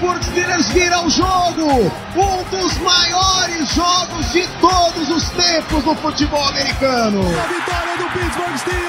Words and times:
Steelers 0.00 0.68
vira 0.68 1.04
o 1.04 1.10
jogo! 1.10 1.66
Um 2.16 2.42
dos 2.50 2.78
maiores 2.78 3.68
jogos 3.74 4.32
de 4.32 4.48
todos 4.58 5.10
os 5.10 5.28
tempos 5.28 5.84
no 5.84 5.94
futebol 5.94 6.42
americano! 6.42 7.20
A 7.20 7.46
vitória 7.46 7.98
do 7.98 8.04
Pittsburgh 8.14 8.56
Steelers! 8.56 8.80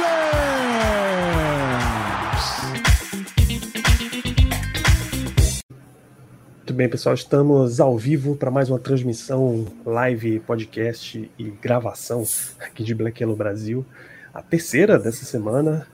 Muito 6.56 6.74
bem, 6.74 6.88
pessoal, 6.88 7.14
estamos 7.14 7.82
ao 7.82 7.98
vivo 7.98 8.38
para 8.38 8.50
mais 8.50 8.70
uma 8.70 8.80
transmissão 8.80 9.68
live, 9.86 10.40
podcast 10.40 11.30
e 11.38 11.44
gravação 11.62 12.24
aqui 12.58 12.86
de 12.86 12.96
Black 12.96 13.22
Yellow 13.22 13.36
Brasil. 13.36 13.86
A 14.34 14.42
terceira 14.42 14.98
dessa 14.98 15.26
semana, 15.26 15.86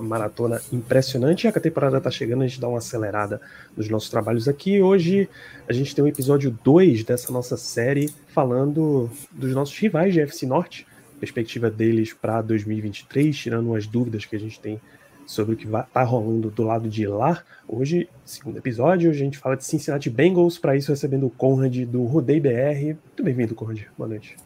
maratona 0.00 0.60
impressionante. 0.72 1.46
A 1.48 1.52
temporada 1.52 1.98
está 1.98 2.10
chegando, 2.10 2.42
a 2.42 2.46
gente 2.46 2.60
dá 2.60 2.68
uma 2.68 2.78
acelerada 2.78 3.40
nos 3.76 3.88
nossos 3.88 4.10
trabalhos 4.10 4.48
aqui. 4.48 4.80
Hoje 4.80 5.28
a 5.68 5.72
gente 5.72 5.94
tem 5.94 6.04
o 6.04 6.08
episódio 6.08 6.56
2 6.62 7.04
dessa 7.04 7.32
nossa 7.32 7.56
série 7.56 8.10
falando 8.28 9.10
dos 9.30 9.54
nossos 9.54 9.78
rivais 9.78 10.12
de 10.12 10.20
FC 10.20 10.46
Norte, 10.46 10.86
perspectiva 11.20 11.70
deles 11.70 12.12
para 12.12 12.42
2023, 12.42 13.36
tirando 13.36 13.68
umas 13.68 13.86
dúvidas 13.86 14.24
que 14.24 14.36
a 14.36 14.40
gente 14.40 14.60
tem 14.60 14.80
sobre 15.26 15.54
o 15.54 15.56
que 15.56 15.66
está 15.66 16.02
rolando 16.02 16.50
do 16.50 16.62
lado 16.62 16.88
de 16.88 17.06
lá. 17.06 17.42
Hoje, 17.66 18.08
segundo 18.24 18.58
episódio, 18.58 19.10
a 19.10 19.14
gente 19.14 19.38
fala 19.38 19.56
de 19.56 19.64
Cincinnati 19.64 20.10
Bengals, 20.10 20.58
para 20.58 20.76
isso 20.76 20.90
recebendo 20.90 21.26
o 21.26 21.30
Conrad 21.30 21.76
do 21.86 22.04
Rodei 22.04 22.40
BR. 22.40 22.84
Muito 22.84 23.22
bem-vindo, 23.22 23.54
Conrad. 23.54 23.80
Boa 23.96 24.08
noite. 24.08 24.36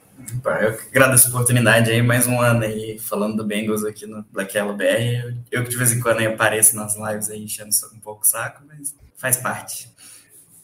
Eu 0.61 0.79
agradeço 0.91 1.29
a 1.29 1.31
oportunidade 1.31 1.91
aí, 1.91 2.03
mais 2.03 2.27
um 2.27 2.41
ano 2.41 2.65
aí 2.65 2.99
falando 2.99 3.37
do 3.37 3.45
Bengals 3.45 3.85
aqui 3.85 4.07
no 4.07 4.25
Black 4.33 4.57
Yellow 4.57 4.77
BR. 4.77 5.37
Eu 5.51 5.65
que 5.65 5.71
de 5.71 5.77
vez 5.77 5.93
em 5.93 6.01
quando 6.01 6.27
apareço 6.27 6.77
nas 6.77 6.97
lives 6.97 7.31
aí 7.31 7.43
enchendo 7.43 7.71
um 7.95 8.01
pouco 8.01 8.23
o 8.23 8.27
saco, 8.27 8.63
mas 8.67 8.95
faz 9.17 9.37
parte. 9.37 9.89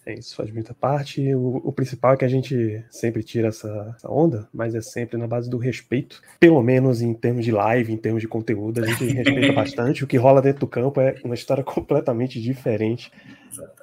É 0.06 0.12
isso, 0.12 0.36
faz 0.36 0.50
muita 0.50 0.74
parte. 0.74 1.34
O, 1.34 1.62
o 1.64 1.72
principal 1.72 2.12
é 2.12 2.16
que 2.16 2.24
a 2.24 2.28
gente 2.28 2.84
sempre 2.90 3.22
tira 3.22 3.48
essa, 3.48 3.94
essa 3.96 4.10
onda, 4.10 4.46
mas 4.52 4.74
é 4.74 4.80
sempre 4.82 5.16
na 5.16 5.26
base 5.26 5.48
do 5.48 5.56
respeito. 5.56 6.20
Pelo 6.38 6.62
menos 6.62 7.00
em 7.00 7.14
termos 7.14 7.44
de 7.44 7.50
live, 7.50 7.92
em 7.92 7.96
termos 7.96 8.20
de 8.20 8.28
conteúdo, 8.28 8.82
a 8.82 8.86
gente 8.86 9.06
respeita 9.06 9.52
bastante. 9.54 10.04
O 10.04 10.06
que 10.06 10.18
rola 10.18 10.42
dentro 10.42 10.60
do 10.60 10.66
campo 10.66 11.00
é 11.00 11.16
uma 11.24 11.34
história 11.34 11.64
completamente 11.64 12.40
diferente. 12.40 13.10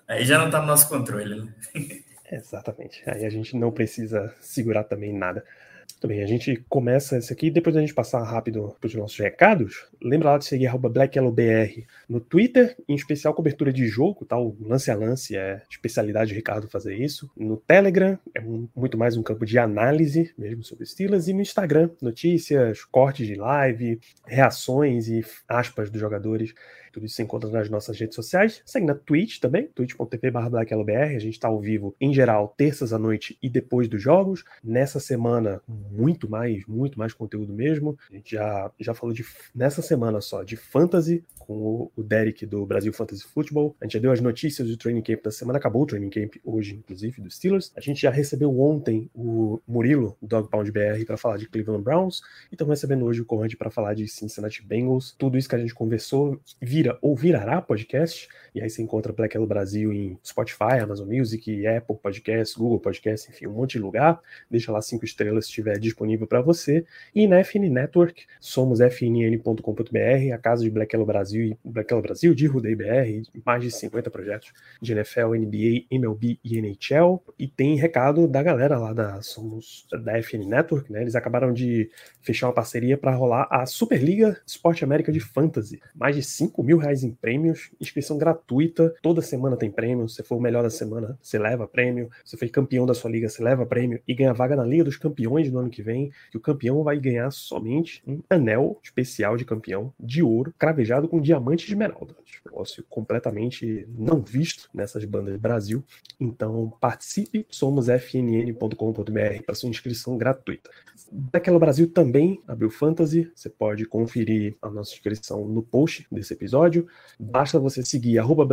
Aí 0.08 0.24
já 0.24 0.38
não 0.38 0.52
tá 0.52 0.62
no 0.62 0.68
nosso 0.68 0.88
controle, 0.88 1.42
né? 1.42 1.48
Exatamente. 2.32 3.04
Aí 3.06 3.26
a 3.26 3.30
gente 3.30 3.56
não 3.58 3.72
precisa 3.72 4.34
segurar 4.40 4.84
também 4.86 5.14
nada. 5.14 5.44
Muito 5.92 6.08
bem, 6.08 6.24
a 6.24 6.28
gente 6.28 6.56
começa 6.68 7.18
esse 7.18 7.32
aqui, 7.32 7.52
depois 7.52 7.76
da 7.76 7.82
gente 7.82 7.94
passar 7.94 8.24
rápido 8.24 8.76
para 8.80 8.88
os 8.88 8.96
nossos 8.96 9.20
recados, 9.20 9.88
lembra 10.02 10.32
lá 10.32 10.38
de 10.40 10.46
seguir 10.46 10.68
BlackYellowBR 10.76 11.86
no 12.10 12.20
Twitter, 12.20 12.76
em 12.90 12.96
especial 12.96 13.36
cobertura 13.36 13.72
de 13.72 13.86
jogo, 13.88 14.26
tá? 14.26 14.36
o 14.36 14.56
lance 14.62 14.90
a 14.90 14.96
lance 14.96 15.36
é 15.38 15.62
especialidade 15.70 16.32
do 16.32 16.36
Ricardo 16.36 16.68
fazer 16.68 16.96
isso. 16.96 17.30
No 17.38 17.56
Telegram, 17.56 18.18
é 18.34 18.42
um- 18.42 18.68
muito 18.76 18.98
mais 18.98 19.16
um 19.16 19.22
campo 19.22 19.46
de 19.46 19.60
análise 19.60 20.34
mesmo 20.36 20.64
sobre 20.64 20.86
estilos, 20.86 21.28
e 21.28 21.34
no 21.34 21.42
Instagram, 21.42 21.92
notícias, 22.02 22.84
cortes 22.86 23.28
de 23.28 23.36
live, 23.36 24.00
reações 24.26 25.08
e 25.08 25.24
aspas 25.48 25.92
dos 25.92 26.02
jogadores. 26.02 26.54
Tudo 26.92 27.06
isso 27.06 27.16
você 27.16 27.24
encontra 27.24 27.50
nas 27.50 27.70
nossas 27.70 28.00
redes 28.00 28.16
sociais. 28.16 28.62
Segue 28.66 28.86
na 28.86 28.96
Twitch 28.96 29.40
também, 29.40 29.68
twitch.tv 29.68 30.32
BlackYellowBR. 30.32 31.16
A 31.16 31.20
gente 31.20 31.34
está 31.34 31.48
ao 31.48 31.60
vivo, 31.60 31.96
em 32.00 32.14
geral, 32.14 32.54
terças 32.58 32.94
à 32.94 33.00
noite 33.00 33.38
e 33.42 33.50
depois 33.50 33.88
dos 33.88 34.02
jogos. 34.02 34.44
Nessa 34.64 35.00
semana, 35.00 35.62
muito 35.68 36.30
mais, 36.30 36.66
muito 36.68 36.98
mais 37.00 37.14
conteúdo 37.14 37.54
mesmo. 37.54 37.98
A 38.10 38.16
gente 38.16 38.36
já, 38.36 38.72
já 38.80 38.94
falou 38.94 39.14
de, 39.14 39.26
nessa 39.54 39.82
semana 39.82 40.22
só, 40.22 40.44
de 40.44 40.56
Fantasy, 40.56 41.24
com 41.52 41.58
o, 41.58 41.92
o 41.98 42.04
Derek 42.04 42.46
do 42.46 42.66
Brasil 42.66 42.94
Fantasy 42.94 43.24
Football. 43.24 43.76
A 43.82 43.86
gente 43.86 43.94
já 43.94 44.00
deu 44.00 44.12
as 44.12 44.22
notícias 44.22 44.68
do 44.68 44.78
Training 44.78 45.02
Camp 45.02 45.22
da 45.24 45.32
semana. 45.32 45.60
Acabou 45.60 45.84
o 45.84 45.86
Training 45.86 46.10
Camp 46.10 46.36
hoje, 46.46 46.76
inclusive, 46.76 47.22
dos 47.22 47.36
Steelers. 47.36 47.72
A 47.76 47.82
gente 47.82 48.02
já 48.02 48.10
recebeu 48.10 48.58
ontem 48.60 49.10
o 49.14 49.60
Murilo, 49.68 50.18
do 50.22 50.28
Dog 50.28 50.50
Pound 50.50 50.72
BR, 50.72 51.06
para 51.06 51.18
falar 51.18 51.38
de 51.38 51.48
Cleveland 51.48 51.84
Browns. 51.84 52.22
E 52.50 52.56
estamos 52.56 52.72
recebendo 52.72 53.06
hoje 53.06 53.22
o 53.22 53.26
Conrad 53.26 53.54
para 53.56 53.70
falar 53.70 53.94
de 53.94 54.08
Cincinnati 54.08 54.66
Bengals. 54.66 55.14
Tudo 55.18 55.38
isso 55.38 55.50
que 55.50 55.56
a 55.56 55.60
gente 55.60 55.74
conversou 55.74 56.40
vira 56.62 56.98
ou 57.02 57.16
virará 57.16 57.62
podcast. 57.62 58.30
E 58.56 58.62
aí 58.62 58.70
você 58.70 58.82
encontra 58.82 59.12
Black 59.12 59.36
Yellow 59.36 59.48
Brasil 59.48 59.92
em 59.92 60.18
Spotify, 60.24 60.80
Amazon 60.82 61.08
Music, 61.08 61.68
Apple 61.68 61.98
Podcast, 61.98 62.58
Google 62.58 62.80
Podcast, 62.80 63.30
enfim, 63.30 63.48
um 63.48 63.54
monte 63.54 63.74
de 63.74 63.80
lugar. 63.80 64.20
Deixa 64.50 64.72
lá 64.72 64.82
cinco 64.82 65.06
estrelas 65.06 65.46
se 65.46 65.50
estiver 65.52 65.78
disponível 65.80 66.28
para 66.28 66.42
você. 66.42 66.86
E 67.14 67.28
na 67.28 67.44
FN 67.44 67.70
Network, 67.70 68.26
somos 68.40 68.80
fnn.com.br, 68.80 70.34
a 70.34 70.38
casa 70.38 70.64
de 70.64 70.70
Black 70.70 70.94
Yellow 70.94 71.06
Brasil 71.06 71.41
Black 71.64 71.92
Yellow 71.92 72.02
Brasil, 72.02 72.34
de 72.34 72.48
Rudei 72.48 72.76
BR, 72.76 73.30
mais 73.46 73.64
de 73.64 73.72
50 73.72 74.10
projetos 74.10 74.52
de 74.82 74.92
NFL, 74.92 75.36
NBA, 75.36 75.86
MLB 75.90 76.40
e 76.44 76.58
NHL. 76.58 77.22
E 77.38 77.48
tem 77.48 77.76
recado 77.76 78.28
da 78.28 78.42
galera 78.44 78.78
lá 78.78 78.94
da 78.94 79.22
Somos 79.22 79.88
da 80.04 80.22
FN 80.22 80.46
Network, 80.48 80.92
né? 80.92 81.02
Eles 81.02 81.16
acabaram 81.16 81.54
de 81.54 81.90
fechar 82.22 82.48
uma 82.48 82.54
parceria 82.54 82.98
para 82.98 83.16
rolar 83.16 83.48
a 83.50 83.66
Superliga 83.66 84.40
Esporte 84.46 84.84
América 84.84 85.12
de 85.12 85.20
Fantasy. 85.20 85.80
Mais 85.96 86.16
de 86.16 86.24
5 86.24 86.64
mil 86.64 86.78
reais 86.78 87.04
em 87.04 87.12
prêmios, 87.12 87.72
inscrição 87.80 88.18
gratuita, 88.18 88.94
toda 89.02 89.22
semana 89.22 89.58
tem 89.58 89.72
prêmio. 89.72 90.08
Se 90.08 90.24
for 90.24 90.38
o 90.38 90.42
melhor 90.42 90.64
da 90.64 90.70
semana, 90.70 91.18
você 91.22 91.38
leva 91.40 91.68
prêmio. 91.68 92.10
Se 92.24 92.38
foi 92.38 92.50
campeão 92.50 92.86
da 92.86 92.94
sua 92.94 93.10
liga, 93.10 93.28
você 93.28 93.44
leva 93.44 93.66
prêmio 93.66 94.02
e 94.08 94.14
ganha 94.14 94.34
vaga 94.34 94.56
na 94.56 94.64
Liga 94.64 94.84
dos 94.84 94.98
Campeões 94.98 95.50
do 95.50 95.60
ano 95.60 95.70
que 95.70 95.82
vem. 95.82 96.12
E 96.34 96.38
o 96.38 96.40
campeão 96.40 96.84
vai 96.84 97.00
ganhar 97.00 97.32
somente 97.32 98.04
um 98.06 98.22
anel 98.30 98.80
especial 98.84 99.38
de 99.38 99.46
campeão 99.46 99.94
de 100.00 100.22
ouro, 100.22 100.54
cravejado 100.58 101.08
com 101.08 101.20
diamante 101.20 101.31
de 101.66 101.72
esmeralda. 101.72 102.14
Um 102.14 102.50
Negócio 102.50 102.84
completamente 102.90 103.88
não 103.98 104.22
visto 104.22 104.70
nessas 104.74 105.06
bandas 105.06 105.38
Brasil. 105.38 105.84
Então 106.20 106.74
participe, 106.82 107.46
somos 107.50 107.88
fnn.com.br 107.88 109.44
para 109.46 109.56
sua 109.56 109.70
inscrição 109.70 110.18
gratuita. 110.18 110.70
Daquela 111.12 111.60
Brasil 111.60 111.90
também 111.90 112.42
abriu 112.48 112.70
Fantasy, 112.70 113.32
você 113.36 113.50
pode 113.50 113.86
conferir 113.86 114.56
a 114.62 114.70
nossa 114.70 114.94
inscrição 114.94 115.46
no 115.46 115.62
post 115.62 116.08
desse 116.12 116.34
episódio. 116.34 116.88
Basta 117.20 117.60
você 117.60 117.84
seguir 117.84 118.18
arroba 118.18 118.46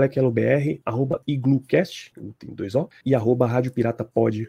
arroba 0.85 1.23
IgluCast, 1.27 2.13
tem 2.39 2.53
dois 2.53 2.75
O, 2.75 2.89
e 3.05 3.15
arroba 3.15 3.47
Rádio 3.47 3.73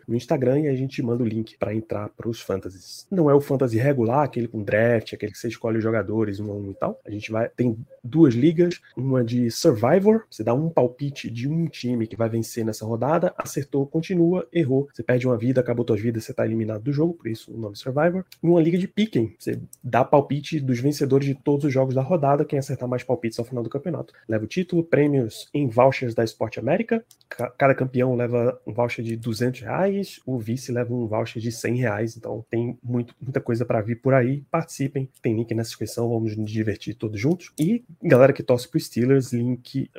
no 0.07 0.15
Instagram 0.15 0.61
e 0.61 0.67
a 0.67 0.75
gente 0.75 1.01
manda 1.03 1.23
o 1.23 1.27
link 1.27 1.57
para 1.57 1.73
entrar 1.73 2.09
para 2.09 2.29
os 2.29 2.41
fantasies. 2.41 3.05
Não 3.11 3.29
é 3.29 3.33
o 3.33 3.41
fantasy 3.41 3.77
regular, 3.77 4.23
aquele 4.23 4.47
com 4.47 4.63
draft, 4.63 5.13
aquele 5.13 5.31
que 5.31 5.37
você 5.37 5.47
escolhe 5.47 5.77
os 5.77 5.83
jogadores 5.83 6.39
um 6.39 6.51
a 6.51 6.55
um 6.55 6.71
e 6.71 6.75
tal. 6.75 6.99
A 7.05 7.11
gente 7.11 7.31
vai 7.31 7.49
tem 7.49 7.77
duas 8.09 8.33
ligas, 8.33 8.79
uma 8.97 9.23
de 9.23 9.49
Survivor, 9.51 10.23
você 10.29 10.43
dá 10.43 10.53
um 10.53 10.69
palpite 10.69 11.29
de 11.29 11.47
um 11.47 11.65
time 11.67 12.07
que 12.07 12.15
vai 12.15 12.29
vencer 12.29 12.65
nessa 12.65 12.85
rodada, 12.85 13.33
acertou, 13.37 13.85
continua, 13.85 14.47
errou, 14.51 14.87
você 14.93 15.03
perde 15.03 15.27
uma 15.27 15.37
vida, 15.37 15.61
acabou 15.61 15.85
suas 15.87 16.01
vidas, 16.01 16.23
você 16.23 16.31
está 16.31 16.45
eliminado 16.45 16.81
do 16.83 16.91
jogo, 16.91 17.13
por 17.13 17.27
isso 17.27 17.51
o 17.53 17.57
nome 17.57 17.75
Survivor. 17.75 18.25
E 18.43 18.47
uma 18.47 18.61
liga 18.61 18.77
de 18.77 18.87
Piquen, 18.87 19.33
você 19.37 19.59
dá 19.83 20.03
palpite 20.03 20.59
dos 20.59 20.79
vencedores 20.79 21.27
de 21.27 21.35
todos 21.35 21.65
os 21.65 21.73
jogos 21.73 21.95
da 21.95 22.01
rodada, 22.01 22.45
quem 22.45 22.59
acertar 22.59 22.87
mais 22.87 23.03
palpites 23.03 23.39
ao 23.39 23.45
final 23.45 23.63
do 23.63 23.69
campeonato 23.69 24.13
leva 24.27 24.43
o 24.43 24.47
título, 24.47 24.83
prêmios 24.83 25.47
em 25.53 25.67
vouchers 25.67 26.13
da 26.13 26.23
Esporte 26.23 26.59
América, 26.59 27.03
Ca- 27.29 27.51
cada 27.57 27.75
campeão 27.75 28.15
leva 28.15 28.59
um 28.65 28.73
voucher 28.73 29.03
de 29.05 29.15
200 29.15 29.61
reais, 29.61 30.19
o 30.25 30.37
vice 30.39 30.71
leva 30.71 30.93
um 30.93 31.05
voucher 31.07 31.41
de 31.41 31.51
100 31.51 31.75
reais, 31.77 32.17
então 32.17 32.43
tem 32.49 32.77
muito, 32.83 33.13
muita 33.21 33.39
coisa 33.39 33.65
para 33.65 33.81
vir 33.81 34.01
por 34.01 34.13
aí, 34.13 34.43
participem, 34.49 35.09
tem 35.21 35.35
link 35.35 35.53
na 35.53 35.61
descrição, 35.61 36.09
vamos 36.09 36.35
nos 36.35 36.49
divertir 36.51 36.95
todos 36.95 37.19
juntos. 37.19 37.51
E 37.59 37.83
galera 38.01 38.31
que 38.31 38.41
torce 38.41 38.67
pro 38.67 38.79
Steelers, 38.79 39.33
link, 39.33 39.89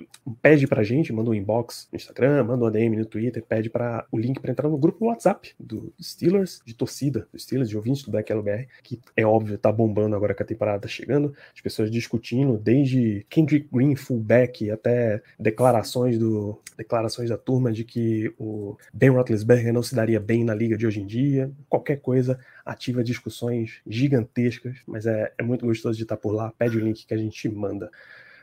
pede 0.41 0.67
pra 0.67 0.82
gente, 0.82 1.12
manda 1.12 1.31
um 1.31 1.35
inbox 1.35 1.88
no 1.93 1.97
Instagram, 1.97 2.44
manda 2.44 2.64
um 2.64 2.67
ADM 2.67 2.97
no 2.97 3.05
Twitter, 3.05 3.43
pede 3.43 3.69
para 3.69 4.06
o 4.11 4.19
link 4.19 4.41
para 4.41 4.50
entrar 4.50 4.69
no 4.69 4.79
grupo 4.79 5.06
WhatsApp 5.06 5.52
do 5.58 5.93
Steelers, 6.00 6.62
de 6.64 6.75
torcida 6.75 7.29
do 7.32 7.38
Steelers, 7.38 7.69
de 7.69 7.76
ouvintes 7.76 8.02
do 8.02 8.11
Black 8.11 8.32
LBR, 8.32 8.67
que 8.82 9.00
é 9.17 9.26
óbvio, 9.26 9.58
tá 9.58 9.70
bombando 9.70 10.17
agora 10.17 10.35
que 10.35 10.43
a 10.43 10.47
temporada 10.47 10.81
tá 10.81 10.88
chegando, 10.88 11.35
as 11.55 11.61
pessoas 11.61 11.91
discutindo 11.91 12.56
desde 12.56 13.26
Kendrick 13.29 13.69
Green 13.70 13.94
fullback 13.94 14.70
até 14.70 15.23
declarações 15.38 16.19
do 16.19 16.58
declarações 16.76 17.29
da 17.29 17.37
turma 17.37 17.70
de 17.70 17.85
que 17.85 18.32
o 18.38 18.76
Ben 18.93 19.11
Roethlisberger 19.11 19.70
não 19.73 19.82
se 19.82 19.94
daria 19.94 20.19
bem 20.19 20.44
na 20.44 20.55
liga 20.55 20.79
de 20.79 20.87
hoje 20.87 21.00
em 21.00 21.06
dia, 21.06 21.52
qualquer 21.69 21.97
coisa 21.97 22.38
ativa 22.70 23.02
discussões 23.02 23.81
gigantescas, 23.84 24.76
mas 24.87 25.05
é, 25.05 25.32
é 25.37 25.43
muito 25.43 25.67
gostoso 25.67 25.96
de 25.96 26.05
estar 26.05 26.17
por 26.17 26.32
lá, 26.32 26.52
pede 26.56 26.76
o 26.76 26.81
link 26.81 27.05
que 27.05 27.12
a 27.12 27.17
gente 27.17 27.49
manda. 27.49 27.90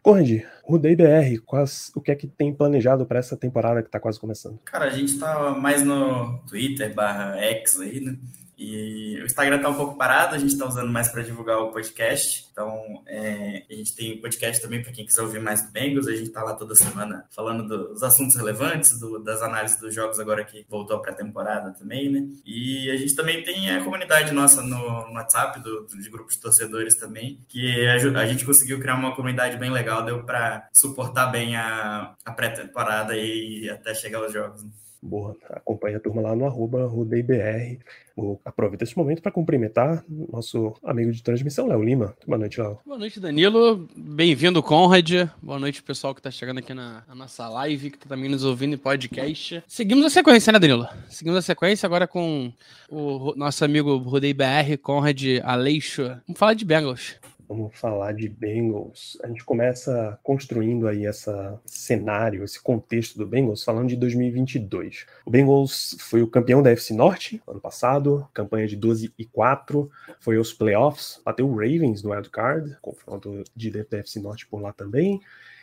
Conrad, 0.03 0.41
Rudei 0.63 0.95
BR, 0.95 1.41
quais, 1.45 1.91
o 1.95 2.01
que 2.01 2.11
é 2.11 2.15
que 2.15 2.27
tem 2.27 2.53
planejado 2.53 3.05
para 3.05 3.19
essa 3.19 3.37
temporada 3.37 3.81
que 3.81 3.87
está 3.87 3.99
quase 3.99 4.19
começando? 4.19 4.59
Cara, 4.65 4.85
a 4.85 4.89
gente 4.89 5.13
está 5.13 5.51
mais 5.51 5.83
no 5.83 6.39
Twitter 6.39 6.93
barra 6.93 7.37
X 7.37 7.79
aí, 7.79 8.01
né? 8.01 8.17
E 8.57 9.19
o 9.21 9.25
Instagram 9.25 9.57
está 9.57 9.69
um 9.69 9.75
pouco 9.75 9.95
parado, 9.95 10.33
a 10.35 10.39
gente 10.39 10.53
está 10.53 10.65
usando 10.65 10.91
mais 10.91 11.09
para 11.09 11.21
divulgar 11.21 11.59
o 11.59 11.71
podcast. 11.71 12.47
Então, 12.51 13.03
é, 13.05 13.63
a 13.69 13.73
gente 13.73 13.95
tem 13.95 14.19
podcast 14.19 14.61
também 14.61 14.81
para 14.81 14.91
quem 14.91 15.05
quiser 15.05 15.21
ouvir 15.21 15.39
mais 15.39 15.61
do 15.61 15.71
Bengals. 15.71 16.07
A 16.07 16.15
gente 16.15 16.29
está 16.29 16.43
lá 16.43 16.55
toda 16.55 16.73
semana 16.73 17.25
falando 17.29 17.67
dos 17.67 18.01
assuntos 18.01 18.35
relevantes, 18.35 18.99
do, 18.99 19.19
das 19.19 19.41
análises 19.43 19.79
dos 19.79 19.93
jogos 19.93 20.19
agora 20.19 20.43
que 20.43 20.65
voltou 20.67 20.97
a 20.97 21.13
temporada 21.13 21.71
também, 21.71 22.09
né? 22.09 22.27
E 22.45 22.89
a 22.89 22.97
gente 22.97 23.15
também 23.15 23.43
tem 23.43 23.69
a 23.69 23.83
comunidade 23.83 24.33
nossa 24.33 24.61
no, 24.61 25.07
no 25.07 25.13
WhatsApp, 25.13 25.61
do, 25.61 25.85
de 25.85 26.09
grupos 26.09 26.35
de 26.35 26.41
torcedores 26.41 26.95
também, 26.95 27.39
que 27.47 27.87
a, 27.87 27.93
a, 27.93 28.25
gente 28.25 28.45
conseguiu 28.45 28.79
criar 28.79 28.95
uma 28.95 29.15
comunidade 29.15 29.57
bem 29.57 29.69
legal, 29.69 30.03
deu 30.03 30.23
para 30.23 30.67
suportar 30.73 31.27
bem 31.27 31.55
a, 31.55 32.15
a 32.25 32.31
pré-temporada 32.31 33.15
e 33.15 33.69
até 33.69 33.93
chegar 33.93 34.19
aos 34.19 34.33
jogos. 34.33 34.63
Né? 34.63 34.69
Boa, 35.07 35.37
acompanha 35.49 35.95
a 35.95 35.99
turma 36.01 36.21
lá 36.21 36.35
no 36.35 36.45
arroba 36.45 36.85
RudeiBR. 36.85 37.79
Aproveita 38.43 38.83
esse 38.83 38.97
momento 38.97 39.21
para 39.21 39.31
cumprimentar 39.31 40.03
nosso 40.09 40.73
amigo 40.83 41.13
de 41.13 41.23
transmissão, 41.23 41.67
Léo 41.67 41.81
Lima. 41.81 42.13
Boa 42.27 42.37
noite, 42.37 42.59
Léo. 42.59 42.77
Boa 42.85 42.97
noite, 42.97 43.17
Danilo. 43.17 43.87
Bem-vindo, 43.95 44.61
Conrad. 44.61 45.29
Boa 45.41 45.57
noite, 45.57 45.81
pessoal 45.81 46.13
que 46.13 46.19
está 46.19 46.29
chegando 46.29 46.57
aqui 46.57 46.73
na, 46.73 47.03
na, 47.07 47.15
nossa 47.15 47.47
live, 47.47 47.91
que 47.91 47.95
está 47.95 48.09
também 48.09 48.29
nos 48.29 48.43
ouvindo 48.43 48.73
em 48.73 48.77
podcast. 48.77 49.63
Seguimos 49.65 50.05
a 50.05 50.09
sequência, 50.09 50.51
né, 50.51 50.59
Danilo? 50.59 50.85
Seguimos 51.09 51.37
a 51.39 51.41
sequência 51.41 51.87
agora 51.87 52.05
com 52.05 52.51
o 52.89 53.33
nosso 53.37 53.63
amigo 53.63 53.95
RudeiBR, 53.99 54.77
Conrad 54.81 55.23
Aleixo. 55.41 56.03
Vamos 56.27 56.37
falar 56.37 56.53
de 56.53 56.65
Bengals. 56.65 57.15
Vamos 57.47 57.77
falar 57.77 58.13
de 58.13 58.27
Bengals. 58.27 59.17
A 59.23 59.27
gente 59.27 59.43
começa 59.43 60.19
construindo 60.21 60.87
aí 60.87 61.05
esse 61.05 61.31
cenário, 61.65 62.43
esse 62.43 62.61
contexto 62.61 63.17
do 63.17 63.25
Bengals, 63.25 63.63
falando 63.63 63.87
de 63.87 63.95
2022. 63.95 65.05
O 65.25 65.31
Bengals 65.31 65.95
foi 65.99 66.21
o 66.21 66.27
campeão 66.27 66.61
da 66.61 66.71
FC 66.71 66.93
Norte 66.93 67.41
ano 67.47 67.61
passado, 67.61 68.27
campanha 68.33 68.67
de 68.67 68.75
12 68.75 69.13
e 69.17 69.25
4, 69.25 69.89
foi 70.19 70.37
aos 70.37 70.53
playoffs, 70.53 71.21
bateu 71.23 71.47
o 71.47 71.55
Ravens 71.55 72.03
no 72.03 72.11
Wild 72.11 72.29
Card, 72.29 72.77
confronto 72.81 73.43
de 73.55 73.71
dentro 73.71 73.91
da 73.91 73.99
FC 73.99 74.19
Norte 74.19 74.45
por 74.47 74.61
lá 74.61 74.73
também 74.73 75.21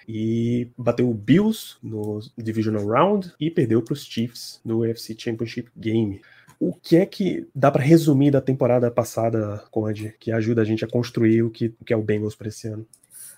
e 0.09 0.69
bateu 0.77 1.09
o 1.09 1.15
Bills 1.15 1.77
no 1.83 2.21
Divisional 2.37 2.87
Round 2.87 3.33
e 3.41 3.51
perdeu 3.51 3.83
para 3.83 3.95
os 3.95 4.05
Chiefs 4.05 4.61
no 4.65 4.81
UFC 4.81 5.15
Championship 5.19 5.71
Game. 5.77 6.21
O 6.67 6.73
que 6.73 6.97
é 6.97 7.05
que 7.05 7.47
dá 7.55 7.71
para 7.71 7.83
resumir 7.83 8.31
da 8.31 8.41
temporada 8.41 8.91
passada, 8.91 9.63
Conde, 9.71 10.17
que 10.19 10.33
ajuda 10.33 10.63
a 10.63 10.65
gente 10.65 10.83
a 10.83 10.89
construir 10.89 11.43
o 11.43 11.51
que, 11.51 11.67
o 11.79 11.85
que 11.85 11.93
é 11.93 11.97
o 11.97 12.03
Bengals 12.03 12.35
para 12.35 12.49
esse 12.49 12.67
ano? 12.69 12.87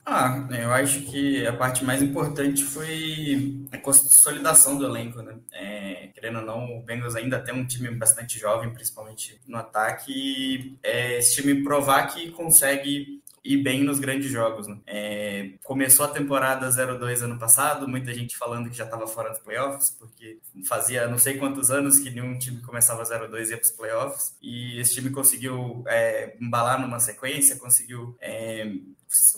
Ah, 0.04 0.46
eu 0.52 0.72
acho 0.72 1.00
que 1.02 1.44
a 1.44 1.52
parte 1.52 1.84
mais 1.84 2.00
importante 2.00 2.62
foi 2.62 3.66
a 3.72 3.78
consolidação 3.78 4.78
do 4.78 4.86
elenco, 4.86 5.20
né? 5.22 5.34
É, 5.52 6.10
querendo 6.14 6.38
ou 6.38 6.44
não, 6.44 6.78
o 6.78 6.82
Bengals 6.84 7.16
ainda 7.16 7.40
tem 7.40 7.52
um 7.52 7.66
time 7.66 7.90
bastante 7.90 8.38
jovem, 8.38 8.72
principalmente 8.72 9.40
no 9.44 9.56
ataque, 9.56 10.12
e 10.12 10.78
é, 10.84 11.18
esse 11.18 11.34
time 11.34 11.64
provar 11.64 12.06
que 12.06 12.30
consegue 12.30 13.20
ir 13.46 13.62
bem 13.62 13.84
nos 13.84 13.98
grandes 13.98 14.30
jogos. 14.30 14.66
Né? 14.66 14.78
É, 14.86 15.50
começou 15.62 16.04
a 16.04 16.08
temporada 16.08 16.68
0-2 16.68 17.22
ano 17.22 17.38
passado, 17.38 17.88
muita 17.88 18.12
gente 18.12 18.36
falando 18.36 18.68
que 18.68 18.76
já 18.76 18.84
estava 18.84 19.06
fora 19.06 19.30
dos 19.30 19.38
playoffs, 19.38 19.90
porque 19.98 20.38
fazia 20.68 21.06
não 21.06 21.18
sei 21.18 21.38
quantos 21.38 21.70
anos 21.70 21.98
que 21.98 22.10
nenhum 22.10 22.38
time 22.38 22.60
começava 22.60 23.02
0-2 23.02 23.46
e 23.46 23.50
ia 23.50 23.56
para 23.56 23.66
os 23.66 23.72
playoffs, 23.72 24.36
e 24.42 24.80
esse 24.80 24.94
time 24.94 25.10
conseguiu 25.10 25.84
é, 25.86 26.36
embalar 26.40 26.80
numa 26.80 26.98
sequência, 26.98 27.56
conseguiu 27.56 28.16
é, 28.20 28.70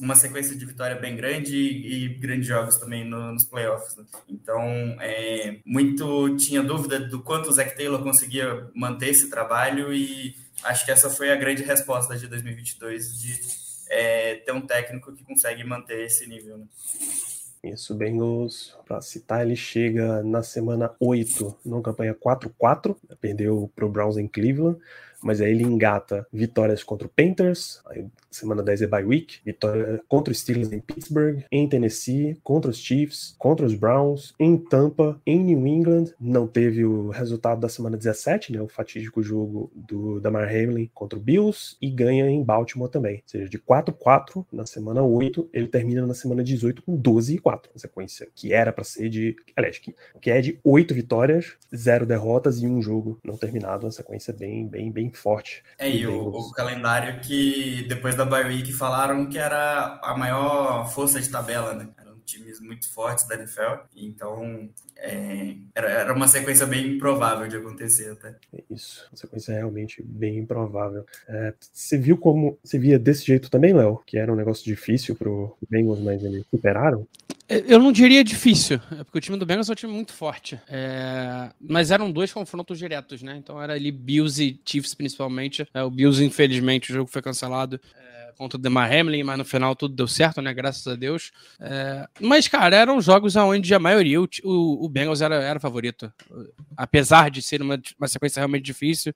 uma 0.01 0.15
sequência 0.15 0.57
de 0.57 0.65
vitória 0.65 0.97
bem 0.97 1.15
grande 1.15 1.57
e, 1.57 2.09
grandes 2.19 2.47
jogos 2.47 2.77
também 2.77 3.05
no, 3.05 3.33
nos 3.33 3.45
playoffs. 3.45 3.97
Né? 3.97 4.05
Então, 4.29 4.63
é, 5.01 5.59
muito 5.65 6.37
tinha 6.37 6.63
dúvida 6.63 6.99
do 6.99 7.23
quanto 7.23 7.51
o 7.51 7.53
Zach 7.53 7.77
Taylor 7.77 8.03
conseguia 8.03 8.69
manter 8.75 9.11
esse 9.11 9.29
trabalho 9.29 9.93
e 9.93 10.35
acho 10.65 10.85
que 10.85 10.91
essa 10.91 11.11
foi 11.11 11.31
a 11.31 11.37
grande 11.37 11.63
resposta 11.63 12.17
de 12.17 12.27
2022 12.27 13.19
de 13.21 13.68
é, 13.89 14.37
ter 14.37 14.53
um 14.53 14.67
técnico 14.67 15.13
que 15.13 15.25
consegue 15.25 15.65
manter 15.65 16.05
esse 16.05 16.27
nível. 16.27 16.59
Né? 16.59 16.67
Isso, 17.63 17.95
Bengals, 17.95 18.77
para 18.87 19.01
citar, 19.01 19.45
ele 19.45 19.57
chega 19.57 20.23
na 20.23 20.43
semana 20.43 20.95
8, 21.01 21.59
numa 21.65 21.83
campanha 21.83 22.15
4-4, 22.15 22.97
perdeu 23.21 23.71
para 23.75 23.85
o 23.85 23.89
Browns 23.89 24.17
em 24.17 24.29
Cleveland, 24.29 24.79
mas 25.23 25.41
aí 25.41 25.51
ele 25.51 25.65
engata 25.65 26.27
vitórias 26.33 26.83
contra 26.83 27.07
o 27.07 27.11
Panthers, 27.11 27.83
semana 28.31 28.63
10 28.63 28.83
é 28.83 28.87
bye 28.87 29.05
week, 29.05 29.39
vitória 29.45 30.01
contra 30.09 30.33
os 30.33 30.41
Steelers 30.41 30.73
em 30.73 30.81
Pittsburgh, 30.81 31.43
em 31.51 31.69
Tennessee, 31.69 32.39
contra 32.43 32.71
os 32.71 32.79
Chiefs, 32.79 33.35
contra 33.39 33.67
os 33.67 33.75
Browns, 33.75 34.35
em 34.39 34.57
Tampa, 34.57 35.21
em 35.27 35.39
New 35.41 35.67
England, 35.67 36.13
não 36.21 36.47
teve 36.47 36.85
o 36.85 37.09
resultado 37.09 37.61
da 37.61 37.69
semana 37.69 37.97
17, 37.97 38.53
né, 38.53 38.61
o 38.61 38.69
fatídico 38.69 39.23
jogo 39.23 39.71
do 39.75 40.21
Damar 40.21 40.49
Hamlin 40.49 40.91
contra 40.95 41.19
o 41.19 41.23
Bills, 41.23 41.77
e 41.81 41.91
ganha 41.91 42.29
em 42.29 42.43
Baltimore 42.43 42.89
também, 42.89 43.17
ou 43.17 43.23
seja, 43.27 43.49
de 43.49 43.59
4-4 43.59 44.45
na 44.53 44.67
semana 44.67 45.03
8, 45.03 45.49
ele 45.53 45.67
termina 45.67 46.07
na 46.07 46.15
semana 46.15 46.45
18 46.45 46.83
com 46.83 46.97
12 46.97 47.35
e 47.35 47.39
4, 47.39 47.71
uma 47.73 47.79
sequência 47.79 48.29
que 48.35 48.53
era 48.53 48.73
para 48.73 48.85
ser 48.85 49.09
de, 49.09 49.37
aliás, 49.57 49.79
que, 49.79 49.95
que 50.21 50.31
é 50.31 50.41
de 50.41 50.59
8 50.63 50.95
vitórias, 50.95 51.55
0 51.75 52.07
derrotas 52.07 52.63
e 52.63 52.67
um 52.67 52.81
jogo 52.81 53.19
não 53.25 53.37
terminado, 53.37 53.87
uma 53.87 53.93
sequência 53.93 54.33
bem, 54.33 54.67
bem, 54.67 54.91
bem 54.91 55.08
forte. 55.17 55.63
É, 55.79 55.89
e 55.89 56.07
o, 56.07 56.29
o, 56.29 56.53
calendário 56.53 57.21
que 57.21 57.87
depois 57.89 58.15
da 58.15 58.25
bye 58.25 58.45
week 58.45 58.73
falaram 58.73 59.27
que 59.27 59.39
era 59.39 60.01
a 60.03 60.17
maior 60.17 60.91
força 60.91 61.21
de 61.21 61.29
tabela, 61.29 61.75
né? 61.75 61.89
Eram 61.99 62.19
times 62.25 62.61
muito 62.61 62.93
fortes 62.93 63.27
da 63.27 63.37
NFL, 63.37 63.85
então 63.97 64.69
é, 64.97 65.55
era, 65.75 65.89
era 65.89 66.13
uma 66.13 66.27
sequência 66.27 66.67
bem 66.67 66.97
improvável 66.97 67.47
de 67.49 67.57
acontecer 67.57 68.11
até. 68.11 68.35
É 68.53 68.63
isso, 68.71 69.07
uma 69.11 69.17
sequência 69.17 69.55
realmente 69.55 70.03
bem 70.03 70.39
improvável. 70.39 71.07
É, 71.29 71.55
você 71.73 71.97
viu 71.97 72.19
como, 72.19 72.59
você 72.63 72.79
via 72.79 72.99
desse 72.99 73.25
jeito 73.25 73.49
também, 73.51 73.73
Léo? 73.73 74.03
Que 74.05 74.19
era 74.19 74.33
um 74.33 74.37
negócio 74.37 74.65
difícil 74.65 75.15
pro 75.15 75.57
Bengals, 75.71 76.01
mas 76.01 76.23
eles 76.23 76.45
superaram? 76.51 77.07
É, 77.49 77.65
eu 77.67 77.79
não 77.79 77.91
diria 77.91 78.23
difícil, 78.23 78.81
é 78.93 79.03
porque 79.05 79.19
o 79.19 79.21
time 79.21 79.39
do 79.39 79.47
Bengals 79.47 79.69
é 79.69 79.73
um 79.73 79.75
time 79.75 79.93
muito 79.93 80.13
forte. 80.13 80.61
É... 80.69 81.51
Mas 81.59 81.91
eram 81.91 82.13
dois 82.13 82.33
confrontos 82.33 82.79
diretos, 82.79 83.23
né? 83.23 83.37
Então 83.37 83.61
era 83.61 83.73
ali 83.73 83.91
Bills 83.91 84.43
e 84.43 84.61
Chiefs, 84.65 84.95
principalmente. 84.95 85.67
É, 85.73 85.83
o 85.83 85.91
Bills, 85.91 86.23
infelizmente, 86.23 86.91
o 86.91 86.95
jogo 86.95 87.11
foi 87.11 87.23
cancelado. 87.23 87.81
É 87.95 88.18
contra 88.39 88.57
o 88.57 88.63
Demar 88.63 88.91
Hamlin, 88.91 89.25
mas 89.25 89.37
no 89.37 89.45
final 89.45 89.75
tudo 89.75 89.95
deu 89.95 90.07
certo, 90.07 90.41
né? 90.41 90.55
Graças 90.55 90.87
a 90.87 90.95
Deus. 90.95 91.33
É, 91.61 92.09
mas, 92.21 92.47
cara, 92.47 92.77
eram 92.77 93.01
jogos 93.01 93.35
onde 93.35 93.75
a 93.75 93.81
maioria, 93.81 94.23
o, 94.23 94.29
o, 94.45 94.89
Bengals 94.89 95.21
era, 95.21 95.35
era 95.35 95.59
favorito. 95.59 96.11
Apesar 96.77 97.31
de 97.31 97.43
ser 97.43 97.61
uma, 97.61 97.79
uma 97.99 98.07
sequência 98.07 98.41
realmente 98.41 98.65
difícil, 98.65 99.13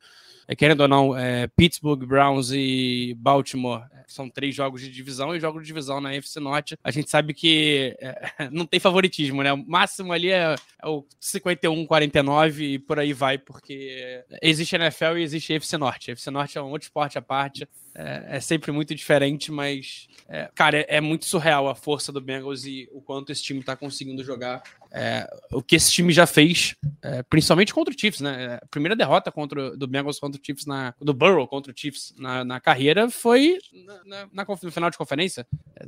é, 0.49 0.57
querendo 0.57 0.81
ou 0.81 0.89
não, 0.89 1.17
é, 1.17 1.47
Pittsburgh, 1.47 2.05
Browns 2.05 2.51
e 2.51 3.15
Baltimore 3.17 3.85
é, 3.93 4.03
são 4.09 4.29
três 4.29 4.55
jogos 4.55 4.81
de 4.81 4.91
divisão 4.91 5.35
e 5.35 5.41
jogos 5.41 5.63
de 5.63 5.67
divisão 5.67 6.01
na 6.01 6.13
FC 6.15 6.41
Norte. 6.41 6.77
A 6.83 6.91
gente 6.91 7.09
sabe 7.09 7.33
que 7.33 7.97
é, 8.01 8.49
não 8.51 8.67
tem 8.67 8.81
favoritismo, 8.81 9.43
né? 9.43 9.53
O 9.53 9.65
máximo 9.65 10.13
ali 10.13 10.31
é, 10.31 10.57
é 10.83 10.89
o 10.89 11.07
51-49 11.21 12.59
e 12.61 12.79
por 12.79 12.99
aí 12.99 13.13
vai, 13.13 13.39
porque 13.39 14.25
existe 14.43 14.75
NFL 14.75 15.19
e 15.19 15.23
existe 15.23 15.55
FC 15.55 15.79
Norte. 15.79 16.11
A 16.11 16.15
FC 16.15 16.31
Norte 16.31 16.59
é 16.59 16.63
um 16.63 16.71
outro 16.71 16.87
esporte 16.87 17.17
à 17.17 17.23
parte. 17.23 17.69
É, 17.95 18.37
é, 18.37 18.41
sempre 18.41 18.73
muito 18.73 18.95
diferente, 18.95 19.53
mas, 19.53 20.09
é, 20.29 20.51
cara, 20.55 20.79
é, 20.79 20.97
é, 20.97 21.01
muito 21.01 21.25
surreal 21.25 21.69
a 21.69 21.75
força 21.75 22.11
do 22.11 22.21
Bengals 22.21 22.65
e 22.65 22.89
o 22.93 23.01
quanto 23.01 23.31
esse 23.31 23.43
time 23.43 23.63
tá 23.63 23.77
conseguindo 23.77 24.25
jogar. 24.25 24.63
É, 24.95 25.27
o 25.51 25.63
que 25.63 25.77
esse 25.77 25.91
time 25.91 26.13
já 26.13 26.27
fez, 26.27 26.77
é, 27.01 27.23
principalmente 27.23 27.73
contra 27.73 27.95
o 27.95 27.99
Chiefs, 27.99 28.21
né? 28.21 28.45
É, 28.45 28.55
a 28.57 28.67
primeira 28.71 28.95
derrota 28.95 29.33
contra, 29.33 29.75
do 29.75 29.87
Bengals 29.87 30.21
contra 30.21 30.39
o 30.39 30.45
Chiefs, 30.45 30.67
na, 30.67 30.95
do 31.01 31.15
Burrow 31.15 31.49
contra 31.49 31.73
o 31.73 31.75
Chiefs 31.75 32.15
na, 32.19 32.45
na 32.45 32.61
carreira 32.61 33.09
foi 33.09 33.59
na, 34.07 34.27
na, 34.33 34.47
no 34.63 34.71
final 34.71 34.91
de 34.91 34.99
conferência. 34.99 35.47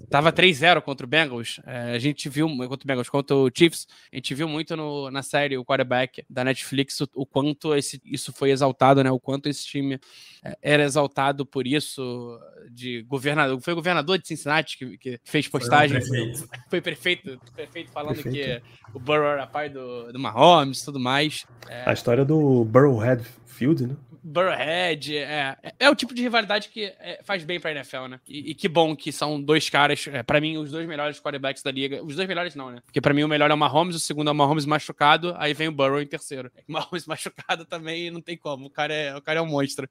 Tava 0.09 0.33
3-0 0.33 0.81
contra 0.81 1.05
o 1.05 1.09
Bengals. 1.09 1.61
a 1.67 1.99
gente 1.99 2.31
viu, 2.31 2.49
contra 2.49 2.85
o 2.85 2.87
Bengals, 2.87 3.11
contra 3.11 3.37
o 3.37 3.51
Chiefs, 3.55 3.87
a 4.11 4.17
gente 4.17 4.35
viu 4.35 4.49
muito 4.49 4.75
no, 4.75 5.11
na 5.11 5.23
série, 5.23 5.59
o 5.59 5.65
quarterback 5.65 6.25
da 6.31 6.43
Netflix, 6.43 6.99
o, 7.03 7.09
o 7.15 7.27
quanto 7.27 7.75
esse, 7.75 8.01
isso 8.07 8.33
foi 8.33 8.51
exaltado, 8.53 9.05
né? 9.05 9.11
O 9.11 9.21
quanto 9.21 9.51
esse 9.51 9.67
time 9.67 10.01
era 10.63 10.83
exaltado 10.83 11.45
por 11.45 11.67
isso 11.67 12.41
de 12.71 13.03
governador. 13.03 13.61
Foi 13.61 13.75
o 13.75 13.77
governador 13.77 14.19
de 14.19 14.27
Cincinnati 14.27 14.79
que, 14.79 14.97
que 14.97 15.21
fez 15.25 15.47
postagem. 15.47 16.01
Foi 16.01 16.11
prefeito. 16.11 16.49
Foi 16.69 16.81
prefeito, 16.81 17.41
prefeito 17.55 17.93
falando 17.93 18.23
prefeito. 18.23 18.63
que 18.93 18.94
o 18.95 19.01
Burrow 19.01 19.27
era 19.27 19.47
pai 19.47 19.69
do, 19.69 20.13
do 20.13 20.19
Mahomes 20.19 20.81
e 20.81 20.85
tudo 20.85 21.01
mais. 21.01 21.45
É... 21.69 21.89
A 21.91 21.93
história 21.93 22.25
do 22.25 22.65
Burrowhead 22.65 23.25
Field, 23.45 23.87
né? 23.89 23.97
Burrowhead. 24.25 25.19
É, 25.19 25.57
é 25.79 25.91
o 25.91 25.95
tipo 25.95 26.15
de 26.15 26.23
rivalidade 26.23 26.71
que 26.71 26.85
é, 26.99 27.21
faz 27.23 27.45
bem 27.45 27.61
pra 27.61 27.71
NFL, 27.73 28.07
né? 28.09 28.21
E, 28.27 28.51
e, 28.51 28.55
que 28.55 28.69
bom 28.69 28.97
que 28.97 29.13
são 29.13 29.41
dois 29.41 29.69
caras, 29.69 30.07
é, 30.09 30.23
para 30.23 30.41
mim, 30.41 30.57
os 30.57 30.71
dois 30.71 30.89
melhores 30.89 31.21
quarterbacks 31.21 31.63
da 31.63 31.71
liga. 31.71 32.03
Os 32.03 32.17
dois 32.17 32.27
melhores 32.27 32.55
não, 32.55 32.71
né? 32.71 32.81
Porque 32.87 33.03
para 33.03 33.13
mim 33.13 33.23
o 33.23 33.29
melhor 33.29 33.51
é 33.51 33.55
o 33.55 33.59
Mahomes, 33.59 33.95
o 33.95 34.01
segundo 34.01 34.29
é 34.29 34.33
o 34.33 34.35
Mahomes 34.35 34.65
machucado, 34.65 35.35
aí 35.37 35.53
vem 35.53 35.69
o 35.69 35.73
Burrow 35.73 36.01
em 36.01 36.07
terceiro. 36.07 36.51
O 36.67 36.73
Mahomes 36.73 37.07
machucado 37.07 37.67
também 37.67 38.11
não 38.11 38.23
tem 38.23 38.37
como, 38.37 38.67
o 38.67 38.71
cara 38.71 38.95
é, 38.95 39.15
o 39.15 39.21
cara 39.21 39.41
é 39.41 39.43
um 39.43 39.47
monstro. 39.47 39.89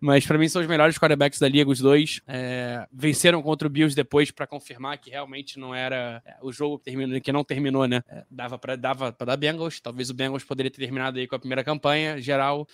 Mas 0.00 0.26
para 0.26 0.36
mim 0.36 0.48
são 0.48 0.60
os 0.60 0.68
melhores 0.68 0.98
quarterbacks 0.98 1.38
da 1.38 1.48
liga, 1.48 1.70
os 1.70 1.78
dois. 1.78 2.20
É, 2.26 2.86
venceram 2.92 3.40
contra 3.40 3.68
o 3.68 3.70
Bills 3.70 3.94
depois 3.94 4.32
para 4.32 4.48
confirmar 4.48 4.98
que 4.98 5.10
realmente 5.10 5.60
não 5.60 5.72
era 5.72 6.20
é, 6.26 6.34
o 6.42 6.52
jogo 6.52 6.78
que, 6.78 6.86
terminou, 6.86 7.20
que 7.20 7.32
não 7.32 7.44
terminou, 7.44 7.86
né? 7.86 8.02
É, 8.08 8.24
dava 8.28 8.58
para 8.58 8.74
dava 8.74 9.14
dar 9.24 9.36
Bengals, 9.36 9.80
talvez 9.80 10.10
o 10.10 10.14
Bengals 10.14 10.42
poderia 10.42 10.70
ter 10.70 10.80
terminado 10.80 11.18
aí 11.18 11.26
com 11.26 11.36
a 11.36 11.38
primeira 11.38 11.62
campanha 11.62 12.20
geral. 12.20 12.66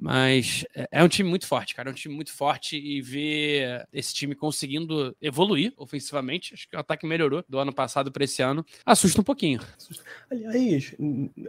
Mas 0.00 0.64
é, 0.74 0.88
é 0.92 1.04
um 1.04 1.08
time 1.08 1.28
muito 1.28 1.46
forte, 1.46 1.74
cara. 1.74 1.88
É 1.88 1.92
um 1.92 1.94
time 1.94 2.14
muito 2.14 2.32
forte 2.32 2.76
e 2.76 3.00
ver 3.00 3.86
esse 3.92 4.14
time 4.14 4.34
conseguindo 4.34 5.16
evoluir 5.20 5.72
ofensivamente. 5.76 6.54
Acho 6.54 6.68
que 6.68 6.76
o 6.76 6.80
ataque 6.80 7.06
melhorou 7.06 7.44
do 7.48 7.58
ano 7.58 7.72
passado 7.72 8.10
para 8.10 8.24
esse 8.24 8.42
ano. 8.42 8.64
Assusta 8.84 9.20
um 9.20 9.24
pouquinho. 9.24 9.60
Aliás, 10.30 10.94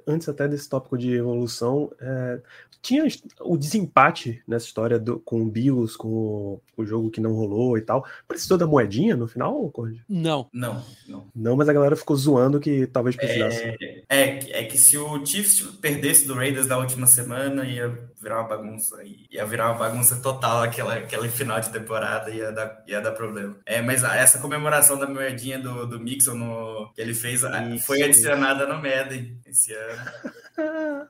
antes 0.07 0.29
até 0.29 0.47
desse 0.47 0.69
tópico 0.69 0.97
de 0.97 1.11
evolução, 1.13 1.91
é, 1.99 2.41
tinha 2.81 3.05
o 3.41 3.57
desempate 3.57 4.41
nessa 4.47 4.65
história 4.65 4.97
do, 4.97 5.19
com 5.19 5.41
o 5.41 5.45
Bills, 5.45 5.97
com 5.97 6.07
o, 6.07 6.61
o, 6.77 6.85
jogo 6.85 7.09
que 7.09 7.19
não 7.19 7.33
rolou 7.33 7.77
e 7.77 7.81
tal. 7.81 8.05
Precisou 8.27 8.57
da 8.57 8.65
moedinha 8.65 9.15
no 9.15 9.27
final, 9.27 9.69
Conde? 9.71 10.01
Não. 10.07 10.47
Não, 10.53 10.83
não. 11.07 11.27
Não, 11.35 11.55
mas 11.55 11.67
a 11.67 11.73
galera 11.73 11.95
ficou 11.95 12.15
zoando 12.15 12.59
que 12.59 12.87
talvez 12.87 13.15
precisasse. 13.15 13.61
É, 13.63 14.03
é, 14.09 14.61
é 14.61 14.63
que 14.63 14.77
se 14.77 14.97
o 14.97 15.25
Chiefs 15.25 15.61
perdesse 15.81 16.25
do 16.25 16.33
Raiders 16.33 16.67
na 16.67 16.77
última 16.77 17.05
semana, 17.05 17.65
ia 17.65 17.89
virar 18.29 18.41
uma 18.41 18.47
bagunça. 18.47 18.97
Ia 19.31 19.45
virar 19.45 19.71
uma 19.71 19.79
bagunça 19.79 20.15
total 20.17 20.61
aquela, 20.61 20.95
aquela 20.95 21.27
final 21.27 21.59
de 21.59 21.69
temporada, 21.71 22.29
ia 22.29 22.51
dar, 22.51 22.83
ia 22.87 23.01
dar 23.01 23.11
problema. 23.13 23.57
É, 23.65 23.81
mas 23.81 24.03
essa 24.03 24.39
comemoração 24.39 24.97
da 24.97 25.07
moedinha 25.07 25.57
do, 25.57 25.87
do 25.87 25.99
Mixon 25.99 26.35
no, 26.35 26.91
que 26.93 27.01
ele 27.01 27.15
fez 27.15 27.41
isso, 27.41 27.85
foi 27.85 28.03
adicionada 28.03 28.67
no 28.67 28.75
Madden 28.75 29.39
esse 29.45 29.73
ano. 29.73 30.11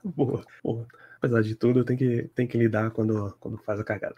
boa, 0.04 0.44
boa. 0.64 0.86
Apesar 1.18 1.42
de 1.42 1.54
tudo, 1.54 1.84
tem 1.84 1.96
que, 1.96 2.30
tem 2.34 2.46
que 2.46 2.56
lidar 2.56 2.90
quando, 2.92 3.36
quando 3.38 3.58
faz 3.58 3.78
a 3.78 3.84
cagada. 3.84 4.14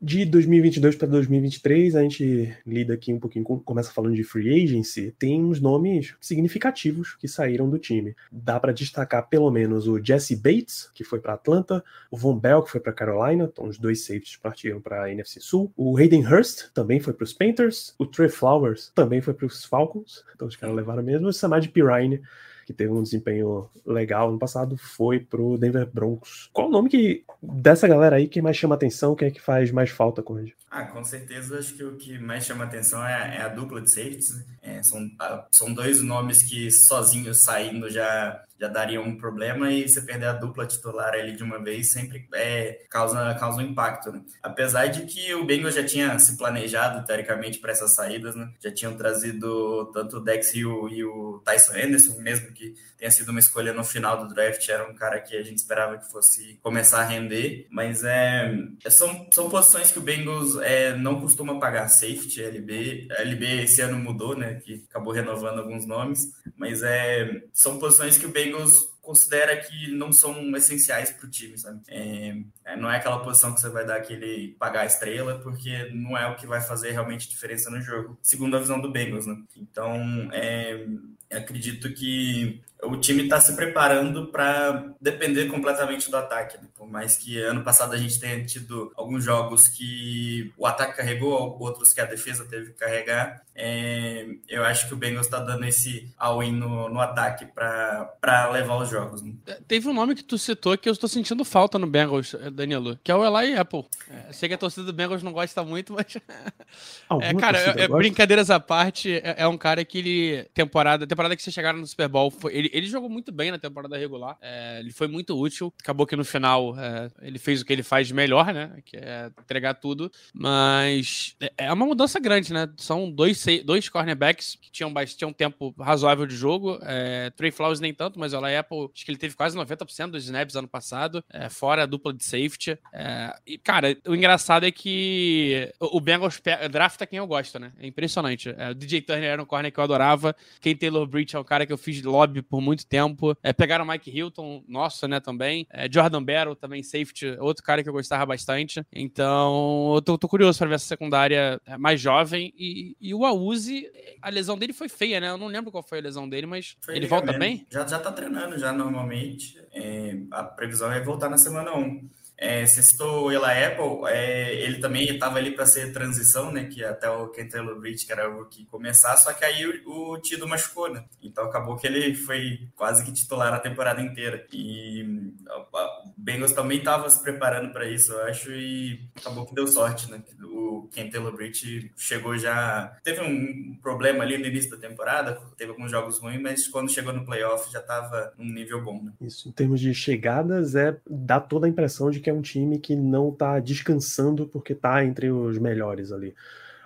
De 0.00 0.26
2022 0.26 0.94
para 0.96 1.08
2023, 1.08 1.96
a 1.96 2.02
gente 2.02 2.54
lida 2.66 2.92
aqui 2.92 3.14
um 3.14 3.18
pouquinho, 3.18 3.44
começa 3.44 3.90
falando 3.90 4.14
de 4.14 4.22
free 4.22 4.62
agency, 4.62 5.14
tem 5.18 5.42
uns 5.42 5.58
nomes 5.58 6.14
significativos 6.20 7.14
que 7.14 7.26
saíram 7.26 7.68
do 7.68 7.78
time. 7.78 8.14
Dá 8.30 8.60
para 8.60 8.72
destacar 8.72 9.26
pelo 9.28 9.50
menos 9.50 9.88
o 9.88 9.98
Jesse 10.02 10.36
Bates, 10.36 10.90
que 10.92 11.02
foi 11.02 11.18
para 11.18 11.32
Atlanta, 11.32 11.82
o 12.10 12.16
Von 12.16 12.38
Bell, 12.38 12.62
que 12.62 12.70
foi 12.70 12.80
para 12.80 12.92
Carolina, 12.92 13.48
então 13.50 13.66
os 13.66 13.78
dois 13.78 14.04
safeties 14.04 14.36
partiram 14.36 14.82
para 14.82 15.04
a 15.04 15.10
NFC 15.10 15.40
Sul, 15.40 15.72
o 15.74 15.96
Hayden 15.96 16.26
Hurst 16.26 16.70
também 16.74 17.00
foi 17.00 17.14
para 17.14 17.24
os 17.24 17.32
Panthers, 17.32 17.94
o 17.98 18.04
Trey 18.04 18.28
Flowers 18.28 18.92
também 18.94 19.22
foi 19.22 19.32
para 19.32 19.46
os 19.46 19.64
Falcons, 19.64 20.22
então 20.34 20.46
os 20.46 20.56
caras 20.56 20.76
levaram 20.76 21.02
mesmo, 21.02 21.26
o 21.26 21.32
Samad 21.32 21.66
Pirine 21.68 22.20
que 22.66 22.72
teve 22.72 22.92
um 22.92 23.02
desempenho 23.02 23.70
legal 23.86 24.30
no 24.30 24.38
passado, 24.38 24.76
foi 24.76 25.20
pro 25.20 25.56
Denver 25.56 25.86
Broncos. 25.86 26.50
Qual 26.52 26.66
o 26.66 26.70
nome 26.70 26.90
que 26.90 27.24
dessa 27.40 27.86
galera 27.86 28.16
aí 28.16 28.26
que 28.26 28.42
mais 28.42 28.56
chama 28.56 28.74
atenção, 28.74 29.14
que 29.14 29.24
é 29.24 29.30
que 29.30 29.40
faz 29.40 29.70
mais 29.70 29.90
falta 29.90 30.20
com 30.20 30.38
ele? 30.38 30.52
Ah, 30.68 30.84
com 30.84 31.04
certeza, 31.04 31.58
acho 31.58 31.74
que 31.74 31.84
o 31.84 31.96
que 31.96 32.18
mais 32.18 32.44
chama 32.44 32.64
atenção 32.64 33.06
é, 33.06 33.14
a, 33.14 33.34
é 33.34 33.42
a 33.42 33.48
dupla 33.48 33.80
de 33.80 33.90
safeties. 33.90 34.34
Né? 34.34 34.44
É, 34.62 34.82
são, 34.82 35.08
são 35.50 35.72
dois 35.72 36.02
nomes 36.02 36.42
que 36.42 36.70
sozinhos 36.72 37.44
saindo 37.44 37.88
já 37.88 38.42
já 38.58 38.68
daria 38.68 39.00
um 39.00 39.16
problema 39.16 39.70
e 39.70 39.88
você 39.88 40.00
perder 40.00 40.26
a 40.26 40.32
dupla 40.32 40.66
titular 40.66 41.14
ali 41.14 41.36
de 41.36 41.42
uma 41.42 41.62
vez 41.62 41.90
sempre 41.92 42.26
é, 42.34 42.84
causa, 42.88 43.34
causa 43.34 43.58
um 43.58 43.62
impacto. 43.62 44.12
Né? 44.12 44.22
Apesar 44.42 44.86
de 44.86 45.02
que 45.06 45.34
o 45.34 45.44
Bengals 45.44 45.74
já 45.74 45.84
tinha 45.84 46.18
se 46.18 46.36
planejado, 46.36 47.04
teoricamente, 47.04 47.58
para 47.58 47.72
essas 47.72 47.94
saídas, 47.94 48.34
né? 48.34 48.50
já 48.62 48.72
tinham 48.72 48.96
trazido 48.96 49.90
tanto 49.92 50.18
o 50.18 50.20
Dex 50.20 50.54
o, 50.54 50.88
e 50.88 51.04
o 51.04 51.42
Tyson 51.44 51.72
Anderson, 51.72 52.18
mesmo 52.20 52.52
que 52.52 52.74
tenha 52.96 53.10
sido 53.10 53.30
uma 53.30 53.40
escolha 53.40 53.72
no 53.72 53.84
final 53.84 54.24
do 54.24 54.32
draft, 54.32 54.66
era 54.68 54.88
um 54.88 54.94
cara 54.94 55.20
que 55.20 55.36
a 55.36 55.42
gente 55.42 55.58
esperava 55.58 55.98
que 55.98 56.10
fosse 56.10 56.58
começar 56.62 57.00
a 57.00 57.04
render, 57.04 57.66
mas 57.70 58.02
é, 58.02 58.50
são, 58.88 59.26
são 59.30 59.50
posições 59.50 59.90
que 59.90 59.98
o 59.98 60.02
Bengals 60.02 60.56
é, 60.62 60.96
não 60.96 61.20
costuma 61.20 61.58
pagar 61.58 61.88
safety, 61.88 62.42
LB, 62.42 63.08
LB 63.10 63.64
esse 63.64 63.82
ano 63.82 63.98
mudou, 63.98 64.36
né, 64.36 64.54
que 64.64 64.84
acabou 64.88 65.12
renovando 65.12 65.58
alguns 65.58 65.86
nomes, 65.86 66.20
mas 66.56 66.82
é, 66.82 67.42
são 67.52 67.78
posições 67.78 68.16
que 68.16 68.26
o 68.26 68.30
Bengals 68.30 68.45
Bengals 68.46 68.96
considera 69.06 69.56
que 69.56 69.92
não 69.92 70.10
são 70.10 70.54
essenciais 70.56 71.10
para 71.10 71.26
o 71.26 71.30
time, 71.30 71.56
sabe? 71.56 71.80
É, 71.88 72.36
é, 72.64 72.76
não 72.76 72.90
é 72.90 72.96
aquela 72.96 73.20
posição 73.20 73.54
que 73.54 73.60
você 73.60 73.68
vai 73.68 73.86
dar 73.86 73.96
aquele 73.96 74.56
pagar 74.58 74.80
a 74.80 74.86
estrela, 74.86 75.38
porque 75.38 75.88
não 75.92 76.18
é 76.18 76.26
o 76.26 76.34
que 76.34 76.46
vai 76.46 76.60
fazer 76.60 76.90
realmente 76.90 77.28
diferença 77.28 77.70
no 77.70 77.80
jogo, 77.80 78.18
segundo 78.20 78.56
a 78.56 78.60
visão 78.60 78.80
do 78.80 78.90
Bengals, 78.90 79.26
né? 79.26 79.40
Então, 79.56 80.28
é, 80.32 80.86
acredito 81.30 81.92
que 81.94 82.60
o 82.82 82.96
time 82.96 83.24
está 83.24 83.40
se 83.40 83.54
preparando 83.54 84.26
para 84.26 84.92
depender 85.00 85.46
completamente 85.46 86.10
do 86.10 86.16
ataque. 86.16 86.58
Né? 86.58 86.68
Por 86.74 86.88
mais 86.88 87.16
que 87.16 87.38
ano 87.40 87.62
passado 87.62 87.94
a 87.94 87.98
gente 87.98 88.18
tenha 88.20 88.44
tido 88.44 88.92
alguns 88.96 89.24
jogos 89.24 89.68
que 89.68 90.52
o 90.56 90.66
ataque 90.66 90.96
carregou, 90.96 91.56
outros 91.60 91.92
que 91.92 92.00
a 92.00 92.04
defesa 92.04 92.44
teve 92.44 92.72
que 92.72 92.78
carregar, 92.78 93.42
é, 93.58 94.26
eu 94.48 94.62
acho 94.64 94.86
que 94.86 94.92
o 94.92 94.96
Bengals 94.96 95.26
está 95.26 95.38
dando 95.38 95.64
esse 95.64 96.12
all-in 96.18 96.52
no, 96.52 96.90
no, 96.90 97.00
ataque 97.00 97.46
para 97.46 98.50
levar 98.52 98.76
os 98.76 98.90
jogos. 98.90 99.22
Né? 99.22 99.32
É, 99.46 99.58
teve 99.66 99.88
um 99.88 99.94
nome 99.94 100.14
que 100.14 100.22
tu 100.22 100.36
citou 100.36 100.76
que 100.76 100.88
eu 100.88 100.92
estou 100.92 101.08
sentindo 101.08 101.42
falta 101.42 101.78
no 101.78 101.86
Bengals, 101.86 102.34
eh, 102.34 102.50
Danilo, 102.50 102.98
que 103.02 103.10
é 103.10 103.14
o 103.14 103.24
Eli 103.24 103.56
Apple. 103.56 103.86
É, 104.10 104.32
sei 104.32 104.48
que 104.50 104.54
a 104.54 104.58
torcida 104.58 104.84
do 104.84 104.92
Bengals 104.92 105.22
não 105.22 105.32
gosta 105.32 105.64
muito, 105.64 105.94
mas. 105.94 106.06
é, 107.22 107.34
cara, 107.34 107.58
é, 107.58 107.88
brincadeiras 107.88 108.50
à 108.50 108.60
parte, 108.60 109.10
é, 109.10 109.36
é, 109.38 109.48
um 109.48 109.56
cara 109.56 109.82
que 109.84 109.98
ele. 109.98 110.44
Temporada, 110.52 111.06
temporada 111.06 111.34
que 111.34 111.42
vocês 111.42 111.54
chegaram 111.54 111.78
no 111.78 111.86
Super 111.86 112.08
Bowl, 112.08 112.30
foi, 112.30 112.54
ele, 112.54 112.70
ele 112.76 112.86
jogou 112.86 113.08
muito 113.08 113.32
bem 113.32 113.50
na 113.50 113.58
temporada 113.58 113.96
regular. 113.96 114.36
É, 114.40 114.80
ele 114.80 114.92
foi 114.92 115.08
muito 115.08 115.38
útil. 115.38 115.72
Acabou 115.80 116.06
que 116.06 116.14
no 116.14 116.24
final 116.24 116.78
é, 116.78 117.08
ele 117.22 117.38
fez 117.38 117.62
o 117.62 117.64
que 117.64 117.72
ele 117.72 117.82
faz 117.82 118.06
de 118.06 118.12
melhor, 118.12 118.52
né? 118.52 118.78
Que 118.84 118.98
é 118.98 119.30
entregar 119.40 119.74
tudo. 119.74 120.12
Mas 120.34 121.34
é, 121.40 121.52
é 121.56 121.72
uma 121.72 121.86
mudança 121.86 122.20
grande, 122.20 122.52
né? 122.52 122.68
São 122.76 123.10
dois, 123.10 123.42
dois 123.64 123.88
cornerbacks 123.88 124.58
que 124.60 124.70
tinham, 124.70 124.92
tinham 125.06 125.30
um 125.30 125.32
tempo 125.32 125.74
razoável 125.78 126.26
de 126.26 126.36
jogo. 126.36 126.78
É, 126.82 127.30
Trey 127.30 127.50
Flowers 127.50 127.80
nem 127.80 127.94
tanto, 127.94 128.18
mas 128.18 128.34
o 128.34 128.36
Apple, 128.36 128.90
acho 128.94 129.04
que 129.04 129.10
ele 129.10 129.18
teve 129.18 129.34
quase 129.34 129.56
90% 129.56 130.10
dos 130.10 130.24
snaps 130.24 130.54
ano 130.54 130.68
passado, 130.68 131.24
é, 131.32 131.48
fora 131.48 131.84
a 131.84 131.86
dupla 131.86 132.12
de 132.12 132.24
safety. 132.24 132.78
É, 132.92 133.34
e, 133.46 133.56
cara, 133.56 133.96
o 134.06 134.14
engraçado 134.14 134.66
é 134.66 134.70
que 134.70 135.72
o 135.80 135.98
Bengals 135.98 136.40
drafta 136.70 137.06
quem 137.06 137.18
eu 137.18 137.26
gosto, 137.26 137.58
né? 137.58 137.72
É 137.78 137.86
impressionante. 137.86 138.54
É, 138.56 138.70
o 138.70 138.74
DJ 138.74 139.00
Turner 139.00 139.30
era 139.30 139.42
um 139.42 139.46
corner 139.46 139.72
que 139.72 139.80
eu 139.80 139.84
adorava. 139.84 140.36
Quem 140.60 140.76
Taylor 140.76 141.06
Breach 141.06 141.34
é 141.34 141.38
o 141.38 141.44
cara 141.44 141.64
que 141.64 141.72
eu 141.72 141.78
fiz 141.78 142.02
lobby 142.02 142.42
por 142.42 142.55
muito 142.60 142.86
tempo. 142.86 143.36
É, 143.42 143.52
pegaram 143.52 143.84
o 143.84 143.88
Mike 143.88 144.10
Hilton, 144.10 144.62
nossa, 144.68 145.06
né, 145.08 145.20
também. 145.20 145.66
É, 145.70 145.90
Jordan 145.90 146.22
Barrow, 146.22 146.54
também 146.54 146.82
safety, 146.82 147.36
outro 147.38 147.62
cara 147.62 147.82
que 147.82 147.88
eu 147.88 147.92
gostava 147.92 148.26
bastante. 148.26 148.84
Então, 148.92 149.92
eu 149.94 150.02
tô, 150.02 150.18
tô 150.18 150.28
curioso 150.28 150.58
para 150.58 150.68
ver 150.68 150.74
essa 150.74 150.86
secundária 150.86 151.60
é, 151.66 151.76
mais 151.76 152.00
jovem. 152.00 152.52
E, 152.56 152.96
e 153.00 153.14
o 153.14 153.24
Auzi, 153.24 153.90
a 154.20 154.30
lesão 154.30 154.58
dele 154.58 154.72
foi 154.72 154.88
feia, 154.88 155.20
né? 155.20 155.30
Eu 155.30 155.38
não 155.38 155.46
lembro 155.46 155.70
qual 155.70 155.82
foi 155.82 155.98
a 155.98 156.02
lesão 156.02 156.28
dele, 156.28 156.46
mas 156.46 156.76
foi 156.80 156.96
ele 156.96 157.06
volta 157.06 157.32
bem? 157.32 157.66
Já, 157.70 157.86
já 157.86 157.98
tá 157.98 158.12
treinando, 158.12 158.58
já 158.58 158.72
normalmente. 158.72 159.60
É, 159.72 160.16
a 160.30 160.42
previsão 160.42 160.90
é 160.90 161.00
voltar 161.00 161.28
na 161.28 161.38
semana 161.38 161.74
1. 161.76 162.08
É, 162.38 162.66
você 162.66 162.82
citou 162.82 163.32
Ela 163.32 163.50
Apple, 163.50 164.06
é, 164.08 164.54
ele 164.62 164.78
também 164.78 165.04
estava 165.08 165.38
ali 165.38 165.52
para 165.52 165.64
ser 165.64 165.92
transição, 165.92 166.52
né? 166.52 166.64
Que 166.64 166.84
até 166.84 167.08
o 167.08 167.28
Kentelo 167.28 167.80
Bridge, 167.80 168.04
que 168.04 168.12
era 168.12 168.28
o 168.28 168.44
que 168.46 168.66
começar, 168.66 169.16
só 169.16 169.32
que 169.32 169.44
aí 169.44 169.66
o, 169.66 170.12
o 170.12 170.20
Tido 170.20 170.46
machucou, 170.46 170.92
né? 170.92 171.04
Então 171.22 171.44
acabou 171.44 171.76
que 171.76 171.86
ele 171.86 172.14
foi 172.14 172.68
quase 172.76 173.04
que 173.04 173.12
titular 173.12 173.52
a 173.54 173.58
temporada 173.58 174.02
inteira. 174.02 174.46
E 174.52 175.02
o 175.48 176.12
Bengals 176.16 176.52
também 176.52 176.78
estava 176.78 177.08
se 177.08 177.22
preparando 177.22 177.72
para 177.72 177.88
isso, 177.88 178.12
eu 178.12 178.24
acho, 178.24 178.52
e 178.52 179.08
acabou 179.16 179.46
que 179.46 179.54
deu 179.54 179.66
sorte, 179.66 180.10
né? 180.10 180.22
O 180.42 180.88
Kentelo 180.92 181.32
Bridge 181.32 181.90
chegou 181.96 182.36
já. 182.36 182.96
Teve 183.02 183.22
um 183.22 183.78
problema 183.80 184.22
ali 184.22 184.36
no 184.36 184.46
início 184.46 184.70
da 184.70 184.76
temporada, 184.76 185.40
teve 185.56 185.70
alguns 185.70 185.90
jogos 185.90 186.18
ruins, 186.18 186.40
mas 186.40 186.68
quando 186.68 186.92
chegou 186.92 187.12
no 187.12 187.24
playoff 187.24 187.72
já 187.72 187.80
estava 187.80 188.32
num 188.36 188.52
nível 188.52 188.82
bom. 188.82 189.02
Né? 189.02 189.12
Isso, 189.20 189.48
em 189.48 189.52
termos 189.52 189.80
de 189.80 189.94
chegadas, 189.94 190.74
é 190.74 190.98
dá 191.08 191.40
toda 191.40 191.66
a 191.66 191.70
impressão 191.70 192.10
de 192.10 192.20
que 192.20 192.25
é 192.30 192.32
um 192.32 192.42
time 192.42 192.78
que 192.78 192.94
não 192.94 193.30
está 193.30 193.58
descansando 193.58 194.46
porque 194.46 194.72
está 194.72 195.04
entre 195.04 195.30
os 195.30 195.58
melhores 195.58 196.12
ali. 196.12 196.34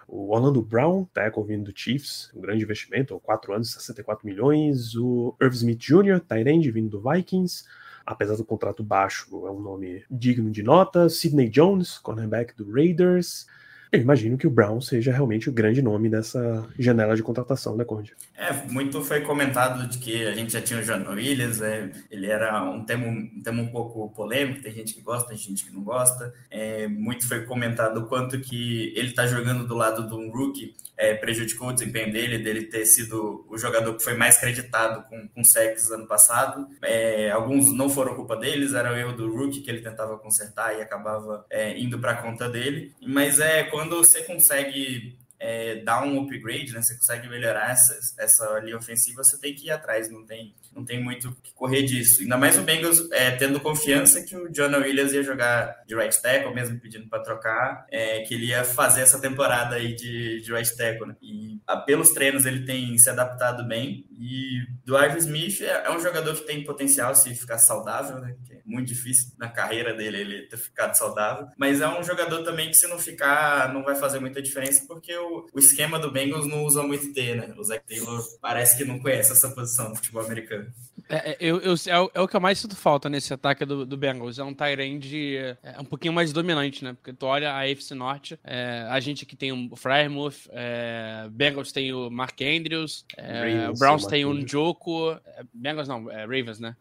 O 0.07 0.35
Orlando 0.35 0.61
Brown, 0.61 1.05
tackle 1.15 1.45
vindo 1.45 1.71
do 1.71 1.79
Chiefs, 1.79 2.33
um 2.35 2.41
grande 2.41 2.65
investimento, 2.65 3.19
4 3.21 3.55
anos, 3.55 3.73
64 3.73 4.27
milhões. 4.27 4.97
O 4.97 5.37
Irv 5.41 5.55
Smith 5.55 5.79
Jr., 5.79 6.19
tight 6.21 6.71
vindo 6.73 6.91
do 6.91 7.01
Vikings, 7.01 7.65
apesar 8.05 8.37
do 8.37 8.45
contrato 8.45 8.83
baixo, 8.83 9.47
é 9.47 9.51
um 9.51 9.61
nome 9.61 10.05
digno 10.11 10.51
de 10.51 10.65
nota. 10.65 11.09
Sidney 11.09 11.49
Jones, 11.49 11.99
cornerback 11.99 12.57
do 12.57 12.69
Raiders. 12.73 13.47
Eu 13.93 14.01
imagino 14.01 14.39
que 14.39 14.47
o 14.47 14.51
Brown 14.51 14.81
seja 14.81 15.13
realmente 15.13 15.49
o 15.49 15.53
grande 15.53 15.83
nome 15.83 16.09
dessa 16.09 16.69
janela 16.79 17.17
de 17.17 17.23
contratação, 17.23 17.77
né, 17.77 17.85
Conde? 17.85 18.15
É, 18.37 18.53
muito 18.69 19.03
foi 19.03 19.21
comentado 19.23 19.89
de 19.89 19.99
que 19.99 20.25
a 20.27 20.33
gente 20.33 20.53
já 20.53 20.61
tinha 20.61 20.79
o 20.79 20.83
John 20.83 21.11
Williams, 21.11 21.61
é, 21.61 21.91
ele 22.09 22.27
era 22.27 22.63
um 22.63 22.85
tema, 22.85 23.07
um 23.07 23.43
tema 23.43 23.63
um 23.63 23.69
pouco 23.69 24.09
polêmico, 24.11 24.63
tem 24.63 24.73
gente 24.73 24.95
que 24.95 25.01
gosta, 25.01 25.29
tem 25.29 25.37
gente 25.37 25.65
que 25.65 25.73
não 25.73 25.83
gosta. 25.83 26.33
É, 26.51 26.87
muito 26.87 27.27
foi 27.27 27.45
comentado 27.45 27.99
o 27.99 28.07
quanto 28.07 28.41
que 28.41 28.93
ele 28.97 29.13
tá 29.13 29.27
jogando 29.27 29.67
do 29.67 29.75
lado 29.75 30.07
de 30.07 30.15
um 30.15 30.31
rookie 30.31 30.75
é, 31.01 31.15
prejudicou 31.15 31.69
o 31.69 31.73
desempenho 31.73 32.13
dele, 32.13 32.39
dele 32.39 32.65
ter 32.65 32.85
sido 32.85 33.47
o 33.49 33.57
jogador 33.57 33.95
que 33.95 34.05
foi 34.05 34.13
mais 34.13 34.39
creditado 34.39 35.03
com, 35.09 35.29
com 35.29 35.43
sacks 35.43 35.91
ano 35.91 36.07
passado. 36.07 36.69
É, 36.83 37.31
alguns 37.31 37.73
não 37.73 37.89
foram 37.89 38.15
culpa 38.15 38.37
deles, 38.37 38.75
era 38.75 38.93
o 38.93 38.97
erro 38.97 39.15
do 39.15 39.35
rookie 39.35 39.63
que 39.63 39.71
ele 39.71 39.81
tentava 39.81 40.19
consertar 40.19 40.77
e 40.77 40.83
acabava 40.83 41.47
é, 41.49 41.79
indo 41.79 41.99
para 41.99 42.21
conta 42.21 42.51
dele. 42.51 42.93
Mas 43.01 43.41
é 43.41 43.63
quando 43.81 43.97
você 43.97 44.23
consegue 44.25 45.17
é, 45.39 45.77
dar 45.77 46.05
um 46.05 46.21
upgrade, 46.21 46.75
né? 46.75 46.83
Você 46.83 46.95
consegue 46.99 47.27
melhorar 47.31 47.71
essa, 47.71 47.99
essa 48.19 48.59
linha 48.59 48.77
ofensiva, 48.77 49.25
você 49.25 49.41
tem 49.41 49.55
que 49.55 49.69
ir 49.69 49.71
atrás, 49.71 50.11
não 50.11 50.27
tem 50.27 50.55
não 50.75 50.85
tem 50.85 51.03
muito 51.03 51.35
que 51.43 51.53
correr 51.55 51.83
disso. 51.83 52.23
Ainda 52.23 52.37
mais 52.37 52.59
o 52.59 52.63
Bengals 52.63 53.11
é, 53.13 53.31
tendo 53.33 53.61
confiança 53.61 54.23
que 54.23 54.37
o 54.37 54.51
Jonah 54.53 54.79
Williams 54.79 55.13
ia 55.13 55.23
jogar 55.23 55.83
de 55.87 55.95
right 55.95 56.21
tackle, 56.21 56.55
mesmo 56.55 56.79
pedindo 56.79 57.09
para 57.09 57.23
trocar, 57.23 57.87
é, 57.91 58.21
que 58.21 58.35
ele 58.35 58.47
ia 58.47 58.65
fazer 58.65 59.03
essa 59.03 59.21
temporada 59.21 59.77
aí 59.77 59.95
de, 59.95 60.41
de 60.41 60.53
right 60.53 60.77
tackle. 60.77 61.09
Né? 61.09 61.17
E 61.21 61.61
a, 61.67 61.77
pelos 61.77 62.11
treinos 62.11 62.47
ele 62.47 62.65
tem 62.65 62.97
se 62.99 63.11
adaptado 63.11 63.67
bem. 63.67 64.07
E 64.19 64.61
do 64.85 64.97
Smith 65.19 65.61
é, 65.63 65.87
é, 65.87 65.91
um 65.91 66.01
jogador 66.01 66.35
que 66.35 66.47
tem 66.47 66.65
potencial 66.65 67.15
se 67.15 67.35
ficar 67.35 67.59
saudável, 67.59 68.19
né? 68.21 68.37
Que 68.47 68.55
é 68.55 68.61
muito 68.65 68.89
difícil 68.89 69.33
na 69.39 69.49
carreira 69.49 69.95
dele 69.95 70.19
ele 70.19 70.43
ter 70.49 70.57
ficado 70.57 70.95
saudável. 70.95 71.49
Mas 71.57 71.81
é 71.81 71.89
um 71.89 72.03
jogador 72.03 72.43
também 72.43 72.69
que 72.69 72.75
se 72.75 72.87
não 72.87 72.99
ficar 72.99 73.73
não 73.73 73.83
vai 73.83 73.95
fazer 73.95 74.19
muita 74.19 74.43
diferença 74.43 74.85
porque 74.87 75.17
o, 75.17 75.47
o 75.53 75.59
esquema 75.59 75.99
do 75.99 76.11
Bengals 76.11 76.47
não 76.47 76.65
usa 76.65 76.83
muito 76.83 77.13
T, 77.13 77.35
né? 77.35 77.55
O 77.57 77.65
Zach 77.65 77.85
Taylor 77.87 78.23
parece 78.41 78.77
que 78.77 78.85
não 78.85 78.99
conhece 78.99 79.33
essa 79.33 79.51
posição 79.51 79.89
no 79.89 79.97
futebol 79.97 80.25
americano. 80.25 80.60
É, 80.61 80.90
é, 81.09 81.37
eu, 81.41 81.61
eu, 81.61 81.75
é, 81.87 82.01
o, 82.01 82.11
é, 82.15 82.21
o 82.21 82.29
que 82.29 82.37
eu 82.37 82.41
mais 82.41 82.59
sinto 82.59 82.77
falta 82.77 83.09
nesse 83.09 83.33
ataque 83.33 83.65
do, 83.65 83.87
do 83.87 83.97
Bengals. 83.97 84.39
É 84.39 84.45
um 84.45 84.55
Tyrande 84.55 85.37
é, 85.37 85.57
um 85.79 85.85
pouquinho 85.85 86.13
mais 86.13 86.33
dominante, 86.33 86.85
né? 86.85 86.93
Porque 86.93 87.13
tu 87.13 87.27
olha 87.27 87.53
a 87.53 87.63
AFC 87.63 87.95
Norte, 87.95 88.39
é, 88.45 88.87
a 88.89 89.01
gente 89.01 89.25
aqui 89.25 89.37
tem 89.37 89.53
o 89.53 89.77
Frymouth, 89.77 90.49
é, 90.51 91.29
Bengals 91.31 91.73
tem 91.73 91.93
o 91.93 92.11
Mark 92.11 92.41
Andrews, 92.41 93.05
é, 93.17 93.69
o 93.71 93.75
Browns 93.75 94.07
tem 94.07 94.25
o 94.25 94.35
Njoku, 94.35 95.17
Bengals 95.53 95.89
não, 95.89 96.05
Ravens, 96.05 96.61
né? 96.61 96.77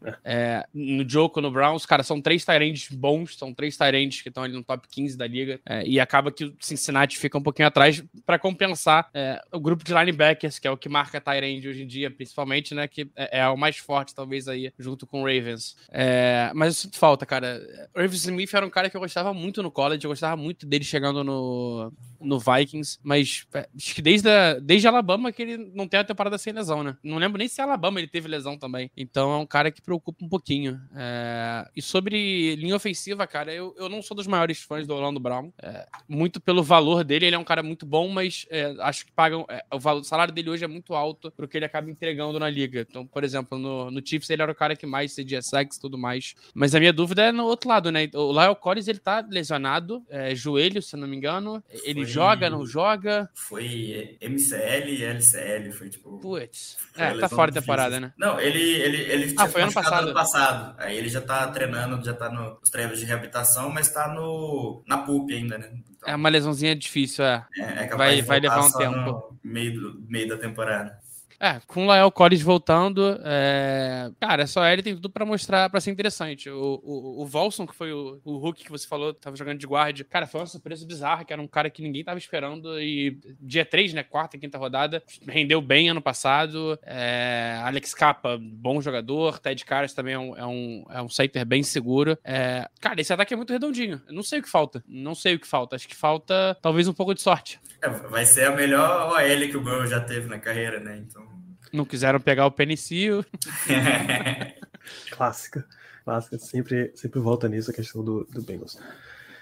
no 0.73 1.03
Njoku, 1.03 1.41
no 1.41 1.51
Browns, 1.51 1.85
cara, 1.85 2.03
são 2.03 2.21
três 2.21 2.43
Tyrands 2.43 2.89
bons, 2.91 3.37
são 3.37 3.53
três 3.53 3.77
Tyrands 3.77 4.21
que 4.21 4.29
estão 4.29 4.43
ali 4.43 4.53
no 4.53 4.63
top 4.63 4.87
15 4.87 5.17
da 5.17 5.27
liga, 5.27 5.59
e 5.85 5.99
acaba 5.99 6.31
que 6.31 6.45
o 6.45 6.55
Cincinnati 6.59 7.17
fica 7.17 7.37
um 7.37 7.43
pouquinho 7.43 7.67
atrás 7.67 8.03
para 8.25 8.39
compensar 8.39 9.09
o 9.51 9.59
grupo 9.59 9.83
de 9.83 9.93
linebackers, 9.93 10.59
que 10.59 10.67
é 10.67 10.71
o 10.71 10.77
que 10.77 10.89
marca 10.89 11.21
Tyrande 11.21 11.67
hoje 11.67 11.83
em 11.83 11.87
dia, 11.87 12.09
principalmente, 12.09 12.73
né? 12.73 12.87
Que 12.87 13.09
é, 13.15 13.47
o 13.47 13.57
mais 13.57 13.77
forte, 13.77 14.08
talvez, 14.13 14.47
aí, 14.47 14.71
junto 14.77 15.05
com 15.07 15.21
o 15.21 15.25
Ravens. 15.25 15.75
É, 15.91 16.51
mas 16.53 16.67
eu 16.69 16.81
sinto 16.81 16.97
falta, 16.97 17.25
cara. 17.25 17.61
O 17.95 17.99
Ravens 17.99 18.25
Smith 18.25 18.53
era 18.53 18.65
um 18.65 18.69
cara 18.69 18.89
que 18.89 18.97
eu 18.97 19.01
gostava 19.01 19.33
muito 19.33 19.63
no 19.63 19.71
college, 19.71 20.03
eu 20.03 20.09
gostava 20.09 20.35
muito 20.35 20.65
dele 20.65 20.83
chegando 20.83 21.23
no, 21.23 21.91
no 22.19 22.39
Vikings, 22.39 22.99
mas 23.03 23.45
é, 23.53 23.67
acho 23.75 23.95
que 23.95 24.01
desde, 24.01 24.29
a, 24.29 24.59
desde 24.59 24.87
Alabama 24.87 25.31
que 25.31 25.41
ele 25.41 25.71
não 25.73 25.87
tem 25.87 25.99
a 25.99 26.03
temporada 26.03 26.37
sem 26.37 26.53
lesão, 26.53 26.83
né? 26.83 26.97
Não 27.03 27.17
lembro 27.17 27.37
nem 27.37 27.47
se 27.47 27.61
Alabama 27.61 27.99
ele 27.99 28.07
teve 28.07 28.27
lesão 28.27 28.57
também. 28.57 28.91
Então 28.95 29.31
é 29.31 29.37
um 29.37 29.45
cara 29.45 29.71
que 29.71 29.81
preocupa 29.81 30.23
um 30.23 30.29
pouquinho. 30.29 30.79
É, 30.95 31.67
e 31.75 31.81
sobre 31.81 32.55
linha 32.55 32.75
ofensiva, 32.75 33.25
cara, 33.27 33.53
eu, 33.53 33.75
eu 33.77 33.89
não 33.89 34.01
sou 34.01 34.15
dos 34.15 34.27
maiores 34.27 34.61
fãs 34.61 34.85
do 34.85 34.93
Orlando 34.93 35.19
Brown. 35.19 35.51
É, 35.61 35.87
muito 36.07 36.39
pelo 36.39 36.63
valor 36.63 37.03
dele, 37.03 37.27
ele 37.27 37.35
é 37.35 37.39
um 37.39 37.43
cara 37.43 37.63
muito 37.63 37.85
bom, 37.85 38.07
mas 38.09 38.45
é, 38.49 38.75
acho 38.79 39.05
que 39.05 39.11
pagam. 39.11 39.45
É, 39.49 39.63
o, 39.73 39.79
valor, 39.79 40.01
o 40.01 40.03
salário 40.03 40.33
dele 40.33 40.49
hoje 40.49 40.65
é 40.65 40.67
muito 40.67 40.93
alto 40.93 41.31
pro 41.31 41.47
que 41.47 41.57
ele 41.57 41.65
acaba 41.65 41.89
entregando 41.89 42.39
na 42.39 42.49
liga. 42.49 42.85
Então, 42.89 43.05
por 43.05 43.23
exemplo, 43.23 43.57
no, 43.57 43.91
no 43.91 44.05
Chiefs 44.05 44.29
ele 44.29 44.41
era 44.41 44.51
o 44.51 44.55
cara 44.55 44.75
que 44.75 44.85
mais 44.85 45.13
cedia 45.13 45.41
sacks 45.41 45.77
e 45.77 45.81
tudo 45.81 45.97
mais. 45.97 46.35
Mas 46.53 46.75
a 46.75 46.79
minha 46.79 46.93
dúvida 46.93 47.23
é 47.23 47.31
no 47.31 47.45
outro 47.45 47.69
lado, 47.69 47.91
né? 47.91 48.09
O 48.13 48.31
Lyle 48.31 48.55
Collins 48.55 48.87
ele 48.87 48.99
tá 48.99 49.25
lesionado, 49.29 50.03
é, 50.09 50.33
joelho, 50.35 50.81
se 50.81 50.95
não 50.97 51.07
me 51.07 51.15
engano. 51.15 51.63
Ele 51.83 52.05
joga, 52.13 52.49
não 52.49 52.65
joga? 52.65 53.29
Foi 53.33 54.17
MCL 54.21 54.89
e 54.89 55.03
LCL, 55.03 55.71
foi 55.71 55.89
tipo. 55.89 56.17
Putz. 56.19 56.77
É, 56.97 57.13
tá 57.17 57.29
fora 57.29 57.51
da 57.51 57.61
temporada, 57.61 57.99
né? 57.99 58.13
Não, 58.17 58.39
ele, 58.39 58.59
ele, 58.59 58.97
ele 58.97 59.35
ah, 59.37 59.47
foi 59.47 59.61
ano 59.61 59.73
passado. 59.73 60.03
ano 60.03 60.13
passado. 60.13 60.75
Aí 60.77 60.97
ele 60.97 61.09
já 61.09 61.21
tá 61.21 61.47
treinando, 61.47 62.03
já 62.03 62.13
tá 62.13 62.29
nos 62.29 62.69
treinos 62.69 62.99
de 62.99 63.05
reabilitação, 63.05 63.69
mas 63.69 63.89
tá 63.89 64.07
no, 64.13 64.83
na 64.87 64.97
PUP 64.97 65.33
ainda, 65.33 65.57
né? 65.57 65.69
Então, 65.89 66.09
é 66.09 66.15
uma 66.15 66.29
lesãozinha 66.29 66.75
difícil, 66.75 67.25
é. 67.25 67.45
É, 67.57 67.83
é 67.83 67.87
vai, 67.95 68.21
vai 68.21 68.39
levar 68.39 68.65
um 68.65 68.71
tempo. 68.71 69.37
meio, 69.43 70.01
meio 70.07 70.27
da 70.29 70.37
temporada. 70.37 70.97
É, 71.39 71.61
com 71.65 71.85
o 71.85 71.87
Lael 71.87 72.11
Collins 72.11 72.41
voltando, 72.41 73.17
é... 73.23 74.11
cara, 74.19 74.43
essa 74.43 74.59
OL 74.59 74.83
tem 74.83 74.93
tudo 74.93 75.09
para 75.09 75.25
mostrar, 75.25 75.69
para 75.69 75.79
ser 75.79 75.89
interessante. 75.89 76.49
O, 76.49 76.81
o, 76.83 77.21
o 77.21 77.25
Volson, 77.25 77.65
que 77.65 77.73
foi 77.73 77.93
o, 77.93 78.19
o 78.25 78.37
Hulk 78.37 78.65
que 78.65 78.69
você 78.69 78.85
falou, 78.85 79.13
tava 79.13 79.37
jogando 79.37 79.57
de 79.57 79.65
guarda, 79.65 80.03
cara, 80.03 80.27
foi 80.27 80.41
uma 80.41 80.47
surpresa 80.47 80.85
bizarra, 80.85 81.23
que 81.23 81.31
era 81.31 81.41
um 81.41 81.47
cara 81.47 81.69
que 81.69 81.81
ninguém 81.81 82.03
tava 82.03 82.17
esperando 82.17 82.77
e 82.81 83.17
dia 83.39 83.63
3, 83.63 83.93
né, 83.93 84.03
quarta 84.03 84.35
e 84.35 84.39
quinta 84.39 84.57
rodada, 84.57 85.01
rendeu 85.25 85.61
bem 85.61 85.89
ano 85.89 86.01
passado. 86.01 86.77
É... 86.83 87.57
Alex 87.63 87.93
Capa, 87.93 88.37
bom 88.37 88.81
jogador, 88.81 89.39
Ted 89.39 89.63
Caras 89.63 89.93
também 89.93 90.15
é 90.15 90.19
um, 90.19 90.35
é 90.35 90.45
um, 90.45 90.85
é 90.89 91.01
um 91.01 91.09
center 91.09 91.45
bem 91.45 91.63
seguro. 91.63 92.17
É... 92.21 92.67
Cara, 92.81 92.99
esse 92.99 93.13
ataque 93.13 93.33
é 93.33 93.37
muito 93.37 93.53
redondinho. 93.53 94.01
Eu 94.05 94.13
não 94.13 94.23
sei 94.23 94.39
o 94.39 94.43
que 94.43 94.49
falta, 94.49 94.83
não 94.85 95.15
sei 95.15 95.35
o 95.35 95.39
que 95.39 95.47
falta. 95.47 95.77
Acho 95.77 95.87
que 95.87 95.95
falta 95.95 96.57
talvez 96.61 96.85
um 96.89 96.93
pouco 96.93 97.15
de 97.15 97.21
sorte. 97.21 97.61
É, 97.81 97.87
vai 97.87 98.25
ser 98.25 98.45
a 98.45 98.51
melhor 98.51 99.13
OL 99.13 99.47
que 99.47 99.55
o 99.55 99.61
Burrow 99.61 99.87
já 99.87 100.01
teve 100.01 100.27
na 100.27 100.37
carreira, 100.37 100.81
né, 100.81 100.97
então... 100.97 101.28
Não 101.71 101.85
quiseram 101.85 102.19
pegar 102.19 102.45
o 102.45 102.51
penicil. 102.51 103.23
clássica. 105.11 105.65
Clássica. 106.03 106.37
Sempre, 106.39 106.91
sempre 106.95 107.19
volta 107.19 107.47
nisso 107.47 107.71
a 107.71 107.73
questão 107.73 108.03
do, 108.03 108.25
do 108.25 108.41
Bengals. 108.41 108.79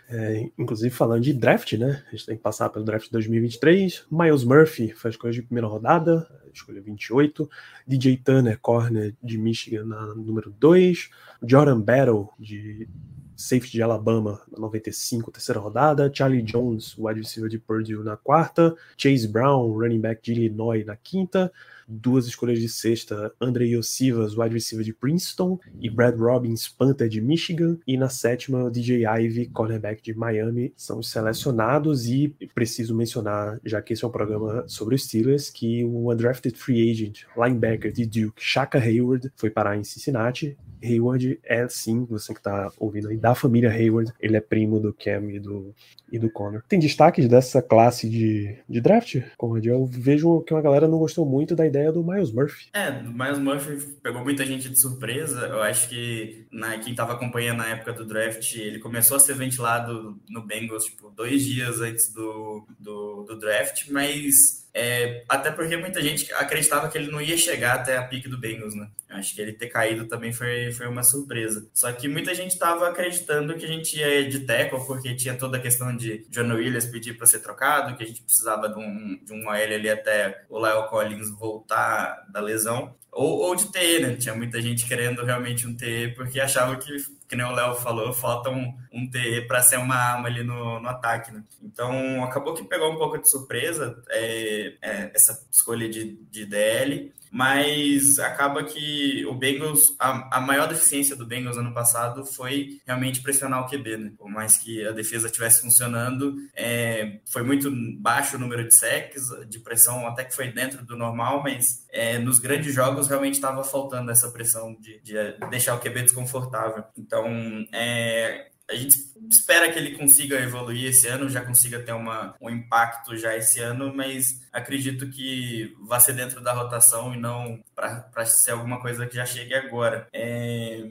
É, 0.09 0.49
inclusive 0.57 0.93
falando 0.93 1.23
de 1.23 1.33
draft, 1.33 1.73
né? 1.73 2.03
A 2.07 2.11
gente 2.11 2.25
tem 2.25 2.37
que 2.37 2.41
passar 2.41 2.69
pelo 2.69 2.85
draft 2.85 3.05
de 3.05 3.11
2023. 3.11 4.05
Miles 4.09 4.43
Murphy 4.43 4.91
foi 4.93 5.09
a 5.09 5.11
escolha 5.11 5.33
de 5.33 5.41
primeira 5.41 5.67
rodada, 5.67 6.27
escolha 6.53 6.81
28. 6.81 7.49
DJ 7.85 8.17
Turner, 8.17 8.57
corner 8.59 9.13
de 9.21 9.37
Michigan, 9.37 9.85
na 9.85 10.15
número 10.15 10.49
2. 10.57 11.09
Jordan 11.43 11.81
Battle, 11.81 12.29
de 12.39 12.87
safety 13.35 13.73
de 13.73 13.83
Alabama, 13.83 14.41
na 14.51 14.59
95, 14.59 15.29
terceira 15.29 15.59
rodada. 15.59 16.09
Charlie 16.13 16.41
Jones, 16.41 16.97
wide 16.97 17.19
receiver 17.19 17.49
de 17.49 17.59
Purdue, 17.59 18.03
na 18.03 18.15
quarta. 18.15 18.75
Chase 18.97 19.27
Brown, 19.27 19.71
running 19.73 19.99
back 19.99 20.21
de 20.23 20.31
Illinois, 20.31 20.85
na 20.85 20.95
quinta 20.95 21.51
duas 21.87 22.27
escolhas 22.27 22.59
de 22.59 22.67
sexta, 22.67 23.31
Andrei 23.39 23.75
Yossivas, 23.75 24.37
wide 24.37 24.53
receiver 24.53 24.85
de 24.85 24.93
Princeton, 24.93 25.59
e 25.79 25.89
Brad 25.89 26.17
Robbins, 26.19 26.67
Panther 26.67 27.07
de 27.07 27.21
Michigan, 27.21 27.77
e 27.87 27.97
na 27.97 28.09
sétima, 28.09 28.69
DJ 28.69 29.05
Ivy, 29.05 29.47
cornerback 29.47 30.01
de 30.03 30.13
Miami, 30.13 30.73
são 30.75 30.99
os 30.99 31.09
selecionados, 31.09 32.07
e 32.07 32.35
preciso 32.53 32.95
mencionar, 32.95 33.59
já 33.63 33.81
que 33.81 33.93
esse 33.93 34.03
é 34.03 34.07
um 34.07 34.11
programa 34.11 34.65
sobre 34.67 34.95
os 34.95 35.05
Steelers, 35.05 35.49
que 35.49 35.83
o 35.85 36.11
undrafted 36.11 36.57
free 36.57 36.91
agent, 36.91 37.23
linebacker 37.37 37.91
de 37.91 38.05
Duke, 38.05 38.41
Shaka 38.43 38.77
Hayward, 38.79 39.31
foi 39.35 39.49
parar 39.49 39.77
em 39.77 39.83
Cincinnati, 39.83 40.57
Hayward 40.83 41.39
é 41.43 41.67
sim, 41.67 42.05
você 42.05 42.33
que 42.33 42.39
está 42.39 42.71
ouvindo 42.79 43.09
aí, 43.09 43.17
da 43.17 43.33
família 43.33 43.71
Hayward, 43.71 44.13
ele 44.19 44.37
é 44.37 44.41
primo 44.41 44.79
do 44.79 44.93
Cam 44.93 45.31
e 45.31 45.39
do, 45.39 45.73
e 46.11 46.19
do 46.19 46.29
Connor. 46.29 46.61
Tem 46.67 46.79
destaques 46.79 47.27
dessa 47.27 47.61
classe 47.61 48.09
de, 48.09 48.57
de 48.67 48.81
draft, 48.81 49.21
Conrad? 49.37 49.65
Eu 49.65 49.85
vejo 49.85 50.41
que 50.41 50.53
uma 50.53 50.61
galera 50.61 50.87
não 50.87 50.99
gostou 50.99 51.25
muito 51.25 51.55
da 51.55 51.65
ideia 51.65 51.76
do 51.91 52.03
Miles 52.03 52.31
Murphy. 52.31 52.67
É, 52.73 52.89
o 52.89 53.11
Miles 53.11 53.39
Murphy 53.39 53.95
pegou 54.01 54.23
muita 54.23 54.45
gente 54.45 54.69
de 54.69 54.79
surpresa. 54.79 55.47
Eu 55.47 55.61
acho 55.61 55.89
que 55.89 56.45
na, 56.51 56.77
quem 56.77 56.91
estava 56.91 57.13
acompanhando 57.13 57.57
na 57.59 57.67
época 57.69 57.93
do 57.93 58.05
draft, 58.05 58.55
ele 58.55 58.79
começou 58.79 59.17
a 59.17 59.19
ser 59.19 59.35
ventilado 59.35 60.19
no 60.29 60.45
Bengals, 60.45 60.85
tipo, 60.85 61.09
dois 61.09 61.43
dias 61.43 61.79
antes 61.81 62.11
do, 62.13 62.67
do, 62.79 63.23
do 63.23 63.39
draft, 63.39 63.89
mas 63.89 64.66
é, 64.79 65.23
até 65.27 65.51
porque 65.51 65.75
muita 65.75 65.99
gente 66.03 66.31
acreditava 66.33 66.87
que 66.87 66.95
ele 66.95 67.09
não 67.09 67.19
ia 67.19 67.35
chegar 67.35 67.73
até 67.73 67.97
a 67.97 68.03
pique 68.03 68.29
do 68.29 68.37
Bengals, 68.37 68.75
né? 68.75 68.87
Acho 69.09 69.33
que 69.33 69.41
ele 69.41 69.51
ter 69.51 69.69
caído 69.69 70.05
também 70.05 70.31
foi, 70.31 70.71
foi 70.71 70.85
uma 70.85 71.01
surpresa. 71.01 71.67
Só 71.73 71.91
que 71.91 72.07
muita 72.07 72.35
gente 72.35 72.51
estava 72.51 72.87
acreditando 72.87 73.55
que 73.55 73.65
a 73.65 73.67
gente 73.67 73.97
ia 73.97 74.29
de 74.29 74.41
tackle, 74.41 74.85
porque 74.85 75.15
tinha 75.15 75.33
toda 75.33 75.57
a 75.57 75.59
questão 75.59 75.97
de 75.97 76.27
John 76.29 76.53
Williams 76.53 76.85
pedir 76.85 77.17
para 77.17 77.25
ser 77.25 77.39
trocado, 77.39 77.97
que 77.97 78.03
a 78.03 78.05
gente 78.05 78.21
precisava 78.21 78.69
de 78.69 78.77
um, 78.77 79.19
de 79.23 79.33
um 79.33 79.47
OL 79.47 79.53
ali 79.53 79.89
até 79.89 80.43
o 80.47 80.59
Lyle 80.59 80.87
Collins 80.89 81.31
voltar 81.31 82.27
da 82.29 82.39
lesão. 82.39 82.95
Ou, 83.11 83.39
ou 83.39 83.55
de 83.55 83.71
TE, 83.71 83.99
né? 83.99 84.15
Tinha 84.15 84.35
muita 84.35 84.61
gente 84.61 84.85
querendo 84.85 85.25
realmente 85.25 85.65
um 85.65 85.75
TE, 85.75 86.13
porque 86.15 86.39
achava 86.39 86.75
que, 86.75 86.97
que 87.27 87.35
nem 87.35 87.45
o 87.45 87.51
Léo 87.51 87.75
falou, 87.75 88.13
falta 88.13 88.49
um, 88.49 88.73
um 88.91 89.09
TE 89.09 89.41
para 89.47 89.61
ser 89.61 89.77
uma 89.77 89.95
arma 89.95 90.27
ali 90.27 90.43
no, 90.43 90.79
no 90.79 90.87
ataque, 90.87 91.31
né? 91.31 91.43
Então, 91.61 92.23
acabou 92.23 92.53
que 92.53 92.63
pegou 92.63 92.91
um 92.91 92.97
pouco 92.97 93.17
de 93.17 93.29
surpresa 93.29 94.01
é, 94.09 94.73
é, 94.81 95.11
essa 95.13 95.45
escolha 95.51 95.89
de, 95.89 96.15
de 96.31 96.45
DL. 96.45 97.13
Mas 97.37 98.17
acaba 98.17 98.63
que 98.63 99.23
o 99.27 99.35
Bengals, 99.35 99.95
a, 99.99 100.37
a 100.37 100.41
maior 100.41 100.67
deficiência 100.67 101.15
do 101.15 101.23
Bengals 101.23 101.55
ano 101.55 101.71
passado 101.71 102.25
foi 102.25 102.81
realmente 102.83 103.21
pressionar 103.21 103.61
o 103.61 103.69
QB, 103.69 103.97
né? 103.97 104.11
Por 104.17 104.27
mais 104.27 104.57
que 104.57 104.83
a 104.87 104.91
defesa 104.91 105.27
estivesse 105.27 105.61
funcionando, 105.61 106.35
é, 106.55 107.19
foi 107.31 107.43
muito 107.43 107.69
baixo 107.99 108.37
o 108.37 108.39
número 108.39 108.67
de 108.67 108.73
sacks, 108.73 109.27
de 109.47 109.59
pressão 109.59 110.07
até 110.07 110.23
que 110.23 110.35
foi 110.35 110.51
dentro 110.51 110.83
do 110.83 110.97
normal, 110.97 111.43
mas 111.43 111.85
é, 111.91 112.17
nos 112.17 112.39
grandes 112.39 112.73
jogos 112.73 113.07
realmente 113.07 113.35
estava 113.35 113.63
faltando 113.63 114.09
essa 114.09 114.31
pressão 114.31 114.75
de, 114.79 114.99
de, 115.03 115.13
deixar 115.51 115.75
o 115.75 115.79
QB 115.79 116.01
desconfortável. 116.01 116.85
Então, 116.97 117.27
é, 117.71 118.47
a 118.69 118.75
gente 118.75 118.97
espera 119.29 119.71
que 119.71 119.79
ele 119.79 119.97
consiga 119.97 120.39
evoluir 120.39 120.89
esse 120.89 121.07
ano, 121.07 121.29
já 121.29 121.43
consiga 121.43 121.79
ter 121.79 121.93
uma, 121.93 122.35
um 122.41 122.49
impacto 122.49 123.15
já 123.17 123.35
esse 123.35 123.59
ano, 123.59 123.93
mas 123.95 124.41
acredito 124.51 125.09
que 125.09 125.75
vai 125.87 125.99
ser 125.99 126.13
dentro 126.13 126.41
da 126.41 126.53
rotação 126.53 127.13
e 127.13 127.17
não 127.17 127.63
para 127.75 128.25
ser 128.25 128.51
alguma 128.51 128.81
coisa 128.81 129.05
que 129.07 129.15
já 129.15 129.25
chegue 129.25 129.53
agora. 129.53 130.07
É, 130.11 130.83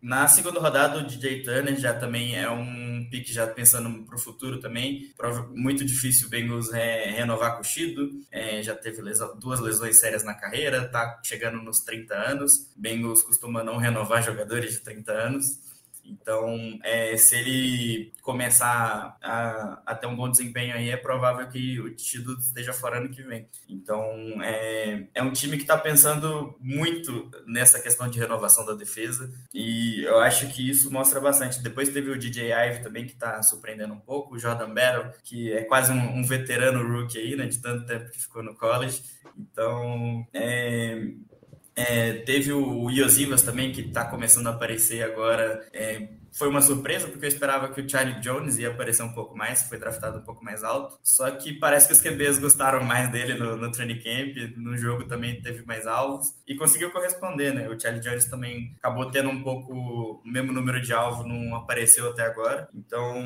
na 0.00 0.28
segunda 0.28 0.60
rodada, 0.60 0.98
o 0.98 1.06
DJ 1.06 1.42
Turner 1.42 1.76
já 1.76 1.92
também 1.92 2.36
é 2.36 2.48
um 2.48 3.08
pique 3.10 3.32
já 3.32 3.46
pensando 3.48 4.04
para 4.04 4.14
o 4.14 4.18
futuro 4.18 4.60
também. 4.60 5.12
Muito 5.50 5.84
difícil 5.84 6.28
o 6.28 6.30
Bengals 6.30 6.72
é, 6.72 7.10
renovar 7.10 7.56
com 7.56 7.62
o 7.62 7.64
Shido. 7.64 8.08
É, 8.30 8.62
já 8.62 8.76
teve 8.76 9.02
duas 9.40 9.58
lesões 9.58 9.98
sérias 9.98 10.22
na 10.22 10.34
carreira, 10.34 10.88
tá 10.88 11.20
chegando 11.24 11.60
nos 11.60 11.80
30 11.80 12.14
anos. 12.14 12.70
Bengals 12.76 13.24
costuma 13.24 13.64
não 13.64 13.76
renovar 13.76 14.22
jogadores 14.22 14.72
de 14.72 14.80
30 14.80 15.12
anos. 15.12 15.67
Então, 16.08 16.78
é, 16.82 17.16
se 17.16 17.36
ele 17.36 18.12
começar 18.22 19.16
a, 19.22 19.82
a, 19.86 19.94
ter 19.94 20.06
um 20.06 20.16
bom 20.16 20.30
desempenho 20.30 20.74
aí, 20.74 20.90
é 20.90 20.96
provável 20.96 21.46
que 21.48 21.78
o 21.80 21.94
Tido 21.94 22.34
esteja 22.38 22.72
fora 22.72 22.98
ano 22.98 23.10
que 23.10 23.22
vem. 23.22 23.48
Então, 23.68 24.02
é, 24.42 25.06
é 25.14 25.22
um 25.22 25.32
time 25.32 25.56
que 25.56 25.62
está 25.62 25.76
pensando 25.76 26.56
muito 26.60 27.30
nessa 27.46 27.80
questão 27.80 28.08
de 28.08 28.18
renovação 28.18 28.64
da 28.64 28.74
defesa 28.74 29.30
e 29.52 30.02
eu 30.04 30.18
acho 30.20 30.48
que 30.48 30.68
isso 30.68 30.90
mostra 30.90 31.20
bastante. 31.20 31.62
Depois 31.62 31.88
teve 31.90 32.10
o 32.10 32.18
DJ 32.18 32.52
Ive 32.52 32.82
também, 32.82 33.06
que 33.06 33.12
está 33.12 33.42
surpreendendo 33.42 33.94
um 33.94 34.00
pouco, 34.00 34.34
o 34.34 34.38
Jordan 34.38 34.72
Battle, 34.72 35.12
que 35.22 35.52
é 35.52 35.64
quase 35.64 35.92
um, 35.92 36.18
um 36.18 36.24
veterano 36.24 36.86
rookie 36.86 37.18
aí, 37.18 37.36
né, 37.36 37.46
de 37.46 37.58
tanto 37.58 37.86
tempo 37.86 38.10
que 38.10 38.20
ficou 38.20 38.42
no 38.42 38.54
college. 38.54 39.02
Então, 39.36 40.26
é, 40.32 41.12
é, 41.78 42.12
teve 42.12 42.52
o 42.52 42.90
Iosivas 42.90 43.42
também, 43.42 43.70
que 43.70 43.82
está 43.82 44.04
começando 44.04 44.48
a 44.48 44.50
aparecer 44.50 45.00
agora. 45.04 45.64
É, 45.72 46.08
foi 46.32 46.48
uma 46.48 46.60
surpresa, 46.60 47.06
porque 47.06 47.24
eu 47.24 47.28
esperava 47.28 47.68
que 47.68 47.80
o 47.80 47.88
Charlie 47.88 48.20
Jones 48.20 48.58
ia 48.58 48.70
aparecer 48.70 49.04
um 49.04 49.12
pouco 49.12 49.36
mais, 49.36 49.62
foi 49.62 49.78
draftado 49.78 50.18
um 50.18 50.22
pouco 50.22 50.44
mais 50.44 50.64
alto. 50.64 50.98
Só 51.04 51.30
que 51.30 51.52
parece 51.52 51.86
que 51.86 51.92
os 51.92 52.00
QBs 52.00 52.40
gostaram 52.40 52.82
mais 52.82 53.12
dele 53.12 53.34
no, 53.34 53.56
no 53.56 53.70
training 53.70 54.00
camp, 54.00 54.56
no 54.56 54.76
jogo 54.76 55.04
também 55.04 55.40
teve 55.40 55.64
mais 55.64 55.86
alvos 55.86 56.34
e 56.48 56.56
conseguiu 56.56 56.90
corresponder, 56.90 57.54
né? 57.54 57.68
O 57.68 57.78
Charlie 57.78 58.02
Jones 58.02 58.24
também 58.24 58.74
acabou 58.78 59.08
tendo 59.12 59.28
um 59.28 59.40
pouco 59.40 59.72
o 59.72 60.20
mesmo 60.24 60.52
número 60.52 60.80
de 60.80 60.92
alvo, 60.92 61.28
não 61.28 61.54
apareceu 61.54 62.10
até 62.10 62.22
agora. 62.22 62.68
Então, 62.74 63.24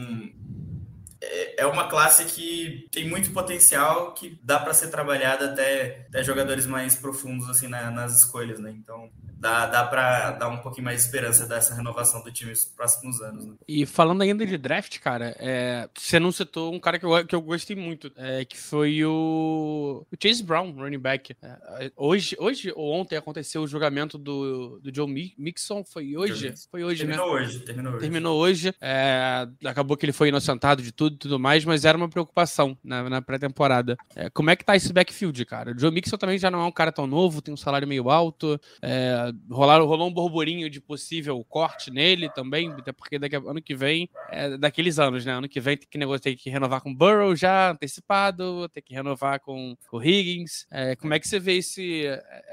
é, 1.22 1.62
é 1.62 1.66
uma 1.66 1.88
classe 1.88 2.24
que 2.24 2.88
tem 2.90 3.08
muito 3.08 3.30
potencial, 3.30 4.12
que 4.12 4.38
dá 4.42 4.58
para 4.58 4.74
ser 4.74 4.88
trabalhada 4.88 5.52
até, 5.52 6.06
até 6.08 6.24
jogadores 6.24 6.66
mais 6.66 6.96
profundos 6.96 7.48
assim 7.48 7.68
na, 7.68 7.90
nas 7.90 8.16
escolhas, 8.16 8.58
né? 8.58 8.70
Então 8.76 9.08
dá, 9.42 9.66
dá 9.66 9.84
para 9.84 10.30
dar 10.30 10.48
um 10.48 10.58
pouquinho 10.58 10.84
mais 10.84 11.00
de 11.00 11.06
esperança 11.06 11.46
dessa 11.48 11.74
renovação 11.74 12.22
do 12.22 12.30
time 12.30 12.52
nos 12.52 12.64
próximos 12.64 13.20
anos. 13.20 13.44
Né? 13.44 13.54
E 13.66 13.84
falando 13.84 14.22
ainda 14.22 14.46
de 14.46 14.56
draft, 14.56 15.00
cara, 15.00 15.34
é, 15.40 15.88
você 15.98 16.20
não 16.20 16.30
citou 16.30 16.72
um 16.72 16.78
cara 16.78 16.96
que 16.96 17.04
eu, 17.04 17.26
que 17.26 17.34
eu 17.34 17.42
gostei 17.42 17.74
muito, 17.74 18.12
é, 18.16 18.44
que 18.44 18.56
foi 18.56 19.04
o, 19.04 20.06
o, 20.10 20.16
Chase 20.22 20.44
Brown, 20.44 20.70
running 20.70 20.98
back. 20.98 21.34
É, 21.42 21.90
hoje, 21.96 22.36
hoje 22.38 22.72
ou 22.76 22.92
ontem 22.92 23.16
aconteceu 23.16 23.62
o 23.62 23.66
julgamento 23.66 24.16
do, 24.16 24.78
do 24.78 24.94
Joe 24.94 25.34
Mixon, 25.36 25.82
foi 25.84 26.16
hoje? 26.16 26.54
Foi 26.70 26.84
hoje, 26.84 27.00
terminou 27.00 27.34
né? 27.34 27.42
Hoje, 27.42 27.58
terminou 27.60 27.92
hoje. 27.94 28.00
Terminou 28.00 28.38
hoje. 28.38 28.74
É, 28.80 29.48
acabou 29.64 29.96
que 29.96 30.06
ele 30.06 30.12
foi 30.12 30.28
inocentado 30.28 30.80
de 30.80 30.92
tudo 30.92 31.16
e 31.16 31.18
tudo 31.18 31.40
mais, 31.40 31.64
mas 31.64 31.84
era 31.84 31.98
uma 31.98 32.08
preocupação 32.08 32.78
na, 32.84 33.10
na 33.10 33.20
pré-temporada. 33.20 33.96
É, 34.14 34.30
como 34.30 34.50
é 34.50 34.56
que 34.56 34.64
tá 34.64 34.76
esse 34.76 34.92
backfield, 34.92 35.44
cara? 35.46 35.72
O 35.72 35.78
Joe 35.78 35.90
Mixon 35.90 36.16
também 36.16 36.38
já 36.38 36.48
não 36.48 36.60
é 36.60 36.64
um 36.64 36.72
cara 36.72 36.92
tão 36.92 37.08
novo, 37.08 37.42
tem 37.42 37.52
um 37.52 37.56
salário 37.56 37.88
meio 37.88 38.08
alto. 38.08 38.60
É, 38.80 39.31
rolou 39.50 40.08
um 40.08 40.12
burburinho 40.12 40.68
de 40.68 40.80
possível 40.80 41.42
corte 41.48 41.90
nele 41.90 42.28
também, 42.30 42.70
até 42.72 42.92
porque 42.92 43.18
daqui 43.18 43.36
a, 43.36 43.38
ano 43.38 43.62
que 43.62 43.74
vem, 43.74 44.08
é 44.30 44.56
daqueles 44.56 44.98
anos, 44.98 45.24
né? 45.24 45.32
Ano 45.32 45.48
que 45.48 45.60
vem 45.60 45.76
tem 45.76 45.88
que 45.88 45.98
negociar, 45.98 46.22
tem 46.22 46.36
que 46.36 46.50
renovar 46.50 46.80
com 46.80 46.90
o 46.90 46.94
Burrow 46.94 47.34
já 47.34 47.70
antecipado, 47.70 48.68
tem 48.68 48.82
que 48.82 48.94
renovar 48.94 49.40
com 49.40 49.76
o 49.90 50.02
Higgins. 50.02 50.66
É, 50.70 50.96
como 50.96 51.14
é 51.14 51.18
que 51.18 51.28
você 51.28 51.38
vê 51.38 51.56
esse, 51.56 52.04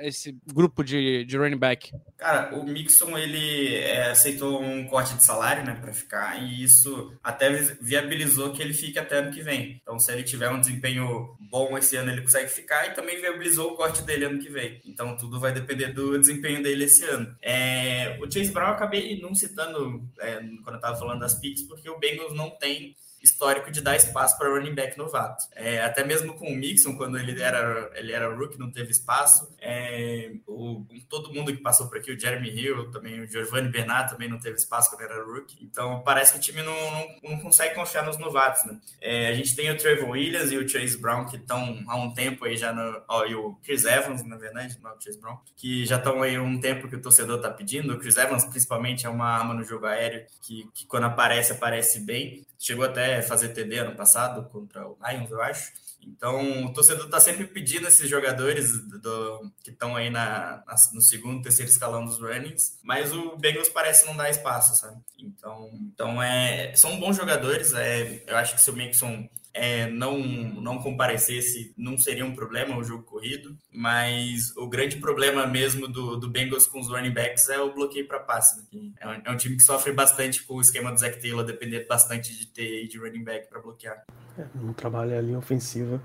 esse 0.02 0.36
grupo 0.54 0.84
de, 0.84 1.26
de 1.26 1.38
running 1.38 1.58
back? 1.58 1.92
Cara, 2.18 2.56
o 2.56 2.64
Mixon 2.64 3.18
ele 3.18 3.76
é, 3.76 4.12
aceitou 4.12 4.62
um 4.62 4.86
corte 4.88 5.14
de 5.16 5.24
salário, 5.24 5.64
né, 5.64 5.74
para 5.74 5.94
ficar, 5.94 6.42
e 6.42 6.64
isso 6.64 7.14
até 7.24 7.50
viabilizou 7.82 8.52
que 8.52 8.62
ele 8.62 8.74
fique 8.74 9.00
até 9.00 9.20
ano 9.20 9.32
que 9.32 9.42
vem. 9.42 9.80
Então, 9.82 10.00
se 10.00 10.12
ele 10.12 10.24
tiver 10.24 10.50
um 10.50 10.60
desempenho 10.60 11.36
bom 11.50 11.78
esse 11.78 11.96
ano, 11.96 12.12
ele 12.12 12.22
consegue 12.22 12.50
ficar 12.50 12.88
e 12.88 12.94
também 12.94 13.20
viabilizou 13.20 13.72
o 13.72 13.76
corte 13.76 14.02
dele 14.04 14.26
ano 14.26 14.40
que 14.40 14.50
vem. 14.50 14.82
Então, 14.86 15.16
tudo 15.18 15.40
vai 15.40 15.52
depender 15.52 15.94
do 15.94 16.18
desempenho 16.20 16.62
dele 16.62 16.69
dele 16.70 16.86
esse 16.86 17.04
ano. 17.06 17.36
É, 17.42 18.18
o 18.22 18.32
Chase 18.32 18.52
Brown 18.52 18.68
eu 18.68 18.74
acabei 18.74 19.20
não 19.20 19.34
citando 19.34 20.08
é, 20.20 20.36
quando 20.36 20.74
eu 20.74 20.76
estava 20.76 20.98
falando 20.98 21.20
das 21.20 21.36
picks, 21.36 21.64
porque 21.64 21.90
o 21.90 21.98
Bengals 21.98 22.36
não 22.36 22.52
tem 22.52 22.96
histórico 23.22 23.72
de 23.72 23.82
dar 23.82 23.96
espaço 23.96 24.38
para 24.38 24.50
running 24.50 24.74
back 24.74 24.98
novato. 24.98 25.46
É, 25.56 25.82
até 25.82 26.04
mesmo 26.04 26.34
com 26.36 26.48
o 26.48 26.56
Mixon, 26.56 26.96
quando 26.96 27.18
ele 27.18 27.42
era, 27.42 27.92
ele 27.96 28.12
era 28.12 28.34
rookie, 28.34 28.60
não 28.60 28.72
teve 28.72 28.92
espaço. 28.92 29.50
É, 29.60 30.32
o, 30.48 30.86
todo 31.10 31.34
mundo 31.34 31.56
que 31.56 31.62
passou 31.62 31.88
por 31.88 31.98
aqui, 31.98 32.12
o 32.12 32.20
Jeremy 32.20 32.50
Hill, 32.50 32.92
também 32.92 33.22
o 33.22 33.28
Giovanni 33.28 33.70
Bernard 33.70 34.12
também 34.12 34.30
não 34.30 34.40
teve 34.40 34.58
espaço 34.58 34.90
quando 34.90 35.02
era 35.02 35.24
rookie. 35.24 35.58
Então 35.62 36.02
parece 36.04 36.34
que 36.34 36.40
o 36.40 36.42
time 36.42 36.62
não, 36.62 36.92
não, 36.92 37.32
não 37.32 37.40
consegue 37.40 37.76
confiar 37.76 38.06
nos 38.06 38.18
novatos. 38.18 38.66
Né? 38.66 38.80
É, 39.02 39.28
a 39.30 39.34
gente 39.34 39.56
tem 39.56 39.70
o 39.72 39.78
Trevor 39.78 40.10
Williams 40.10 40.52
e 40.52 40.58
o 40.58 40.68
Chase 40.68 40.98
Brown 40.98 41.26
que 41.26 41.38
estão 41.38 41.84
há 41.88 41.96
um 41.96 42.14
tempo 42.14 42.46
aí 42.46 42.58
já 42.58 42.74
no. 42.74 43.02
Ó, 43.08 43.26
e 43.26 43.36
o 43.36 43.56
Chris 43.64 43.86
Evans, 43.86 44.24
na 44.24 44.38
verdade, 44.38 44.78
não 44.82 44.92
é 44.92 44.94
o 44.94 45.02
Chase 45.02 45.20
Brown, 45.20 45.38
que 45.56 45.86
já 45.86 45.98
estão 45.98 46.22
aí 46.22 46.40
um 46.40 46.60
tempo 46.60 46.88
que 46.88 46.96
o 46.96 47.02
torcedor 47.02 47.38
está 47.38 47.50
pedindo. 47.50 47.94
O 47.94 48.00
Chris 48.00 48.18
Evans, 48.18 48.46
principalmente, 48.46 49.06
é 49.06 49.10
uma 49.10 49.28
arma 49.28 49.54
no 49.54 49.64
jogo 49.64 49.86
aéreo 49.86 50.26
que, 50.42 50.70
que 50.74 50.86
quando 50.86 51.06
aparece, 51.06 51.52
aparece 51.52 52.00
bem. 52.00 52.46
Chegou 52.60 52.84
até 52.84 53.22
fazer 53.22 53.50
TD 53.50 53.78
ano 53.78 53.96
passado 53.96 54.50
contra 54.50 54.86
o 54.86 54.98
Lions, 55.02 55.32
eu 55.32 55.42
acho. 55.42 55.72
Então, 56.02 56.66
o 56.66 56.74
torcedor 56.74 57.06
está 57.06 57.20
sempre 57.20 57.46
pedindo 57.46 57.88
esses 57.88 58.10
jogadores 58.10 58.82
do, 58.82 59.52
que 59.64 59.70
estão 59.72 59.96
aí 59.96 60.10
na, 60.10 60.62
na, 60.66 60.76
no 60.94 61.02
segundo, 61.02 61.42
terceiro 61.42 61.72
escalão 61.72 62.06
dos 62.06 62.20
runnings, 62.20 62.78
mas 62.84 63.14
o 63.14 63.36
Bengals 63.38 63.70
parece 63.70 64.06
não 64.06 64.16
dar 64.16 64.30
espaço, 64.30 64.76
sabe? 64.76 64.98
Então, 65.18 65.70
então 65.94 66.22
é, 66.22 66.74
são 66.76 67.00
bons 67.00 67.16
jogadores. 67.16 67.74
É, 67.74 68.24
eu 68.28 68.38
acho 68.38 68.56
que 68.56 68.62
se 68.62 68.70
o 68.70 68.74
Mixon 68.76 69.30
é, 69.54 69.90
não, 69.90 70.20
não 70.20 70.78
comparecesse, 70.78 71.74
não 71.78 71.98
seria 71.98 72.26
um 72.26 72.34
problema 72.34 72.78
o 72.78 72.84
jogo 72.84 73.04
corrido, 73.04 73.58
mas 73.72 74.56
o 74.56 74.68
grande 74.68 74.98
problema 74.98 75.46
mesmo 75.48 75.88
do, 75.88 76.18
do 76.18 76.30
Bengals 76.30 76.68
com 76.68 76.80
os 76.80 76.88
running 76.88 77.14
backs 77.14 77.50
é 77.50 77.60
o 77.60 77.74
bloqueio 77.74 78.08
para 78.08 78.20
passe. 78.20 78.64
Né? 78.72 78.92
É, 79.00 79.08
um, 79.08 79.12
é, 79.26 79.32
um, 79.32 79.38
time 79.38 79.56
que 79.56 79.64
sofre 79.64 79.92
bastante 79.92 80.44
com 80.44 80.56
o 80.56 80.62
esquema 80.62 80.92
do 80.92 81.00
Zach 81.00 81.20
Taylor, 81.20 81.44
depender 81.44 81.86
bastante 81.88 82.38
de 82.38 82.46
ter 82.48 82.88
de 82.88 82.98
running 83.00 83.24
back 83.24 83.50
para 83.50 83.60
bloquear. 83.60 84.04
É, 84.38 84.46
não 84.56 84.74
trabalha 84.74 85.18
a 85.18 85.22
linha 85.22 85.40
ofensiva, 85.40 86.02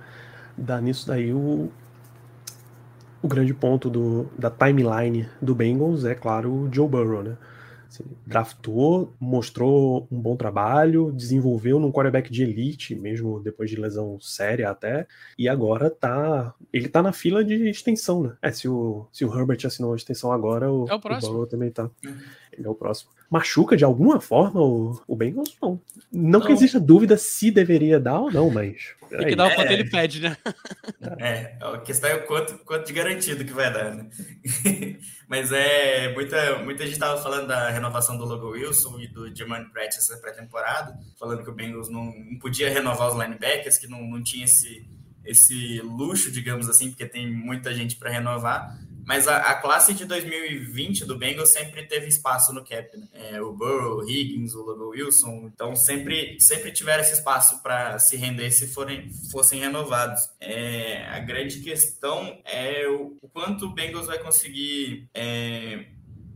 dá 0.56 0.80
nisso 0.80 1.06
daí 1.06 1.32
o, 1.32 1.70
o 3.22 3.28
grande 3.28 3.52
ponto 3.52 3.90
do, 3.90 4.28
da 4.38 4.50
timeline 4.50 5.28
do 5.40 5.54
Bengals 5.54 6.04
é, 6.04 6.14
claro, 6.14 6.50
o 6.50 6.68
Joe 6.72 6.88
Burrow, 6.88 7.22
né? 7.22 7.36
Draftou, 8.26 9.12
mostrou 9.20 10.08
um 10.10 10.20
bom 10.20 10.36
trabalho, 10.36 11.12
desenvolveu 11.12 11.78
num 11.78 11.92
quarterback 11.92 12.30
de 12.30 12.42
elite, 12.42 12.94
mesmo 12.94 13.40
depois 13.40 13.70
de 13.70 13.76
lesão 13.76 14.18
séria 14.20 14.70
até, 14.70 15.06
e 15.38 15.48
agora 15.48 15.90
tá. 15.90 16.54
Ele 16.72 16.88
tá 16.88 17.02
na 17.02 17.12
fila 17.12 17.44
de 17.44 17.68
extensão, 17.68 18.22
né? 18.22 18.36
É, 18.40 18.50
se 18.50 18.68
o, 18.68 19.06
se 19.12 19.24
o 19.24 19.38
Herbert 19.38 19.58
assinou 19.64 19.92
a 19.92 19.96
extensão 19.96 20.32
agora, 20.32 20.72
o, 20.72 20.88
é 20.88 20.94
o, 20.94 21.00
próximo. 21.00 21.38
o 21.40 21.46
também 21.46 21.70
tá. 21.70 21.84
Uhum. 22.04 22.16
Ele 22.52 22.66
é 22.66 22.70
o 22.70 22.74
próximo. 22.74 23.10
Machuca 23.30 23.76
de 23.76 23.84
alguma 23.84 24.20
forma 24.20 24.60
o, 24.60 25.00
o 25.06 25.16
Bengals? 25.16 25.56
Não. 25.60 25.80
Não, 26.12 26.38
não. 26.38 26.46
que 26.46 26.52
exista 26.52 26.78
dúvida 26.78 27.16
se 27.16 27.50
deveria 27.50 27.98
dar 27.98 28.20
ou 28.20 28.30
não, 28.30 28.50
mas. 28.50 28.94
Tem 29.18 29.28
que 29.28 29.36
dar 29.36 29.46
o 29.46 29.54
quanto 29.54 29.70
é, 29.70 29.72
ele 29.72 29.90
pede, 29.90 30.20
né? 30.20 30.36
É, 31.18 31.56
a 31.60 31.78
questão 31.78 32.10
é 32.10 32.14
o 32.14 32.26
quanto, 32.26 32.58
quanto 32.58 32.86
de 32.86 32.92
garantido 32.92 33.44
que 33.44 33.52
vai 33.52 33.72
dar, 33.72 33.94
né? 33.94 34.08
mas 35.28 35.52
é. 35.52 36.12
Muita, 36.14 36.58
muita 36.58 36.86
gente 36.86 36.98
tava 36.98 37.22
falando 37.22 37.46
da 37.48 37.70
renovação 37.70 38.16
do 38.16 38.24
Logo 38.24 38.50
Wilson 38.50 38.98
e 39.00 39.08
do 39.08 39.34
Jermaine 39.34 39.70
Pratt 39.70 39.96
essa 39.96 40.16
pré-temporada, 40.18 40.98
falando 41.18 41.42
que 41.42 41.50
o 41.50 41.54
Bengals 41.54 41.88
não, 41.88 42.06
não 42.06 42.38
podia 42.38 42.70
renovar 42.70 43.08
os 43.08 43.14
linebackers, 43.14 43.78
que 43.78 43.86
não, 43.86 44.02
não 44.02 44.22
tinha 44.22 44.44
esse, 44.44 44.86
esse 45.24 45.80
luxo, 45.80 46.30
digamos 46.30 46.68
assim, 46.68 46.90
porque 46.90 47.06
tem 47.06 47.32
muita 47.32 47.74
gente 47.74 47.96
para 47.96 48.10
renovar. 48.10 48.78
Mas 49.06 49.28
a, 49.28 49.36
a, 49.36 49.54
classe 49.54 49.92
de 49.94 50.04
2020 50.04 51.04
do 51.04 51.16
Bengals 51.16 51.50
sempre 51.50 51.86
teve 51.86 52.06
espaço 52.08 52.52
no 52.52 52.64
cap, 52.64 52.96
né? 52.96 53.06
É, 53.12 53.40
o 53.40 53.52
Burrow, 53.52 53.98
o 53.98 54.08
Higgins, 54.08 54.54
o 54.54 54.62
Logan 54.62 54.86
Wilson, 54.86 55.50
então 55.52 55.76
sempre, 55.76 56.36
sempre 56.40 56.72
tiveram 56.72 57.02
esse 57.02 57.14
espaço 57.14 57.62
para 57.62 57.98
se 57.98 58.16
render 58.16 58.50
se 58.50 58.68
forem, 58.68 59.10
fossem 59.30 59.60
renovados. 59.60 60.20
É, 60.40 61.06
a 61.08 61.18
grande 61.20 61.60
questão 61.60 62.38
é 62.44 62.88
o, 62.88 63.16
o 63.20 63.28
quanto 63.28 63.66
o 63.66 63.74
Bengals 63.74 64.06
vai 64.06 64.18
conseguir 64.18 65.08
é, 65.12 65.86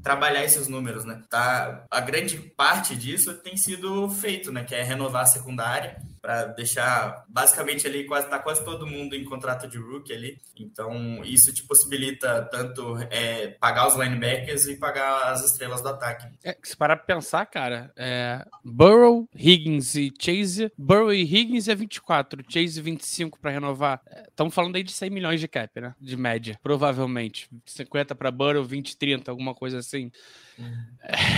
trabalhar 0.02 0.44
esses 0.44 0.68
números, 0.68 1.04
né? 1.04 1.22
Tá, 1.28 1.84
a 1.90 2.00
grande 2.00 2.38
parte 2.38 2.94
disso 2.96 3.34
tem 3.34 3.56
sido 3.56 4.08
feito, 4.10 4.52
né? 4.52 4.64
Que 4.64 4.74
é 4.74 4.82
renovar 4.82 5.22
a 5.22 5.26
secundária 5.26 6.00
para 6.28 6.44
deixar 6.48 7.24
basicamente 7.26 7.86
ali 7.86 8.04
quase 8.04 8.28
tá 8.28 8.38
quase 8.38 8.62
todo 8.62 8.86
mundo 8.86 9.16
em 9.16 9.24
contrato 9.24 9.66
de 9.66 9.78
rookie 9.78 10.12
ali. 10.12 10.38
Então 10.60 11.24
isso 11.24 11.54
te 11.54 11.66
possibilita 11.66 12.46
tanto 12.52 12.98
é, 13.10 13.48
pagar 13.58 13.88
os 13.88 13.96
linebackers 13.96 14.66
e 14.66 14.76
pagar 14.76 15.32
as 15.32 15.42
estrelas 15.42 15.80
do 15.80 15.88
ataque. 15.88 16.28
É, 16.44 16.54
se 16.62 16.76
parar 16.76 16.96
pra 16.96 17.06
pensar, 17.06 17.46
cara, 17.46 17.90
é, 17.96 18.44
Burrow, 18.62 19.26
Higgins 19.34 19.94
e 19.94 20.12
Chase, 20.20 20.70
Burrow 20.76 21.14
e 21.14 21.22
Higgins 21.22 21.66
é 21.66 21.74
24, 21.74 22.44
Chase 22.46 22.78
25 22.82 23.40
para 23.40 23.50
renovar. 23.50 24.02
Estamos 24.28 24.54
falando 24.54 24.76
aí 24.76 24.82
de 24.82 24.92
100 24.92 25.08
milhões 25.08 25.40
de 25.40 25.48
cap, 25.48 25.80
né? 25.80 25.94
De 25.98 26.14
média, 26.14 26.60
provavelmente. 26.62 27.48
50 27.64 28.14
para 28.14 28.30
Burrow, 28.30 28.64
20, 28.64 28.98
30, 28.98 29.30
alguma 29.30 29.54
coisa 29.54 29.78
assim. 29.78 30.12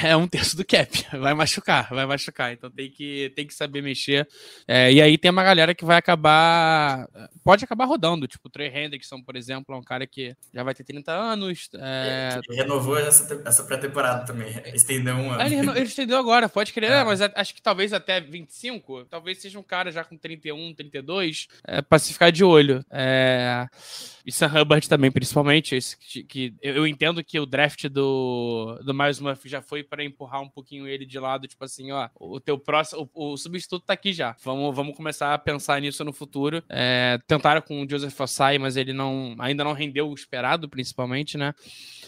É 0.02 0.16
um 0.16 0.26
terço 0.26 0.56
do 0.56 0.64
cap. 0.64 0.90
Vai 1.20 1.34
machucar, 1.34 1.88
vai 1.90 2.04
machucar. 2.04 2.52
Então 2.52 2.70
tem 2.70 2.90
que, 2.90 3.32
tem 3.36 3.46
que 3.46 3.54
saber 3.54 3.82
mexer. 3.82 4.26
É, 4.66 4.90
e 4.92 5.00
aí 5.00 5.16
tem 5.16 5.30
uma 5.30 5.44
galera 5.44 5.74
que 5.74 5.84
vai 5.84 5.96
acabar. 5.96 7.06
Pode 7.44 7.64
acabar 7.64 7.84
rodando. 7.84 8.26
Tipo, 8.26 8.48
o 8.48 8.50
Trey 8.50 8.68
Hendrickson, 8.68 9.22
por 9.22 9.36
exemplo, 9.36 9.74
é 9.74 9.78
um 9.78 9.82
cara 9.82 10.06
que 10.06 10.34
já 10.52 10.62
vai 10.62 10.74
ter 10.74 10.84
30 10.84 11.12
anos. 11.12 11.68
É... 11.74 12.40
Ele 12.48 12.56
renovou 12.56 12.98
essa, 12.98 13.42
essa 13.44 13.64
pré-temporada 13.64 14.24
também. 14.24 14.50
Estendeu 14.74 15.14
um 15.14 15.30
ano. 15.30 15.42
Ele, 15.42 15.56
ele, 15.56 15.82
estendeu 15.82 16.18
agora, 16.18 16.48
pode 16.48 16.72
crer. 16.72 16.90
É. 16.90 17.04
mas 17.04 17.20
acho 17.20 17.54
que 17.54 17.62
talvez 17.62 17.92
até 17.92 18.20
25. 18.20 19.04
Talvez 19.04 19.38
seja 19.38 19.58
um 19.58 19.62
cara 19.62 19.92
já 19.92 20.02
com 20.02 20.16
31, 20.16 20.74
32. 20.74 21.46
É, 21.64 21.80
pra 21.80 21.98
se 21.98 22.12
ficar 22.12 22.30
de 22.30 22.42
olho. 22.42 22.84
É. 22.90 23.68
E 24.24 24.32
Sam 24.32 24.48
Hubbard 24.48 24.88
também, 24.88 25.10
principalmente. 25.10 25.74
Esse, 25.74 25.96
que, 25.96 26.54
eu 26.62 26.86
entendo 26.86 27.22
que 27.24 27.38
o 27.38 27.46
draft 27.46 27.86
do, 27.88 28.78
do 28.84 28.92
Miles 28.92 29.09
Murphy 29.18 29.48
já 29.48 29.62
foi 29.62 29.82
para 29.82 30.04
empurrar 30.04 30.42
um 30.42 30.48
pouquinho 30.48 30.86
ele 30.86 31.04
de 31.04 31.18
lado, 31.18 31.48
tipo 31.48 31.64
assim, 31.64 31.90
ó, 31.90 32.08
o 32.14 32.38
teu 32.38 32.58
próximo, 32.58 33.10
o, 33.14 33.32
o 33.32 33.36
substituto 33.36 33.86
tá 33.86 33.94
aqui 33.94 34.12
já. 34.12 34.36
Vamos, 34.44 34.74
vamos 34.74 34.96
começar 34.96 35.34
a 35.34 35.38
pensar 35.38 35.80
nisso 35.80 36.04
no 36.04 36.12
futuro. 36.12 36.62
É, 36.68 37.18
tentaram 37.26 37.62
com 37.62 37.82
o 37.82 37.88
Joseph 37.88 38.18
Ossai, 38.20 38.58
mas 38.58 38.76
ele 38.76 38.92
não, 38.92 39.34
ainda 39.38 39.64
não 39.64 39.72
rendeu 39.72 40.08
o 40.08 40.14
esperado, 40.14 40.68
principalmente, 40.68 41.36
né? 41.36 41.54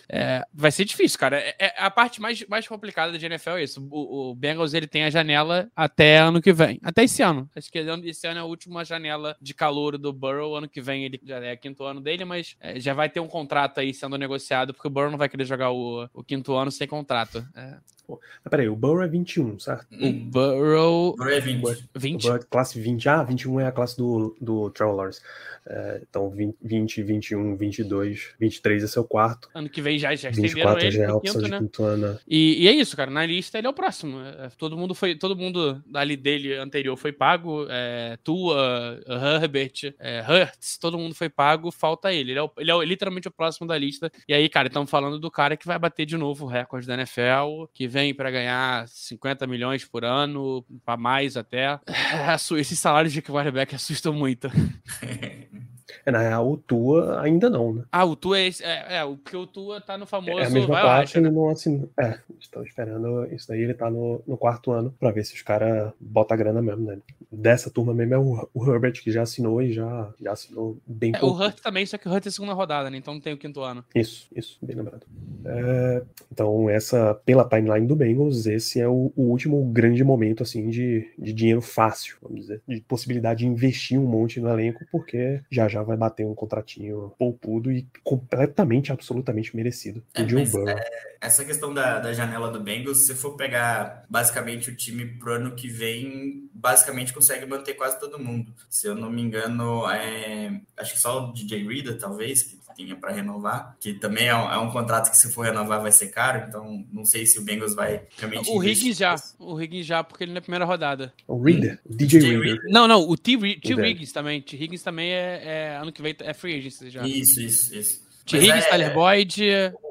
É, 0.09 0.45
vai 0.53 0.71
ser 0.71 0.85
difícil, 0.85 1.19
cara. 1.19 1.39
É, 1.39 1.55
é, 1.59 1.75
a 1.79 1.91
parte 1.91 2.21
mais, 2.21 2.45
mais 2.47 2.67
complicada 2.69 3.19
da 3.19 3.27
NFL 3.27 3.51
é 3.51 3.63
isso. 3.65 3.89
O, 3.91 4.31
o, 4.31 4.35
Bengals 4.35 4.75
ele 4.75 4.87
tem 4.87 5.05
a 5.05 5.11
janela 5.11 5.71
até 5.75 6.19
ano 6.19 6.41
que 6.41 6.53
vem. 6.53 6.79
Até 6.83 7.05
esse 7.05 7.23
ano. 7.23 7.49
Acho 7.57 7.71
que 7.71 7.79
esse 7.79 8.27
ano 8.27 8.39
é 8.39 8.43
a 8.43 8.45
última 8.45 8.85
janela 8.85 9.37
de 9.41 9.55
calor 9.55 9.97
do 9.97 10.13
Burrow. 10.13 10.57
Ano 10.57 10.69
que 10.69 10.81
vem 10.81 11.05
ele 11.05 11.21
já 11.25 11.39
é 11.39 11.57
quinto 11.57 11.85
ano 11.85 12.01
dele, 12.01 12.25
mas 12.25 12.57
é, 12.61 12.79
já 12.79 12.93
vai 12.93 13.09
ter 13.09 13.21
um 13.21 13.29
contrato 13.29 13.81
aí 13.81 13.95
sendo 13.95 14.19
negociado, 14.19 14.75
porque 14.75 14.89
o 14.89 14.91
Burrow 14.91 15.11
não 15.11 15.19
vai 15.19 15.29
querer 15.29 15.45
jogar 15.45 15.71
o, 15.71 16.09
o 16.13 16.23
quinto 16.23 16.55
ano 16.55 16.71
sem 16.71 16.87
contrato. 16.93 17.47
É. 17.57 17.77
Pô, 18.07 18.21
peraí, 18.51 18.69
o 18.69 18.77
Burrow 18.77 19.03
é 19.03 19.09
21, 19.09 19.59
certo? 19.59 19.87
O 19.91 20.13
Burrow. 20.13 21.17
Burrow 21.17 21.33
é 21.33 21.41
20. 21.41 21.89
20? 21.97 22.21
O 22.21 22.23
Burrow 22.23 22.37
é 22.37 22.45
classe 22.51 22.79
20. 22.79 23.09
Ah, 23.09 23.23
21 23.23 23.61
é 23.61 23.67
a 23.67 23.73
classe 23.73 23.97
do, 23.97 24.37
do 24.41 24.71
Trevor 24.71 24.97
Lawrence. 24.97 25.21
É, 25.65 26.03
então, 26.09 26.29
20, 26.29 27.03
21, 27.05 27.57
22, 27.57 28.35
23 28.39 28.83
é 28.83 28.87
seu 28.89 29.05
quarto. 29.05 29.49
Ano 29.55 29.69
que 29.69 29.81
vem 29.81 29.97
já, 29.97 30.13
já 30.15 30.31
estenderam 30.31 30.77
ele 30.77 30.91
já 30.91 31.05
é 31.05 31.07
a 31.07 31.15
opção 31.15 31.35
quinto, 31.35 31.45
de 31.45 31.51
né? 31.51 31.59
quinto 31.61 31.85
ano. 31.85 32.19
E, 32.27 32.65
e, 32.65 32.69
é 32.69 32.73
isso, 32.73 32.97
cara. 32.97 33.11
Na 33.11 33.25
lista 33.25 33.59
ele 33.59 33.69
é 33.69 33.71
o 33.71 33.73
próximo. 33.73 34.19
É, 34.21 34.51
todo 34.59 34.77
mundo 34.77 34.93
foi, 34.93 35.15
todo 35.15 35.37
mundo 35.37 35.81
ali 35.95 36.17
dele 36.17 36.57
anterior 36.57 36.97
foi 36.97 37.13
pago. 37.13 37.67
É, 37.71 38.19
Tua, 38.25 39.01
Herbert, 39.07 39.95
é, 40.01 40.21
Hurts, 40.29 40.79
todo 40.79 40.99
mundo 40.99 41.15
foi 41.15 41.29
pago. 41.29 41.71
Falta 41.71 42.13
ele. 42.13 42.33
Ele 42.33 42.41
é, 42.41 42.43
o, 42.43 42.51
ele 42.59 42.71
é 42.71 42.85
literalmente 42.85 43.29
o 43.29 43.33
próximo 43.33 43.67
da 43.67 43.79
lista. 43.79 44.11
E 44.27 44.35
aí, 44.35 44.49
cara, 44.49 44.67
estamos 44.67 44.91
falando 44.91 45.19
do 45.21 45.31
cara 45.31 45.57
que 45.57 45.67
vai 45.67 45.79
bater 45.79 46.05
de 46.05 46.17
novo 46.17 46.47
o 46.47 46.49
recorde 46.49 46.82
da 46.87 46.95
NFL, 46.95 47.67
que 47.73 47.87
vem 47.89 48.15
para 48.15 48.31
ganhar 48.31 48.87
50 48.89 49.47
milhões 49.47 49.85
por 49.85 50.05
ano, 50.05 50.65
para 50.85 50.97
mais 50.97 51.37
até. 51.37 51.79
Esses 52.59 52.79
salários 52.79 53.13
de 53.13 53.23
quarterback 53.23 53.75
assustam 53.75 54.13
muito. 54.13 54.49
É, 56.05 56.11
na 56.11 56.21
real, 56.21 56.51
o 56.51 56.57
Tua 56.57 57.21
ainda 57.21 57.49
não, 57.49 57.75
né? 57.75 57.85
Ah, 57.91 58.05
o 58.05 58.17
Tua 58.17 58.39
é, 58.39 58.49
é, 58.61 58.97
é 58.97 59.05
porque 59.05 59.37
o 59.37 59.47
Tua 59.47 59.81
tá 59.81 59.97
no 59.97 60.07
famoso. 60.07 60.39
É 60.39 60.47
a 60.47 60.51
mesma 60.51 60.75
vai 60.75 60.83
parte, 60.83 61.19
ele 61.19 61.31
não 61.31 61.49
assinou. 61.49 61.91
É, 61.99 62.19
estou 62.41 62.63
esperando 62.65 63.27
isso 63.33 63.49
daí, 63.49 63.63
ele 63.63 63.75
tá 63.75 63.91
no, 63.91 64.23
no 64.27 64.37
quarto 64.37 64.73
ano 64.73 64.95
pra 64.99 65.11
ver 65.11 65.25
se 65.25 65.35
os 65.35 65.43
caras 65.43 65.93
botam 66.01 66.35
a 66.35 66.39
grana 66.39 66.63
mesmo, 66.63 66.87
né? 66.87 66.99
Dessa 67.31 67.71
turma 67.71 67.95
mesmo 67.95 68.15
é 68.15 68.19
o, 68.19 68.49
o 68.55 68.73
Herbert 68.73 69.03
que 69.03 69.11
já 69.11 69.23
assinou 69.23 69.63
e 69.63 69.73
já, 69.73 70.13
já 70.21 70.33
assinou 70.33 70.77
bem 70.87 71.13
é, 71.15 71.19
pouco. 71.19 71.37
O 71.37 71.45
Hurt 71.45 71.61
também, 71.61 71.87
só 71.87 71.97
que 71.97 72.09
o 72.09 72.13
Hurt 72.13 72.27
é 72.27 72.31
segunda 72.31 72.53
rodada, 72.53 72.91
né? 72.91 72.97
Então 72.97 73.15
não 73.15 73.21
tem 73.21 73.33
o 73.33 73.39
quinto 73.39 73.61
ano. 73.61 73.85
Isso, 73.95 74.29
isso, 74.35 74.59
bem 74.63 74.77
lembrado. 74.77 75.07
É, 75.45 76.03
então, 76.31 76.69
essa, 76.69 77.15
pela 77.25 77.49
timeline 77.49 77.87
do 77.87 77.97
Bengals, 77.97 78.47
esse 78.47 78.81
é 78.81 78.89
o, 78.89 79.13
o, 79.17 79.23
último 79.23 79.65
grande 79.65 80.05
momento, 80.05 80.43
assim, 80.43 80.69
de, 80.69 81.09
de 81.19 81.33
dinheiro 81.33 81.61
fácil, 81.61 82.17
vamos 82.23 82.41
dizer, 82.43 82.63
de 82.67 82.81
possibilidade 82.81 83.41
de 83.41 83.47
investir 83.47 83.99
um 83.99 84.07
monte 84.07 84.41
no 84.41 84.49
elenco, 84.49 84.85
porque 84.91 85.41
já 85.51 85.69
já 85.69 85.82
vai 85.83 85.97
bater 85.97 86.27
um 86.27 86.35
contratinho 86.35 87.13
poupudo 87.19 87.71
e 87.71 87.87
completamente, 88.03 88.93
absolutamente 88.93 89.55
merecido. 89.55 90.03
É, 90.15 90.23
mas, 90.23 90.55
é, 90.55 90.85
essa 91.21 91.45
questão 91.45 91.73
da, 91.73 91.99
da 91.99 92.13
janela 92.13 92.51
do 92.51 92.61
Bengals, 92.61 93.07
se 93.07 93.15
for 93.15 93.37
pegar 93.37 94.05
basicamente 94.09 94.71
o 94.71 94.77
time 94.77 95.07
pro 95.07 95.35
ano 95.35 95.53
que 95.53 95.69
vem, 95.69 96.49
basicamente 96.53 97.13
consegue 97.13 97.47
manter 97.47 97.75
quase 97.75 97.99
todo 97.99 98.19
mundo. 98.19 98.53
Se 98.69 98.87
eu 98.87 98.95
não 98.95 99.11
me 99.11 99.23
engano, 99.23 99.89
é, 99.91 100.61
acho 100.77 100.95
que 100.95 101.01
só 101.01 101.29
o 101.29 101.33
DJ 101.33 101.67
Reader, 101.67 101.99
talvez, 101.99 102.43
que 102.43 102.63
tinha 102.75 102.97
para 102.97 103.13
renovar, 103.13 103.77
que 103.81 103.95
também 103.95 104.29
é 104.29 104.35
um, 104.35 104.51
é 104.51 104.59
um, 104.59 104.71
contrato 104.71 105.11
que 105.11 105.17
se 105.17 105.31
for 105.31 105.43
renovar 105.43 105.81
vai 105.81 105.93
ser 105.93 106.09
caro, 106.09 106.47
então 106.49 106.85
não 106.93 107.05
sei 107.05 107.27
se 107.27 107.39
o 107.39 107.43
Bengals 107.43 107.75
vai 107.75 108.03
realmente 108.17 108.51
O 108.51 108.63
Higgins 108.63 108.97
já, 108.97 109.15
o 109.39 109.61
Higgins 109.61 109.87
já, 109.87 110.03
porque 110.03 110.25
ele 110.25 110.33
na 110.33 110.41
primeira 110.41 110.65
rodada. 110.65 111.13
O 111.27 111.41
Reader, 111.41 111.79
o 111.85 111.95
DJ, 111.95 112.21
DJ 112.21 112.39
Reader. 112.39 112.71
Não, 112.71 112.89
não, 112.89 113.09
o 113.09 113.17
T. 113.17 113.33
Higgins 113.33 114.13
também, 114.13 114.41
T. 114.41 114.57
Higgins 114.57 114.83
também 114.83 115.11
é, 115.11 115.43
é, 115.45 115.72
ano 115.77 115.93
que 115.93 116.03
vem 116.03 116.15
é 116.21 116.35
free 116.35 116.59
agency 116.59 116.91
já. 116.91 117.07
Isso, 117.07 117.41
isso, 117.41 117.75
isso. 117.75 118.03
T. 118.27 118.37
Higgins, 118.37 118.65
é, 118.65 118.71
Tyler 118.71 118.95
Boyd, 118.95 119.43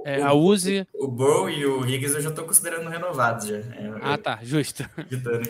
é, 0.06 0.20
o, 0.20 0.28
a 0.28 0.34
Uzi. 0.34 0.88
O 0.94 1.08
Burrow 1.08 1.50
e 1.50 1.66
o 1.66 1.86
Higgins 1.86 2.14
eu 2.14 2.22
já 2.22 2.32
tô 2.32 2.44
considerando 2.44 2.90
renovados 2.90 3.48
já. 3.48 3.58
É, 3.58 3.92
ah, 4.02 4.18
tá, 4.18 4.40
justo. 4.42 4.88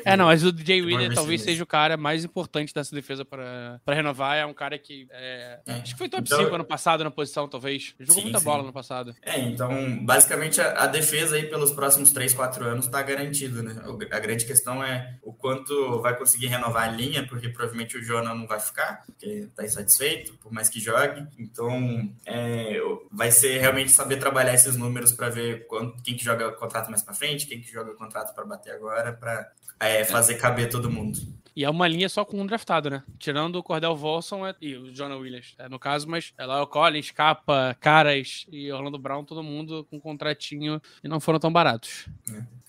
É, 0.04 0.18
não, 0.18 0.26
mas 0.26 0.44
o 0.44 0.52
DJ 0.52 0.84
Reader 0.84 1.14
talvez 1.14 1.42
seja 1.42 1.64
o 1.64 1.68
cara 1.68 1.98
mais 1.98 2.24
importante 2.24 2.74
dessa 2.74 2.94
defesa 2.94 3.24
para 3.24 3.80
renovar. 3.88 4.38
É 4.38 4.46
um 4.46 4.54
cara 4.54 4.78
que. 4.78 5.08
É, 5.12 5.60
é. 5.66 5.74
Acho 5.74 5.94
que 5.94 5.98
foi 5.98 6.10
top 6.10 6.24
então, 6.26 6.40
5 6.40 6.56
ano 6.56 6.66
passado 6.66 7.04
na 7.04 7.12
posição, 7.12 7.48
talvez. 7.48 7.94
Jogou 8.00 8.16
sim, 8.16 8.24
muita 8.24 8.40
sim. 8.40 8.46
bola 8.46 8.64
no 8.64 8.74
passado. 8.74 9.16
É, 9.22 9.40
então, 9.40 10.04
basicamente 10.04 10.62
a, 10.62 10.84
a, 10.84 10.88
defesa 10.88 11.36
aí 11.36 11.44
pelos 11.44 11.72
próximos 11.72 12.12
3, 12.12 12.34
4 12.34 12.66
anos 12.66 12.88
tá 12.88 13.02
garantida, 13.02 13.64
né? 13.64 13.76
A 14.12 14.20
grande 14.20 14.46
questão 14.46 14.84
é 14.84 15.16
o 15.22 15.34
quanto 15.34 16.02
vai 16.02 16.18
conseguir 16.18 16.48
renovar 16.48 16.90
a 16.90 16.92
linha, 16.92 17.26
porque 17.28 17.50
provavelmente 17.50 17.98
o 17.98 18.04
Jonah 18.04 18.36
não 18.36 18.48
vai 18.48 18.60
ficar, 18.60 19.04
porque 19.06 19.48
tá 19.56 19.64
insatisfeito, 19.64 20.34
por 20.42 20.52
mais 20.52 20.70
que 20.70 20.80
jogue. 20.80 21.26
Então, 21.38 22.12
é, 22.26 22.80
vai 23.12 23.32
ser 23.32 23.60
realmente 23.60 23.92
saber 23.92 24.18
trabalhar 24.18 24.41
esses 24.48 24.76
números 24.76 25.12
para 25.12 25.30
ver 25.30 25.68
quanto, 25.68 26.02
quem 26.04 26.16
que 26.16 26.24
joga 26.24 26.52
contrato 26.54 26.90
mais 26.90 27.02
para 27.02 27.14
frente, 27.14 27.48
quem 27.48 27.62
que 27.62 27.72
joga 27.72 27.94
contrato 27.94 28.34
para 28.34 28.46
bater 28.46 28.74
agora, 28.74 29.14
para 29.14 29.52
é, 29.80 30.04
fazer 30.04 30.36
caber 30.36 30.70
todo 30.70 30.90
mundo. 30.90 31.20
E 31.56 31.66
é 31.66 31.70
uma 31.70 31.88
linha 31.88 32.08
só 32.08 32.24
com 32.24 32.40
um 32.40 32.46
draftado, 32.46 32.90
né? 32.90 33.04
Tirando 33.20 33.58
o 33.58 33.64
Cordell 33.64 33.96
Volson 33.96 34.48
é, 34.48 34.56
e 34.62 34.76
o 34.76 34.92
Jonah 34.94 35.18
Williams, 35.18 35.54
é, 35.58 35.68
no 35.68 35.78
caso, 35.78 36.08
mas 36.08 36.34
é 36.38 36.46
lá 36.46 36.64
o 36.64 36.68
Collins, 36.68 37.12
Capa, 37.12 37.76
Caras 37.80 38.46
e 38.50 38.72
Orlando 38.72 38.98
Brown, 38.98 39.26
todo 39.26 39.44
mundo 39.44 39.86
com 39.90 40.00
contratinho 40.00 40.82
e 41.04 41.08
não 41.08 41.20
foram 41.20 41.40
tão 41.40 41.52
baratos. 41.52 42.08
É. 42.34 42.62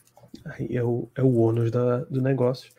Aí 0.44 0.76
é 0.76 0.82
o, 0.82 1.08
é 1.14 1.22
o 1.22 1.36
ônus 1.36 1.70
da, 1.70 1.98
do 1.98 2.20
negócio 2.20 2.72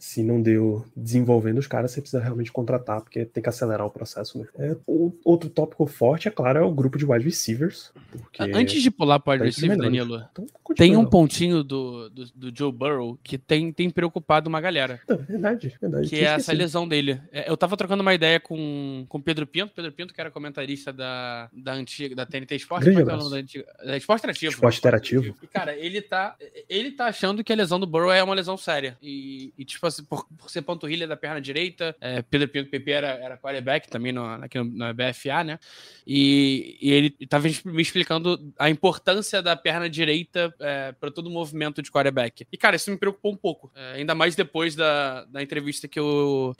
se 0.00 0.22
não 0.22 0.40
deu 0.40 0.82
desenvolvendo 0.96 1.58
os 1.58 1.66
caras, 1.66 1.90
você 1.90 2.00
precisa 2.00 2.22
realmente 2.22 2.50
contratar, 2.50 3.02
porque 3.02 3.26
tem 3.26 3.42
que 3.42 3.48
acelerar 3.50 3.86
o 3.86 3.90
processo. 3.90 4.38
Né? 4.38 4.46
É, 4.58 4.76
o, 4.86 5.12
outro 5.22 5.50
tópico 5.50 5.86
forte, 5.86 6.26
é 6.26 6.30
claro, 6.30 6.58
é 6.58 6.62
o 6.62 6.72
grupo 6.72 6.96
de 6.96 7.04
wide 7.04 7.22
receivers. 7.22 7.92
Antes 8.38 8.82
de 8.82 8.90
pular 8.90 9.20
para 9.20 9.34
wide 9.34 9.44
receiver, 9.44 9.76
Danilo, 9.76 10.26
então, 10.32 10.46
tem 10.74 10.96
um 10.96 11.04
pontinho 11.04 11.62
do, 11.62 12.08
do, 12.08 12.24
do, 12.34 12.56
Joe 12.56 12.72
Burrow 12.72 13.18
que 13.22 13.36
tem, 13.36 13.70
tem 13.70 13.90
preocupado 13.90 14.48
uma 14.48 14.58
galera. 14.58 15.02
Não, 15.06 15.18
verdade, 15.18 15.76
verdade. 15.78 16.08
Que 16.08 16.16
é 16.20 16.28
essa 16.28 16.54
lesão 16.54 16.88
dele. 16.88 17.20
É, 17.30 17.50
eu 17.50 17.56
tava 17.56 17.76
trocando 17.76 18.00
uma 18.00 18.14
ideia 18.14 18.40
com 18.40 19.06
o 19.06 19.20
Pedro 19.20 19.46
Pinto, 19.46 19.74
Pedro 19.74 19.92
Pinto, 19.92 20.14
que 20.14 20.20
era 20.20 20.30
comentarista 20.30 20.94
da, 20.94 21.50
da 21.52 21.74
antiga, 21.74 22.16
da 22.16 22.24
TNT 22.24 22.56
Esporte, 22.56 22.88
é, 22.88 22.94
é 22.94 23.02
o 23.02 23.04
da 23.04 23.36
antiga, 23.36 23.66
da 23.84 23.98
Esporte 23.98 24.20
Interativo. 24.20 24.52
Esporte 24.54 24.78
Interativo. 24.78 25.36
E, 25.42 25.46
cara, 25.46 25.76
ele 25.76 26.00
tá, 26.00 26.36
ele 26.70 26.90
tá 26.92 27.04
achando 27.04 27.44
que 27.44 27.52
a 27.52 27.56
lesão 27.56 27.78
do 27.78 27.86
Burrow 27.86 28.10
é 28.10 28.22
uma 28.22 28.34
lesão 28.34 28.56
séria. 28.56 28.96
E, 29.02 29.52
e 29.58 29.64
tipo 29.66 29.89
por, 30.08 30.26
por 30.36 30.50
ser 30.50 30.62
panturrilha 30.62 31.06
da 31.06 31.16
perna 31.16 31.40
direita. 31.40 31.94
É, 32.00 32.22
Pedro 32.22 32.48
Pinto 32.48 32.70
Pepe 32.70 32.92
era, 32.92 33.08
era 33.08 33.36
quarterback 33.36 33.88
também 33.88 34.12
no, 34.12 34.24
aqui 34.24 34.58
no, 34.58 34.64
no 34.64 34.94
BFA, 34.94 35.44
né? 35.44 35.58
E, 36.06 36.78
e 36.80 36.90
ele 36.90 37.16
estava 37.20 37.46
me 37.64 37.82
explicando 37.82 38.52
a 38.58 38.70
importância 38.70 39.42
da 39.42 39.56
perna 39.56 39.88
direita 39.88 40.54
é, 40.60 40.92
para 40.92 41.10
todo 41.10 41.26
o 41.26 41.30
movimento 41.30 41.82
de 41.82 41.90
quarterback. 41.90 42.46
E, 42.50 42.56
cara, 42.56 42.76
isso 42.76 42.90
me 42.90 42.96
preocupou 42.96 43.32
um 43.32 43.36
pouco. 43.36 43.70
É, 43.74 43.92
ainda 43.94 44.14
mais 44.14 44.34
depois 44.34 44.74
da, 44.74 45.24
da 45.26 45.42
entrevista 45.42 45.88
que 45.88 46.00
o, 46.00 46.54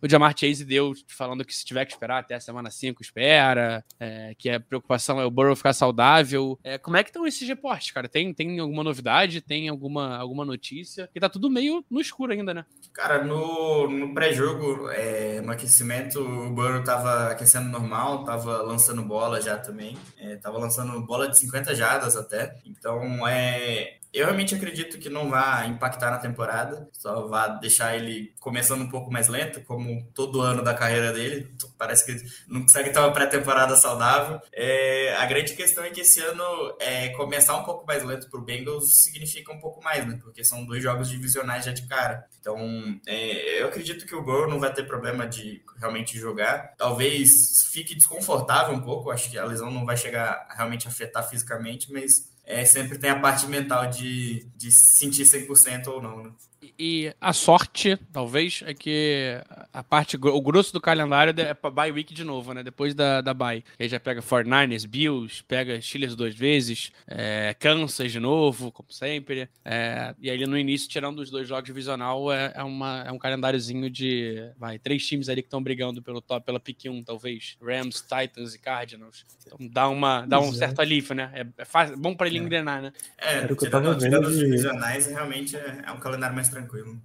o 0.00 0.08
Jamar 0.08 0.34
Chase 0.38 0.64
deu, 0.64 0.92
falando 1.06 1.44
que 1.44 1.54
se 1.54 1.64
tiver 1.64 1.84
que 1.84 1.92
esperar 1.92 2.18
até 2.18 2.34
a 2.34 2.40
semana 2.40 2.70
5, 2.70 3.02
espera, 3.02 3.84
é, 3.98 4.34
que 4.36 4.50
a 4.50 4.60
preocupação 4.60 5.20
é 5.20 5.24
o 5.24 5.30
Burrow 5.30 5.56
ficar 5.56 5.72
saudável. 5.72 6.58
É, 6.62 6.78
como 6.78 6.96
é 6.96 7.02
que 7.02 7.10
estão 7.10 7.26
esses 7.26 7.46
reportes, 7.46 7.90
cara? 7.90 8.08
Tem, 8.08 8.32
tem 8.32 8.58
alguma 8.58 8.84
novidade? 8.84 9.40
Tem 9.40 9.68
alguma, 9.68 10.16
alguma 10.16 10.44
notícia? 10.44 11.08
Que 11.12 11.20
tá 11.20 11.28
tudo 11.28 11.50
meio 11.50 11.84
no 11.90 12.00
escuro 12.00 12.32
ainda, 12.32 12.52
né? 12.54 12.61
Cara, 12.92 13.24
no, 13.24 13.88
no 13.88 14.12
pré-jogo, 14.12 14.90
é, 14.90 15.40
no 15.40 15.50
aquecimento, 15.50 16.20
o 16.20 16.50
Burrow 16.50 16.84
tava 16.84 17.28
aquecendo 17.28 17.70
normal, 17.70 18.22
tava 18.24 18.62
lançando 18.62 19.02
bola 19.02 19.40
já 19.40 19.56
também. 19.56 19.96
É, 20.18 20.36
tava 20.36 20.58
lançando 20.58 21.00
bola 21.06 21.28
de 21.28 21.38
50 21.38 21.74
jardas 21.74 22.16
até. 22.16 22.54
Então, 22.66 23.26
é, 23.26 23.98
eu 24.12 24.26
realmente 24.26 24.54
acredito 24.54 24.98
que 24.98 25.08
não 25.08 25.30
vai 25.30 25.68
impactar 25.68 26.10
na 26.10 26.18
temporada, 26.18 26.88
só 26.92 27.26
vai 27.26 27.58
deixar 27.60 27.96
ele 27.96 28.34
começando 28.38 28.82
um 28.82 28.88
pouco 28.88 29.10
mais 29.10 29.28
lento, 29.28 29.62
como 29.62 30.06
todo 30.14 30.42
ano 30.42 30.62
da 30.62 30.74
carreira 30.74 31.12
dele. 31.12 31.50
Parece 31.78 32.04
que 32.04 32.22
não 32.46 32.62
consegue 32.62 32.90
ter 32.90 32.98
uma 32.98 33.12
pré-temporada 33.12 33.74
saudável. 33.76 34.40
É, 34.52 35.16
a 35.16 35.24
grande 35.24 35.54
questão 35.54 35.82
é 35.82 35.90
que 35.90 36.02
esse 36.02 36.20
ano 36.20 36.44
é, 36.78 37.08
começar 37.10 37.56
um 37.56 37.64
pouco 37.64 37.86
mais 37.86 38.04
lento 38.04 38.28
para 38.28 38.38
o 38.38 38.44
Bengals 38.44 39.02
significa 39.02 39.50
um 39.52 39.58
pouco 39.58 39.82
mais, 39.82 40.06
né? 40.06 40.18
Porque 40.22 40.44
são 40.44 40.64
dois 40.64 40.82
jogos 40.82 41.08
divisionais 41.08 41.64
já 41.64 41.72
de 41.72 41.86
cara. 41.86 42.26
Então, 42.38 42.58
é, 43.06 43.62
eu 43.62 43.68
acredito 43.68 44.04
que 44.04 44.14
o 44.14 44.22
Burrow 44.22 44.48
não 44.48 44.60
vai 44.60 44.72
ter 44.74 44.86
problema 44.86 45.26
de 45.26 45.62
realmente 45.78 46.18
jogar. 46.18 46.74
Talvez 46.76 47.30
fique 47.72 47.94
desconfortável 47.94 48.74
um 48.74 48.82
pouco, 48.82 49.10
acho 49.10 49.30
que 49.30 49.38
a 49.38 49.44
lesão 49.44 49.70
não 49.70 49.86
vai 49.86 49.96
chegar 49.96 50.46
a 50.50 50.54
realmente 50.54 50.86
afetar 50.86 51.26
fisicamente, 51.28 51.90
mas 51.92 52.31
é, 52.44 52.64
sempre 52.64 52.98
tem 52.98 53.10
a 53.10 53.20
parte 53.20 53.46
mental 53.46 53.88
de, 53.88 54.46
de 54.56 54.70
sentir 54.70 55.24
100% 55.24 55.86
ou 55.88 56.02
não, 56.02 56.22
né? 56.22 56.32
E 56.78 57.12
a 57.20 57.32
sorte, 57.32 57.98
talvez, 58.12 58.62
é 58.64 58.72
que 58.72 59.40
a 59.72 59.82
parte, 59.82 60.16
o 60.16 60.40
grosso 60.40 60.72
do 60.72 60.80
calendário 60.80 61.34
é 61.40 61.54
para 61.54 61.70
bye 61.70 61.90
week 61.90 62.14
de 62.14 62.22
novo, 62.22 62.52
né? 62.52 62.62
Depois 62.62 62.94
da, 62.94 63.20
da 63.20 63.34
bye. 63.34 63.64
Aí 63.78 63.88
já 63.88 63.98
pega 63.98 64.22
49ers, 64.22 64.86
Bills, 64.86 65.42
pega 65.42 65.80
Steelers 65.80 66.14
duas 66.14 66.34
vezes, 66.34 66.92
é, 67.06 67.54
Kansas 67.58 68.12
de 68.12 68.20
novo, 68.20 68.70
como 68.70 68.92
sempre. 68.92 69.48
É, 69.64 70.14
e 70.20 70.30
aí 70.30 70.46
no 70.46 70.56
início, 70.56 70.88
tirando 70.88 71.18
os 71.18 71.30
dois 71.30 71.48
jogos 71.48 71.64
divisional, 71.64 72.32
é, 72.32 72.52
é, 72.54 72.62
uma, 72.62 73.04
é 73.06 73.12
um 73.12 73.18
calendáriozinho 73.18 73.90
de, 73.90 74.50
vai, 74.56 74.78
três 74.78 75.06
times 75.06 75.28
ali 75.28 75.42
que 75.42 75.48
estão 75.48 75.62
brigando 75.62 76.00
pelo 76.02 76.20
top, 76.20 76.44
pela 76.46 76.60
pick 76.60 76.84
1, 76.86 77.02
talvez. 77.02 77.56
Rams, 77.60 78.02
Titans 78.02 78.54
e 78.54 78.58
Cardinals. 78.58 79.24
Então 79.44 79.58
dá, 79.68 79.88
uma, 79.88 80.24
dá 80.26 80.38
um 80.38 80.44
Exato. 80.44 80.58
certo 80.58 80.80
alívio, 80.80 81.14
né? 81.14 81.30
É, 81.34 81.46
é 81.58 81.64
fácil, 81.64 81.96
bom 81.96 82.14
para 82.14 82.28
ele 82.28 82.38
é. 82.38 82.42
engrenar, 82.42 82.82
né? 82.82 82.92
É, 83.18 83.38
Era 83.38 83.52
o 83.52 83.56
que 83.56 83.66
eu 83.66 83.70
tava 83.70 83.94
vendo 83.94 84.30
de... 84.30 84.38
divisionais, 84.38 85.06
realmente 85.06 85.56
é, 85.56 85.82
é 85.86 85.92
um 85.92 85.98
calendário 85.98 86.34
mais 86.34 86.48
tranquilo. 86.52 87.00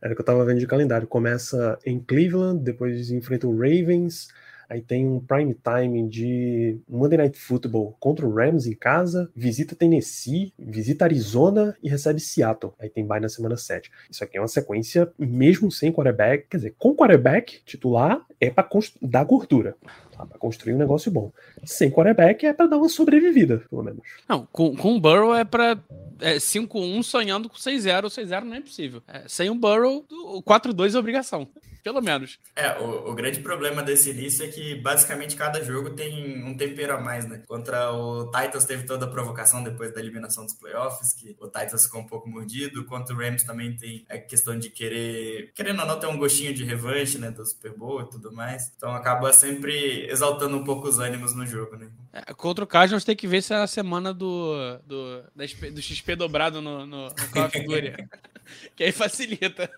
Era 0.00 0.12
o 0.12 0.16
que 0.16 0.20
eu 0.20 0.26
tava 0.26 0.44
vendo 0.44 0.58
de 0.58 0.66
calendário. 0.66 1.06
Começa 1.06 1.78
em 1.84 2.00
Cleveland, 2.00 2.62
depois 2.62 3.10
enfrenta 3.10 3.46
o 3.46 3.56
Ravens, 3.56 4.28
aí 4.72 4.80
tem 4.80 5.06
um 5.06 5.20
prime 5.20 5.54
time 5.54 6.08
de 6.08 6.80
Monday 6.88 7.18
Night 7.18 7.38
Football 7.38 7.94
contra 8.00 8.26
o 8.26 8.34
Rams 8.34 8.66
em 8.66 8.74
casa, 8.74 9.30
visita 9.36 9.76
Tennessee, 9.76 10.54
visita 10.58 11.04
Arizona 11.04 11.76
e 11.82 11.90
recebe 11.90 12.18
Seattle. 12.18 12.72
Aí 12.78 12.88
tem 12.88 13.06
bye 13.06 13.20
na 13.20 13.28
semana 13.28 13.56
7. 13.56 13.90
Isso 14.10 14.24
aqui 14.24 14.38
é 14.38 14.40
uma 14.40 14.48
sequência 14.48 15.12
mesmo 15.18 15.70
sem 15.70 15.92
quarterback, 15.92 16.46
quer 16.48 16.56
dizer, 16.56 16.74
com 16.78 16.96
quarterback 16.96 17.60
titular 17.66 18.24
é 18.40 18.48
para 18.48 18.66
dar 19.02 19.24
gordura. 19.24 19.76
Tá, 20.16 20.26
para 20.26 20.38
construir 20.38 20.74
um 20.74 20.78
negócio 20.78 21.10
bom. 21.10 21.32
Sem 21.64 21.90
quarterback 21.90 22.46
é 22.46 22.52
para 22.52 22.66
dar 22.66 22.78
uma 22.78 22.88
sobrevivida, 22.88 23.62
pelo 23.68 23.82
menos. 23.82 24.02
Não, 24.28 24.46
com, 24.52 24.74
com 24.76 24.96
o 24.96 25.00
Burrow 25.00 25.34
é 25.34 25.44
para 25.44 25.78
é, 26.20 26.36
5-1 26.36 27.02
sonhando 27.02 27.48
com 27.48 27.56
6-0. 27.56 28.06
6-0 28.06 28.44
não 28.44 28.54
é 28.54 28.60
possível. 28.60 29.02
É, 29.08 29.24
sem 29.26 29.48
o 29.50 29.54
Burrow, 29.54 30.04
o 30.10 30.42
4-2 30.42 30.94
é 30.94 30.98
obrigação. 30.98 31.48
Pelo 31.82 32.00
menos. 32.00 32.38
É, 32.54 32.78
o, 32.78 33.10
o, 33.10 33.14
grande 33.14 33.40
problema 33.40 33.82
desse 33.82 34.10
início 34.10 34.44
é 34.44 34.48
que 34.48 34.76
basicamente 34.76 35.34
cada 35.34 35.62
jogo 35.64 35.90
tem 35.90 36.44
um 36.44 36.56
tempero 36.56 36.94
a 36.94 37.00
mais, 37.00 37.26
né? 37.26 37.42
Contra 37.46 37.92
o 37.92 38.30
Titans 38.30 38.64
teve 38.64 38.84
toda 38.84 39.06
a 39.06 39.10
provocação 39.10 39.64
depois 39.64 39.92
da 39.92 39.98
eliminação 40.00 40.44
dos 40.44 40.54
playoffs, 40.54 41.12
que 41.14 41.36
o 41.40 41.46
Titans 41.46 41.84
ficou 41.84 42.00
um 42.00 42.06
pouco 42.06 42.28
mordido. 42.28 42.84
Contra 42.84 43.12
o 43.14 43.18
Rams 43.18 43.42
também 43.42 43.76
tem 43.76 44.06
a 44.08 44.16
questão 44.16 44.56
de 44.56 44.70
querer, 44.70 45.50
querendo 45.54 45.80
ou 45.80 45.86
não, 45.86 45.98
ter 45.98 46.06
um 46.06 46.16
gostinho 46.16 46.54
de 46.54 46.62
revanche, 46.62 47.18
né? 47.18 47.32
Do 47.32 47.44
Super 47.44 47.76
Bowl 47.76 48.02
e 48.02 48.08
tudo 48.08 48.32
mais. 48.32 48.72
Então 48.76 48.94
acaba 48.94 49.32
sempre 49.32 50.06
exaltando 50.08 50.56
um 50.56 50.62
pouco 50.62 50.86
os 50.86 51.00
ânimos 51.00 51.34
no 51.34 51.44
jogo, 51.44 51.76
né? 51.76 51.90
É, 52.12 52.32
contra 52.32 52.62
o 52.62 52.66
Cardinals 52.66 53.04
tem 53.04 53.16
que 53.16 53.26
ver 53.26 53.42
se 53.42 53.54
é 53.54 53.56
a 53.56 53.66
semana 53.66 54.14
do, 54.14 54.54
do, 54.86 55.24
do 55.72 55.82
XP 55.82 56.14
dobrado 56.14 56.62
no, 56.62 56.86
no, 56.86 57.08
no 57.08 57.28
Call 57.32 57.46
of 57.46 57.58
Duty. 57.58 58.08
que 58.76 58.84
aí 58.84 58.92
facilita. 58.92 59.68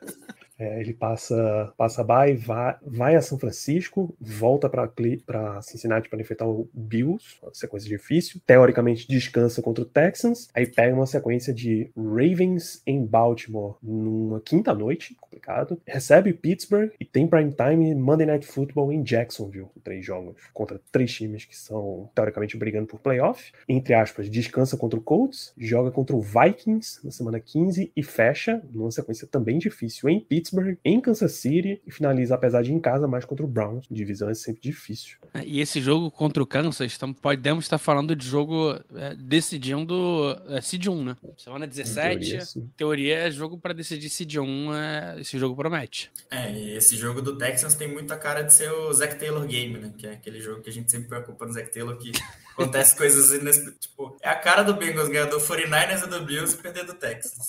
É, 0.59 0.81
ele 0.81 0.95
passa, 0.95 1.73
passa 1.77 2.05
by, 2.05 2.35
vai, 2.37 2.77
vai 2.87 3.17
a 3.17 3.23
São 3.23 3.39
Francisco, 3.39 4.15
volta 4.21 4.69
para 4.69 5.61
Cincinnati 5.63 6.09
para 6.09 6.21
enfrentar 6.21 6.47
o 6.47 6.69
Bills, 6.73 7.39
uma 7.43 7.53
sequência 7.53 7.89
difícil. 7.89 8.41
Teoricamente 8.47 9.09
descansa 9.09 9.61
contra 9.61 9.83
o 9.83 9.87
Texans, 9.87 10.49
aí 10.55 10.67
pega 10.67 10.95
uma 10.95 11.07
sequência 11.07 11.53
de 11.53 11.91
Ravens 11.97 12.83
em 12.87 13.05
Baltimore 13.05 13.77
numa 13.83 14.41
quinta 14.41 14.73
noite, 14.73 15.17
complicado. 15.45 15.81
Recebe 15.87 16.33
Pittsburgh 16.33 16.91
e 16.99 17.05
tem 17.05 17.27
prime 17.27 17.53
time 17.53 17.95
Monday 17.95 18.27
Night 18.27 18.47
Football 18.47 18.93
em 18.93 19.05
Jacksonville, 19.05 19.69
três 19.83 20.05
jogos 20.05 20.37
contra 20.53 20.81
três 20.91 21.13
times 21.13 21.45
que 21.45 21.57
são 21.57 22.11
teoricamente 22.15 22.57
brigando 22.57 22.87
por 22.87 22.99
playoff. 22.99 23.53
Entre 23.69 23.93
aspas, 23.95 24.31
descansa 24.31 24.77
contra 24.77 24.99
o 24.99 25.03
Colts, 25.03 25.53
joga 25.59 25.91
contra 25.91 26.17
o 26.17 26.21
Vikings 26.21 27.05
na 27.05 27.11
semana 27.11 27.39
15 27.39 27.93
e 27.95 28.03
fecha 28.03 28.63
numa 28.73 28.91
sequência 28.91 29.27
também 29.27 29.59
difícil 29.59 30.09
em 30.09 30.21
Pittsburgh, 30.21 30.79
em 30.85 31.01
Kansas 31.01 31.33
City 31.33 31.81
e 31.87 31.91
finaliza, 31.91 32.35
apesar 32.35 32.63
de 32.63 32.73
em 32.73 32.81
casa, 32.81 33.07
mais 33.07 33.25
contra 33.25 33.45
o 33.45 33.49
Browns. 33.49 33.87
Divisão 33.91 34.31
é 34.31 34.35
sempre 34.35 34.63
difícil. 34.63 35.19
É, 35.35 35.45
e 35.45 35.61
esse 35.61 35.81
jogo 35.81 36.13
contra 36.13 36.41
o 36.41 36.47
Kansas, 36.47 36.95
então, 36.95 37.13
podemos 37.13 37.65
estar 37.65 37.77
falando 37.77 38.15
de 38.15 38.25
jogo 38.25 38.79
é, 38.95 39.17
decidindo 39.17 40.41
é, 40.49 40.61
Seed 40.61 40.87
1, 40.87 41.05
né? 41.05 41.17
Semana 41.37 41.67
17, 41.67 42.21
teoria, 42.21 42.47
teoria, 42.77 43.19
é 43.19 43.31
jogo 43.33 43.59
para 43.59 43.75
decidir 43.75 44.09
Seed 44.09 44.37
1, 44.37 44.75
é, 44.75 45.21
esse 45.21 45.37
jogo 45.37 45.57
promete. 45.57 46.09
É, 46.31 46.53
e 46.53 46.77
esse 46.77 46.97
jogo 46.97 47.21
do 47.21 47.37
Texans 47.37 47.75
tem 47.75 47.89
muita 47.89 48.17
cara 48.17 48.43
de 48.43 48.55
ser 48.55 48.71
o 48.71 48.93
Zac 48.93 49.19
Taylor 49.19 49.45
Game, 49.45 49.77
né? 49.77 49.93
Que 49.99 50.07
é 50.07 50.13
aquele 50.13 50.41
jogo 50.41 50.63
que 50.63 50.71
a 50.71 50.73
gente 50.73 50.89
sempre 50.89 51.09
preocupa 51.09 51.47
no 51.47 51.53
Zac 51.53 51.73
Taylor 51.73 51.97
que 51.97 52.13
acontece 52.55 52.97
coisas 52.97 53.33
inesperadas. 53.33 53.81
Tipo, 53.81 54.17
é 54.23 54.29
a 54.29 54.37
cara 54.37 54.63
do 54.63 54.75
Bengals 54.75 55.09
ganhar 55.09 55.27
do 55.27 55.39
49ers 55.39 56.05
e 56.05 56.11
do 56.11 56.25
Bills 56.25 56.55
e 56.55 56.63
perder 56.63 56.87
do 56.87 56.95
Texas. 56.95 57.49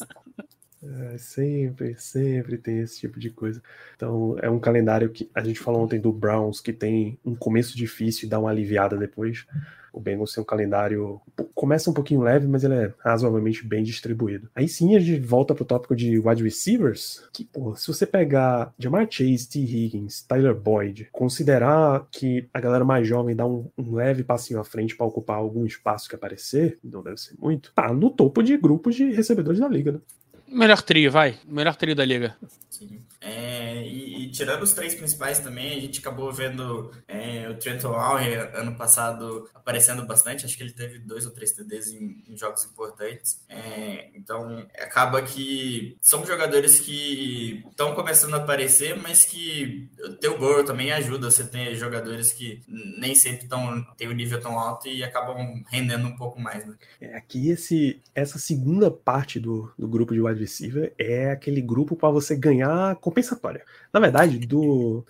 É, 0.85 1.17
sempre, 1.17 1.95
sempre 1.97 2.57
tem 2.57 2.79
esse 2.79 2.99
tipo 2.99 3.19
de 3.19 3.29
coisa. 3.29 3.61
Então, 3.95 4.35
é 4.41 4.49
um 4.49 4.59
calendário 4.59 5.09
que 5.09 5.29
a 5.33 5.41
gente 5.41 5.59
falou 5.59 5.81
ontem 5.81 5.99
do 5.99 6.11
Browns, 6.11 6.61
que 6.61 6.71
tem 6.71 7.17
um 7.25 7.35
começo 7.35 7.75
difícil 7.75 8.27
e 8.27 8.29
dá 8.29 8.39
uma 8.39 8.51
aliviada 8.51 8.95
depois. 8.97 9.47
O 9.91 9.99
Bengals 9.99 10.33
tem 10.33 10.41
um 10.41 10.45
calendário. 10.45 11.21
Começa 11.53 11.89
um 11.89 11.93
pouquinho 11.93 12.21
leve, 12.21 12.45
mas 12.47 12.65
ele 12.65 12.73
é 12.73 12.93
razoavelmente 12.99 13.65
bem 13.65 13.81
distribuído. 13.81 14.49
Aí 14.53 14.67
sim 14.67 14.93
a 14.93 14.99
gente 14.99 15.21
volta 15.21 15.55
pro 15.55 15.63
tópico 15.63 15.95
de 15.95 16.19
wide 16.19 16.43
receivers. 16.43 17.25
Que, 17.31 17.45
pô, 17.45 17.73
se 17.77 17.87
você 17.87 18.05
pegar 18.05 18.73
Jamar 18.77 19.07
Chase, 19.09 19.47
T. 19.47 19.59
Higgins, 19.59 20.21
Tyler 20.23 20.53
Boyd, 20.53 21.07
considerar 21.13 22.05
que 22.11 22.45
a 22.53 22.59
galera 22.59 22.83
mais 22.83 23.07
jovem 23.07 23.33
dá 23.33 23.45
um, 23.45 23.69
um 23.77 23.95
leve 23.95 24.21
passinho 24.21 24.59
à 24.59 24.65
frente 24.65 24.97
para 24.97 25.05
ocupar 25.05 25.37
algum 25.37 25.65
espaço 25.65 26.09
que 26.09 26.15
aparecer, 26.15 26.77
não 26.83 27.01
deve 27.01 27.17
ser 27.17 27.35
muito, 27.39 27.71
tá 27.73 27.93
no 27.93 28.09
topo 28.09 28.43
de 28.43 28.57
grupos 28.57 28.95
de 28.95 29.11
recebedores 29.11 29.61
da 29.61 29.69
liga, 29.69 29.93
né? 29.93 29.99
Melhor 30.47 30.81
trio, 30.81 31.11
vai. 31.11 31.37
Melhor 31.45 31.75
trio 31.75 31.95
da 31.95 32.05
liga. 32.05 32.35
Sim. 32.69 33.04
É, 33.25 33.81
e, 33.81 34.25
e, 34.25 34.31
tirando 34.31 34.61
os 34.61 34.73
três 34.73 34.93
principais 34.93 35.39
também, 35.39 35.75
a 35.75 35.81
gente 35.81 35.99
acabou 35.99 36.31
vendo 36.31 36.91
é, 37.07 37.49
o 37.49 37.55
Trenton 37.55 37.93
Auer 37.93 38.55
ano 38.55 38.75
passado 38.75 39.49
aparecendo 39.51 40.05
bastante. 40.05 40.45
Acho 40.45 40.55
que 40.55 40.61
ele 40.61 40.73
teve 40.73 40.99
dois 40.99 41.25
ou 41.25 41.31
três 41.31 41.51
TDs 41.51 41.87
em, 41.87 42.23
em 42.27 42.37
jogos 42.37 42.63
importantes. 42.65 43.43
É, 43.49 44.09
então, 44.13 44.67
acaba 44.77 45.23
que 45.23 45.97
são 45.99 46.23
jogadores 46.23 46.79
que 46.79 47.63
estão 47.67 47.95
começando 47.95 48.35
a 48.35 48.37
aparecer, 48.37 48.95
mas 48.95 49.25
que 49.25 49.89
o 50.03 50.13
teu 50.13 50.37
Burrow 50.37 50.63
também 50.63 50.91
ajuda. 50.91 51.31
Você 51.31 51.43
tem 51.43 51.73
jogadores 51.73 52.31
que 52.31 52.61
nem 52.67 53.15
sempre 53.15 53.47
tão, 53.47 53.83
tem 53.97 54.07
o 54.07 54.11
um 54.11 54.13
nível 54.13 54.39
tão 54.39 54.59
alto 54.59 54.87
e 54.87 55.03
acabam 55.03 55.63
rendendo 55.71 56.07
um 56.07 56.15
pouco 56.15 56.39
mais. 56.39 56.63
Né? 56.63 56.75
É, 57.01 57.17
aqui, 57.17 57.49
esse, 57.49 57.99
essa 58.13 58.37
segunda 58.37 58.91
parte 58.91 59.39
do, 59.39 59.73
do 59.79 59.87
grupo 59.87 60.13
de 60.13 60.21
wide 60.21 60.39
receiver 60.39 60.93
é 60.99 61.31
aquele 61.31 61.59
grupo 61.59 61.95
para 61.95 62.11
você 62.11 62.35
ganhar 62.35 62.95
compensatória. 63.15 63.63
Na 63.93 63.99
verdade, 63.99 64.37
do 64.39 65.05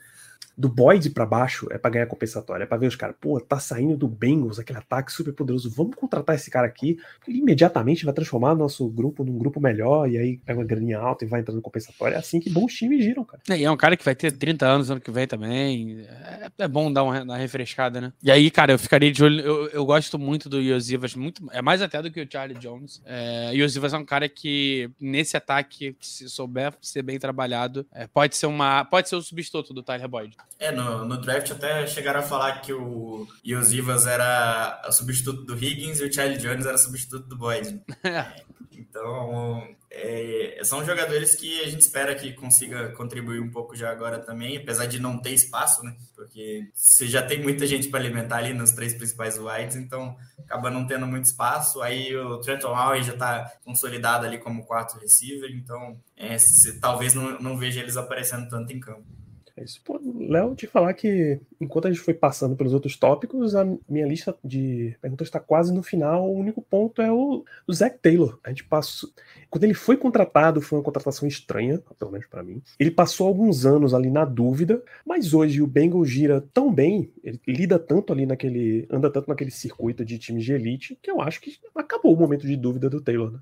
do 0.57 0.69
Boyd 0.69 1.09
para 1.09 1.25
baixo 1.25 1.67
é 1.71 1.77
para 1.77 1.91
ganhar 1.91 2.05
compensatória, 2.07 2.63
é 2.63 2.67
para 2.67 2.77
ver 2.77 2.87
os 2.87 2.95
caras, 2.95 3.15
pô, 3.19 3.39
tá 3.39 3.59
saindo 3.59 3.97
do 3.97 4.07
Bengals, 4.07 4.59
aquele 4.59 4.79
ataque 4.79 5.11
super 5.11 5.33
poderoso, 5.33 5.69
vamos 5.69 5.95
contratar 5.95 6.35
esse 6.35 6.49
cara 6.49 6.67
aqui, 6.67 6.97
ele 7.27 7.39
imediatamente 7.39 8.05
vai 8.05 8.13
transformar 8.13 8.55
nosso 8.55 8.87
grupo 8.89 9.23
num 9.23 9.37
grupo 9.37 9.59
melhor, 9.59 10.09
e 10.09 10.17
aí 10.17 10.37
pega 10.37 10.59
uma 10.59 10.65
graninha 10.65 10.99
alta 10.99 11.25
e 11.25 11.27
vai 11.27 11.41
entrando 11.41 11.61
compensatória. 11.61 12.15
É 12.15 12.19
assim 12.19 12.39
que 12.39 12.49
bons 12.49 12.73
times 12.73 13.03
giram, 13.03 13.23
cara. 13.23 13.41
É, 13.49 13.57
e 13.57 13.63
é 13.63 13.71
um 13.71 13.77
cara 13.77 13.97
que 13.97 14.05
vai 14.05 14.15
ter 14.15 14.31
30 14.31 14.65
anos 14.65 14.91
ano 14.91 15.01
que 15.01 15.11
vem 15.11 15.27
também. 15.27 16.01
É, 16.01 16.49
é 16.59 16.67
bom 16.67 16.91
dar 16.91 17.03
uma, 17.03 17.21
uma, 17.23 17.37
refrescada, 17.37 17.99
né? 17.99 18.13
E 18.23 18.31
aí, 18.31 18.49
cara, 18.49 18.73
eu 18.73 18.79
ficaria 18.79 19.11
de 19.11 19.23
olho. 19.23 19.41
Eu, 19.41 19.67
eu 19.69 19.85
gosto 19.85 20.17
muito 20.17 20.47
do 20.47 20.59
Yosivas, 20.59 21.15
muito, 21.15 21.45
é 21.51 21.61
mais 21.61 21.81
até 21.81 22.01
do 22.01 22.11
que 22.11 22.21
o 22.21 22.27
Charlie 22.31 22.57
Jones. 22.59 23.01
É, 23.05 23.51
é 23.55 23.97
um 23.97 24.05
cara 24.05 24.27
que, 24.27 24.89
nesse 24.99 25.37
ataque, 25.37 25.95
se 25.99 26.29
souber 26.29 26.73
ser 26.81 27.01
bem 27.01 27.19
trabalhado, 27.19 27.85
é, 27.93 28.07
pode 28.07 28.35
ser 28.35 28.47
uma. 28.47 28.85
Pode 28.85 29.09
ser 29.09 29.15
o 29.15 29.21
substituto 29.21 29.73
do 29.73 29.83
Tyler 29.83 30.07
Boyd. 30.07 30.35
É, 30.57 30.71
no, 30.71 31.03
no 31.05 31.19
draft 31.19 31.51
até 31.51 31.85
chegaram 31.85 32.21
a 32.21 32.23
falar 32.23 32.61
que 32.61 32.71
o 32.71 33.27
Yosivas 33.45 34.07
era 34.07 34.81
o 34.87 34.91
substituto 34.91 35.43
do 35.43 35.53
Higgins 35.53 35.99
e 35.99 36.05
o 36.05 36.13
Charlie 36.13 36.37
Jones 36.37 36.65
era 36.65 36.75
o 36.75 36.79
substituto 36.79 37.27
do 37.27 37.37
Boyd. 37.37 37.81
então, 38.71 39.75
é, 39.91 40.59
são 40.63 40.85
jogadores 40.85 41.35
que 41.35 41.61
a 41.61 41.67
gente 41.67 41.81
espera 41.81 42.13
que 42.15 42.33
consiga 42.33 42.89
contribuir 42.89 43.39
um 43.39 43.49
pouco 43.49 43.75
já 43.75 43.89
agora 43.89 44.19
também, 44.19 44.57
apesar 44.57 44.85
de 44.85 44.99
não 44.99 45.17
ter 45.17 45.31
espaço, 45.31 45.83
né? 45.83 45.95
Porque 46.13 46.69
você 46.73 47.07
já 47.07 47.21
tem 47.21 47.41
muita 47.41 47.65
gente 47.65 47.87
para 47.87 48.01
alimentar 48.01 48.37
ali 48.37 48.53
nos 48.53 48.71
três 48.71 48.93
principais 48.93 49.37
wides, 49.37 49.75
então 49.75 50.17
acaba 50.37 50.69
não 50.69 50.85
tendo 50.85 51.07
muito 51.07 51.25
espaço. 51.25 51.81
Aí 51.81 52.15
o 52.15 52.39
Trenton 52.39 52.69
Howard 52.69 53.07
já 53.07 53.13
está 53.13 53.51
consolidado 53.63 54.25
ali 54.25 54.37
como 54.37 54.65
quarto 54.65 54.97
receiver, 54.99 55.49
então 55.51 55.97
é, 56.17 56.37
se, 56.37 56.79
talvez 56.79 57.13
não, 57.13 57.39
não 57.39 57.57
veja 57.57 57.79
eles 57.79 57.97
aparecendo 57.97 58.49
tanto 58.49 58.73
em 58.73 58.79
campo. 58.79 59.05
É 59.57 59.63
isso. 59.63 59.81
Pô, 59.85 59.99
Léo, 60.19 60.53
te 60.53 60.67
falar 60.67 60.93
que 60.93 61.39
enquanto 61.61 61.87
a 61.87 61.91
gente 61.91 62.01
foi 62.01 62.13
passando 62.13 62.57
pelos 62.57 62.73
outros 62.73 62.97
tópicos, 62.97 63.55
a 63.55 63.63
minha 63.87 64.05
lista 64.05 64.35
de 64.43 64.97
perguntas 65.01 65.27
está 65.27 65.39
quase 65.39 65.73
no 65.73 65.81
final. 65.81 66.29
O 66.29 66.37
único 66.37 66.61
ponto 66.61 67.01
é 67.01 67.09
o, 67.09 67.45
o 67.65 67.73
Zach 67.73 67.97
Taylor. 68.01 68.37
A 68.43 68.49
gente 68.49 68.65
passou. 68.65 69.09
Quando 69.49 69.63
ele 69.63 69.73
foi 69.73 69.95
contratado, 69.95 70.59
foi 70.59 70.77
uma 70.77 70.83
contratação 70.83 71.25
estranha, 71.25 71.81
pelo 71.97 72.11
menos 72.11 72.27
para 72.27 72.43
mim. 72.43 72.61
Ele 72.77 72.91
passou 72.91 73.27
alguns 73.27 73.65
anos 73.65 73.93
ali 73.93 74.09
na 74.11 74.25
dúvida, 74.25 74.83
mas 75.05 75.33
hoje 75.33 75.61
o 75.61 75.67
Bengal 75.67 76.03
gira 76.03 76.41
tão 76.53 76.73
bem, 76.73 77.09
ele 77.23 77.39
lida 77.47 77.79
tanto 77.79 78.11
ali 78.11 78.25
naquele. 78.25 78.85
anda 78.91 79.09
tanto 79.09 79.29
naquele 79.29 79.51
circuito 79.51 80.03
de 80.03 80.17
times 80.17 80.43
de 80.43 80.51
elite, 80.51 80.99
que 81.01 81.09
eu 81.09 81.21
acho 81.21 81.39
que 81.39 81.57
acabou 81.73 82.13
o 82.13 82.19
momento 82.19 82.45
de 82.45 82.57
dúvida 82.57 82.89
do 82.89 82.99
Taylor, 82.99 83.31
né? 83.31 83.39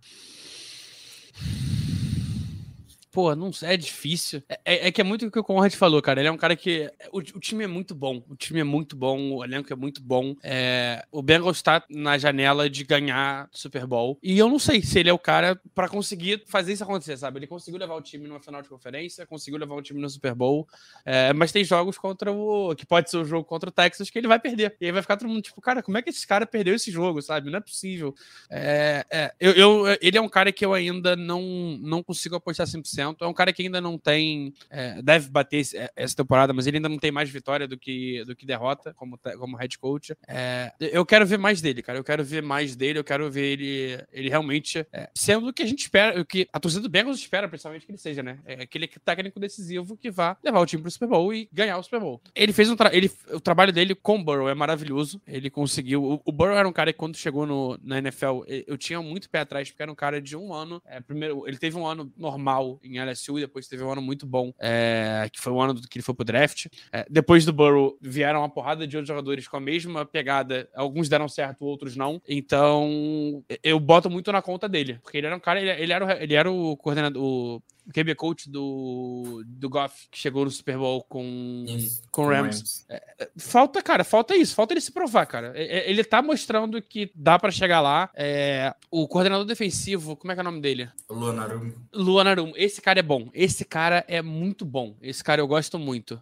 Pô, 3.13 3.35
não 3.35 3.51
é 3.61 3.77
difícil. 3.77 4.41
É, 4.49 4.59
é, 4.65 4.87
é, 4.87 4.91
que 4.91 4.99
é 4.99 5.03
muito 5.03 5.27
o 5.27 5.31
que 5.31 5.37
o 5.37 5.43
Conrad 5.43 5.71
falou, 5.75 6.01
cara. 6.01 6.19
Ele 6.19 6.29
é 6.29 6.31
um 6.31 6.37
cara 6.37 6.55
que. 6.55 6.91
O, 7.11 7.19
o, 7.19 7.39
time 7.39 7.63
é 7.63 7.67
muito 7.67 7.93
bom. 7.93 8.23
O 8.27 8.35
time 8.35 8.59
é 8.59 8.63
muito 8.63 8.95
bom. 8.95 9.35
O 9.35 9.43
elenco 9.45 9.71
é 9.71 9.75
muito 9.75 10.01
bom. 10.01 10.35
É, 10.41 11.05
o 11.11 11.21
Bengals 11.21 11.57
está 11.57 11.85
na 11.87 12.17
janela 12.17 12.67
de 12.67 12.83
ganhar 12.83 13.47
Super 13.51 13.85
Bowl. 13.85 14.17
E 14.23 14.39
eu 14.39 14.49
não 14.49 14.57
sei 14.57 14.81
se 14.81 14.97
ele 14.97 15.11
é 15.11 15.13
o 15.13 15.19
cara 15.19 15.61
para 15.75 15.87
conseguir 15.87 16.43
fazer 16.47 16.73
isso 16.73 16.83
acontecer, 16.83 17.15
sabe? 17.15 17.37
Ele 17.37 17.45
conseguiu 17.45 17.79
levar 17.79 17.93
o 17.93 18.01
time 18.01 18.27
numa 18.27 18.39
final 18.39 18.63
de 18.63 18.67
conferência, 18.67 19.27
conseguiu 19.27 19.59
levar 19.59 19.75
o 19.75 19.81
time 19.83 20.01
no 20.01 20.09
Super 20.09 20.33
Bowl. 20.33 20.67
É, 21.05 21.31
mas 21.33 21.51
tem 21.51 21.63
jogos 21.63 21.99
contra 21.99 22.31
o. 22.31 22.73
que 22.75 22.83
pode 22.83 23.11
ser 23.11 23.17
o 23.17 23.25
jogo 23.25 23.45
contra 23.45 23.69
o 23.69 23.71
Texas 23.71 24.09
que 24.09 24.17
ele 24.17 24.27
vai 24.27 24.39
perder. 24.39 24.75
E 24.81 24.87
aí 24.87 24.91
vai 24.91 25.03
ficar 25.03 25.17
todo 25.17 25.29
mundo 25.29 25.43
tipo, 25.43 25.61
cara, 25.61 25.83
como 25.83 25.99
é 25.99 26.01
que 26.01 26.09
esse 26.09 26.25
cara 26.25 26.47
perdeu 26.47 26.73
esse 26.73 26.89
jogo, 26.89 27.21
sabe? 27.21 27.51
Não 27.51 27.59
é 27.59 27.61
possível. 27.61 28.15
É, 28.49 29.05
é 29.11 29.33
eu, 29.39 29.51
eu, 29.51 29.97
ele 30.01 30.17
é 30.17 30.21
um 30.21 30.29
cara 30.29 30.51
que 30.51 30.65
eu 30.65 30.73
ainda 30.73 31.15
não, 31.15 31.77
não 31.79 32.01
consigo 32.01 32.35
apostar 32.35 32.65
100%. 32.65 33.02
É 33.03 33.27
um 33.27 33.33
cara 33.33 33.51
que 33.51 33.63
ainda 33.63 33.81
não 33.81 33.97
tem. 33.97 34.53
É, 34.69 35.01
deve 35.01 35.29
bater 35.29 35.65
é, 35.75 35.91
essa 35.95 36.15
temporada, 36.15 36.53
mas 36.53 36.67
ele 36.67 36.77
ainda 36.77 36.89
não 36.89 36.97
tem 36.97 37.11
mais 37.11 37.29
vitória 37.29 37.67
do 37.67 37.77
que, 37.77 38.23
do 38.25 38.35
que 38.35 38.45
derrota 38.45 38.93
como, 38.93 39.19
como 39.37 39.57
head 39.57 39.77
coach. 39.77 40.15
É, 40.27 40.71
eu 40.79 41.05
quero 41.05 41.25
ver 41.25 41.37
mais 41.37 41.61
dele, 41.61 41.81
cara. 41.81 41.97
Eu 41.97 42.03
quero 42.03 42.23
ver 42.23 42.41
mais 42.41 42.75
dele. 42.75 42.99
Eu 42.99 43.03
quero 43.03 43.29
ver 43.31 43.45
ele, 43.45 44.03
ele 44.11 44.29
realmente 44.29 44.85
é, 44.91 45.09
sendo 45.13 45.49
o 45.49 45.53
que 45.53 45.63
a 45.63 45.67
gente 45.67 45.81
espera, 45.81 46.19
o 46.19 46.25
que 46.25 46.47
a 46.51 46.59
torcida 46.59 46.81
do 46.81 46.89
Bengals 46.89 47.19
espera, 47.19 47.47
principalmente 47.47 47.85
que 47.85 47.91
ele 47.91 47.97
seja, 47.97 48.23
né? 48.23 48.39
É 48.45 48.63
aquele 48.63 48.87
técnico 48.87 49.39
decisivo 49.39 49.97
que 49.97 50.11
vá 50.11 50.37
levar 50.43 50.59
o 50.59 50.65
time 50.65 50.81
pro 50.81 50.91
Super 50.91 51.07
Bowl 51.07 51.33
e 51.33 51.49
ganhar 51.51 51.77
o 51.77 51.83
Super 51.83 51.99
Bowl. 51.99 52.21
Ele 52.35 52.53
fez 52.53 52.69
um 52.69 52.75
ele, 52.91 53.11
o 53.31 53.39
trabalho 53.39 53.71
dele 53.71 53.95
com 53.95 54.19
o 54.19 54.23
Burrow 54.23 54.49
é 54.49 54.53
maravilhoso. 54.53 55.21
Ele 55.27 55.49
conseguiu. 55.49 56.03
O, 56.03 56.21
o 56.25 56.31
Burrow 56.31 56.55
era 56.55 56.67
um 56.67 56.73
cara 56.73 56.91
que 56.91 56.99
quando 56.99 57.15
chegou 57.17 57.45
no, 57.45 57.79
na 57.83 57.97
NFL, 57.99 58.43
eu 58.67 58.77
tinha 58.77 59.01
muito 59.01 59.29
pé 59.29 59.39
atrás, 59.39 59.69
porque 59.69 59.83
era 59.83 59.91
um 59.91 59.95
cara 59.95 60.21
de 60.21 60.35
um 60.35 60.53
ano. 60.53 60.81
É, 60.85 60.99
primeiro, 60.99 61.47
ele 61.47 61.57
teve 61.57 61.77
um 61.77 61.85
ano 61.85 62.11
normal 62.17 62.79
em 62.83 62.92
LSU 62.99 63.37
e 63.37 63.41
depois 63.41 63.67
teve 63.67 63.83
um 63.83 63.91
ano 63.91 64.01
muito 64.01 64.25
bom, 64.25 64.53
é, 64.59 65.29
que 65.31 65.39
foi 65.39 65.53
o 65.53 65.61
ano 65.61 65.75
que 65.75 65.97
ele 65.97 66.03
foi 66.03 66.13
pro 66.13 66.25
draft. 66.25 66.67
É, 66.91 67.05
depois 67.09 67.45
do 67.45 67.53
Burrow 67.53 67.97
vieram 68.01 68.39
uma 68.39 68.49
porrada 68.49 68.87
de 68.87 68.95
outros 68.97 69.07
jogadores 69.07 69.47
com 69.47 69.57
a 69.57 69.61
mesma 69.61 70.05
pegada. 70.05 70.69
Alguns 70.75 71.09
deram 71.09 71.27
certo, 71.27 71.65
outros 71.65 71.95
não. 71.95 72.21
Então, 72.27 73.43
eu 73.63 73.79
boto 73.79 74.09
muito 74.09 74.31
na 74.31 74.41
conta 74.41 74.67
dele, 74.67 74.99
porque 75.01 75.17
ele 75.17 75.27
era 75.27 75.35
um 75.35 75.39
cara, 75.39 75.61
ele, 75.61 75.69
ele 75.69 75.93
era, 75.93 76.05
o, 76.05 76.11
ele 76.11 76.33
era 76.33 76.51
o 76.51 76.77
coordenador, 76.77 77.23
o 77.23 77.63
QB 77.91 78.15
coach 78.15 78.49
do, 78.49 79.43
do 79.45 79.69
Goff, 79.69 80.07
que 80.09 80.17
chegou 80.17 80.45
no 80.45 80.51
Super 80.51 80.77
Bowl 80.77 81.03
com, 81.03 81.65
isso, 81.67 82.03
com 82.11 82.25
Rams. 82.25 82.57
Rams. 82.57 82.85
É, 82.89 83.03
é, 83.19 83.29
falta, 83.37 83.81
cara, 83.81 84.03
falta 84.03 84.35
isso, 84.35 84.55
falta 84.55 84.73
ele 84.73 84.81
se 84.81 84.91
provar, 84.91 85.25
cara. 85.25 85.51
É, 85.55 85.79
é 85.79 85.89
ele 85.89 86.03
tá 86.03 86.21
mostrando 86.21 86.81
que 86.81 87.11
dá 87.15 87.37
para 87.37 87.51
chegar 87.51 87.81
lá. 87.81 88.09
É, 88.15 88.73
o 88.89 89.07
coordenador 89.07 89.45
defensivo, 89.45 90.15
como 90.15 90.31
é 90.31 90.35
que 90.35 90.41
é 90.41 90.43
o 90.43 90.45
nome 90.45 90.61
dele? 90.61 90.89
Luan 91.09 91.39
Arum. 91.39 91.73
Luan 91.93 92.25
Arum. 92.25 92.53
Esse 92.55 92.81
cara 92.81 92.99
é 92.99 93.03
bom. 93.03 93.29
Esse 93.33 93.65
cara 93.65 94.05
é 94.07 94.21
muito 94.21 94.65
bom. 94.65 94.95
Esse 95.01 95.23
cara 95.23 95.41
eu 95.41 95.47
gosto 95.47 95.77
muito. 95.79 96.21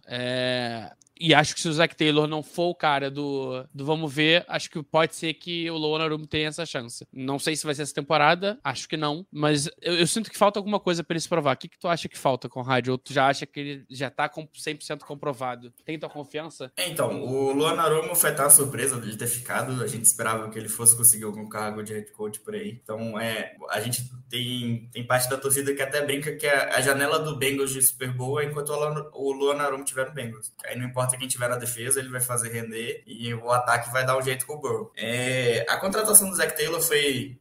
E 1.24 1.32
acho 1.32 1.54
que 1.54 1.60
se 1.60 1.68
o 1.68 1.72
Zac 1.72 1.94
Taylor 1.94 2.26
não 2.26 2.42
for 2.42 2.70
o 2.70 2.74
cara 2.74 3.08
do, 3.08 3.64
do 3.72 3.84
vamos 3.84 4.12
ver, 4.12 4.44
acho 4.48 4.68
que 4.68 4.82
pode 4.82 5.14
ser 5.14 5.34
que 5.34 5.70
o 5.70 5.76
Lonarum 5.76 6.24
tenha 6.24 6.48
essa 6.48 6.66
chance. 6.66 7.06
Não 7.12 7.38
sei 7.38 7.54
se 7.54 7.64
vai 7.64 7.76
ser 7.76 7.82
essa 7.82 7.94
temporada, 7.94 8.58
acho 8.64 8.88
que 8.88 8.96
não, 8.96 9.24
mas 9.30 9.70
eu, 9.80 9.94
eu 9.94 10.06
sinto 10.08 10.28
que 10.28 10.36
falta 10.36 10.58
alguma 10.58 10.80
coisa 10.80 11.04
para 11.04 11.14
ele 11.14 11.20
se 11.20 11.28
provar. 11.28 11.54
O 11.54 11.56
que, 11.56 11.68
que 11.68 11.78
tu 11.78 11.86
acha 11.86 12.08
que 12.08 12.18
falta, 12.18 12.48
Conrad? 12.48 12.88
Ou 12.88 12.98
tu 12.98 13.12
já 13.12 13.28
acha 13.28 13.46
que 13.46 13.60
ele 13.60 13.86
já 13.88 14.10
tá 14.10 14.28
com 14.28 14.48
100% 14.48 15.04
comprovado? 15.04 15.72
Tem 15.84 15.96
tua 15.96 16.10
confiança? 16.10 16.72
É, 16.76 16.88
então, 16.88 17.22
o 17.22 17.52
Luan 17.52 17.80
Arumo 17.80 18.16
foi 18.16 18.32
uma 18.32 18.50
surpresa 18.50 19.00
de 19.00 19.16
ter 19.16 19.28
ficado. 19.28 19.80
A 19.80 19.86
gente 19.86 20.06
esperava 20.06 20.50
que 20.50 20.58
ele 20.58 20.68
fosse 20.68 20.96
conseguir 20.96 21.22
algum 21.22 21.48
cargo 21.48 21.84
de 21.84 21.92
head 21.92 22.10
coach 22.10 22.40
por 22.40 22.52
aí. 22.52 22.80
Então, 22.82 23.16
é, 23.20 23.54
a 23.70 23.80
gente 23.80 24.10
tem, 24.28 24.88
tem 24.92 25.06
parte 25.06 25.30
da 25.30 25.36
torcida 25.36 25.72
que 25.72 25.82
até 25.82 26.04
brinca 26.04 26.34
que 26.34 26.48
a, 26.48 26.78
a 26.78 26.80
janela 26.80 27.20
do 27.20 27.36
Bengals 27.36 27.70
de 27.70 27.80
Super 27.80 28.12
Bowl 28.12 28.40
é 28.40 28.46
enquanto 28.46 28.70
o 28.70 29.32
Luan 29.32 29.62
Arumo 29.62 29.84
tiver 29.84 30.08
no 30.08 30.12
Bengals. 30.12 30.52
Aí 30.64 30.76
não 30.76 30.86
importa 30.86 31.11
quem 31.18 31.28
tiver 31.28 31.48
na 31.48 31.56
defesa, 31.56 32.00
ele 32.00 32.08
vai 32.08 32.20
fazer 32.20 32.50
render 32.50 33.02
e 33.06 33.32
o 33.34 33.50
ataque 33.50 33.92
vai 33.92 34.04
dar 34.04 34.16
um 34.16 34.22
jeito 34.22 34.46
com 34.46 34.54
o 34.54 34.60
Burrow. 34.60 34.92
É, 34.96 35.64
a 35.68 35.76
contratação 35.76 36.28
do 36.28 36.36
Zach 36.36 36.56
Taylor 36.56 36.80
foi 36.80 37.38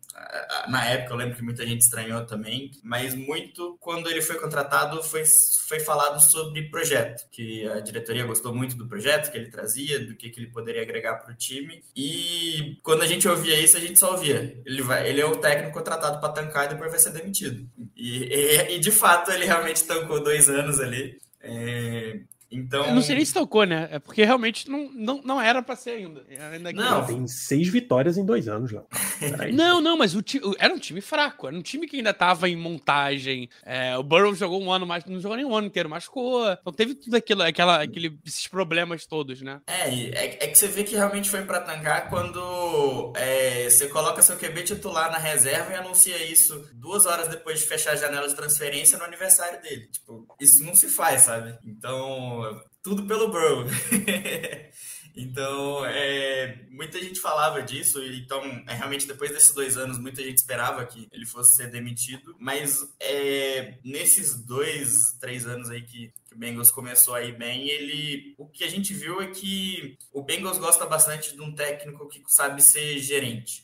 na 0.67 0.85
época 0.85 1.13
eu 1.13 1.17
lembro 1.17 1.35
que 1.35 1.43
muita 1.43 1.65
gente 1.65 1.81
estranhou 1.81 2.25
também, 2.25 2.71
mas 2.83 3.15
muito 3.15 3.77
quando 3.79 4.09
ele 4.09 4.21
foi 4.21 4.37
contratado 4.37 5.01
foi, 5.03 5.23
foi 5.67 5.79
falado 5.79 6.19
sobre 6.19 6.69
projeto, 6.69 7.27
que 7.31 7.67
a 7.67 7.79
diretoria 7.79 8.25
gostou 8.25 8.53
muito 8.53 8.75
do 8.75 8.87
projeto 8.87 9.31
que 9.31 9.37
ele 9.37 9.49
trazia, 9.49 9.99
do 9.99 10.15
que, 10.15 10.29
que 10.29 10.39
ele 10.39 10.51
poderia 10.51 10.81
agregar 10.81 11.15
para 11.15 11.33
o 11.33 11.35
time. 11.35 11.83
E 11.95 12.77
quando 12.83 13.01
a 13.01 13.07
gente 13.07 13.27
ouvia 13.27 13.59
isso, 13.59 13.77
a 13.77 13.79
gente 13.79 13.99
só 13.99 14.11
ouvia. 14.11 14.59
Ele, 14.65 14.81
vai, 14.81 15.07
ele 15.09 15.21
é 15.21 15.25
o 15.25 15.37
técnico 15.37 15.77
contratado 15.77 16.19
para 16.19 16.33
tancar 16.33 16.65
e 16.65 16.69
depois 16.69 16.91
vai 16.91 16.99
ser 16.99 17.11
demitido. 17.11 17.67
E, 17.95 18.25
e, 18.25 18.75
e, 18.75 18.79
de 18.79 18.91
fato 18.91 19.31
ele 19.31 19.45
realmente 19.45 19.83
tancou 19.83 20.23
dois 20.23 20.49
anos 20.49 20.79
ali. 20.79 21.19
É, 21.41 22.19
então. 22.51 22.85
Eu 22.85 22.95
não 22.95 23.01
sei 23.01 23.15
nem 23.15 23.23
se 23.23 23.33
tocou, 23.33 23.63
né? 23.65 23.87
É 23.91 23.99
porque 23.99 24.25
realmente 24.25 24.69
não, 24.69 24.91
não, 24.93 25.21
não 25.23 25.41
era 25.41 25.61
pra 25.61 25.75
ser 25.75 25.91
ainda. 25.91 26.25
ainda 26.51 26.73
não, 26.73 27.05
tem 27.05 27.27
seis 27.27 27.69
vitórias 27.69 28.17
em 28.17 28.25
dois 28.25 28.47
anos, 28.47 28.71
Léo. 28.71 28.85
não, 29.53 29.79
não, 29.79 29.97
mas 29.97 30.13
o 30.13 30.21
time, 30.21 30.53
era 30.59 30.73
um 30.73 30.79
time 30.79 30.99
fraco. 30.99 31.47
Era 31.47 31.55
um 31.55 31.61
time 31.61 31.87
que 31.87 31.97
ainda 31.97 32.13
tava 32.13 32.49
em 32.49 32.55
montagem. 32.55 33.49
É, 33.63 33.97
o 33.97 34.03
Burrow 34.03 34.35
jogou 34.35 34.61
um 34.61 34.71
ano 34.71 34.85
mais, 34.85 35.05
não 35.05 35.19
jogou 35.21 35.37
nem 35.37 35.45
um 35.45 35.55
ano 35.55 35.67
inteiro, 35.67 35.89
machucou. 35.89 36.51
Então 36.51 36.73
teve 36.73 36.95
tudo 36.95 37.15
aquilo, 37.15 37.43
aquela, 37.43 37.81
aquele, 37.81 38.19
esses 38.25 38.47
problemas 38.47 39.05
todos, 39.05 39.41
né? 39.41 39.61
É, 39.67 39.89
é, 39.89 40.25
é 40.43 40.47
que 40.47 40.57
você 40.57 40.67
vê 40.67 40.83
que 40.83 40.95
realmente 40.95 41.29
foi 41.29 41.43
pra 41.43 41.61
tancar 41.61 42.09
quando 42.09 43.13
é, 43.15 43.69
você 43.69 43.87
coloca 43.87 44.21
seu 44.21 44.37
QB 44.37 44.63
titular 44.63 45.09
na 45.09 45.17
reserva 45.17 45.71
e 45.71 45.75
anuncia 45.75 46.21
isso 46.25 46.69
duas 46.73 47.05
horas 47.05 47.29
depois 47.29 47.59
de 47.59 47.65
fechar 47.65 47.93
a 47.93 47.95
janela 47.95 48.27
de 48.27 48.35
transferência 48.35 48.97
no 48.97 49.05
aniversário 49.05 49.61
dele. 49.61 49.87
Tipo, 49.87 50.27
isso 50.39 50.63
não 50.65 50.75
se 50.75 50.89
faz, 50.89 51.21
sabe? 51.21 51.57
Então 51.65 52.40
tudo 52.83 53.05
pelo 53.05 53.29
Bro. 53.29 53.65
então, 55.15 55.85
é, 55.85 56.65
muita 56.69 56.99
gente 56.99 57.19
falava 57.19 57.61
disso, 57.61 58.03
então, 58.03 58.43
é, 58.67 58.73
realmente, 58.73 59.07
depois 59.07 59.31
desses 59.31 59.53
dois 59.53 59.77
anos, 59.77 59.99
muita 59.99 60.23
gente 60.23 60.37
esperava 60.37 60.85
que 60.85 61.07
ele 61.11 61.25
fosse 61.25 61.55
ser 61.55 61.69
demitido, 61.69 62.35
mas 62.39 62.77
é, 62.99 63.77
nesses 63.83 64.35
dois, 64.45 65.17
três 65.19 65.45
anos 65.45 65.69
aí 65.69 65.81
que, 65.81 66.11
que 66.31 66.35
o 66.35 66.39
Bengals 66.39 66.71
começou 66.71 67.13
aí 67.13 67.31
bem, 67.33 67.67
ele 67.67 68.33
o 68.37 68.47
que 68.47 68.63
a 68.63 68.69
gente 68.69 68.93
viu 68.93 69.21
é 69.21 69.27
que 69.27 69.97
o 70.13 70.23
Bengals 70.23 70.57
gosta 70.57 70.85
bastante 70.85 71.35
de 71.35 71.41
um 71.41 71.53
técnico 71.53 72.07
que 72.07 72.23
sabe 72.29 72.61
ser 72.61 72.99
gerente. 72.99 73.63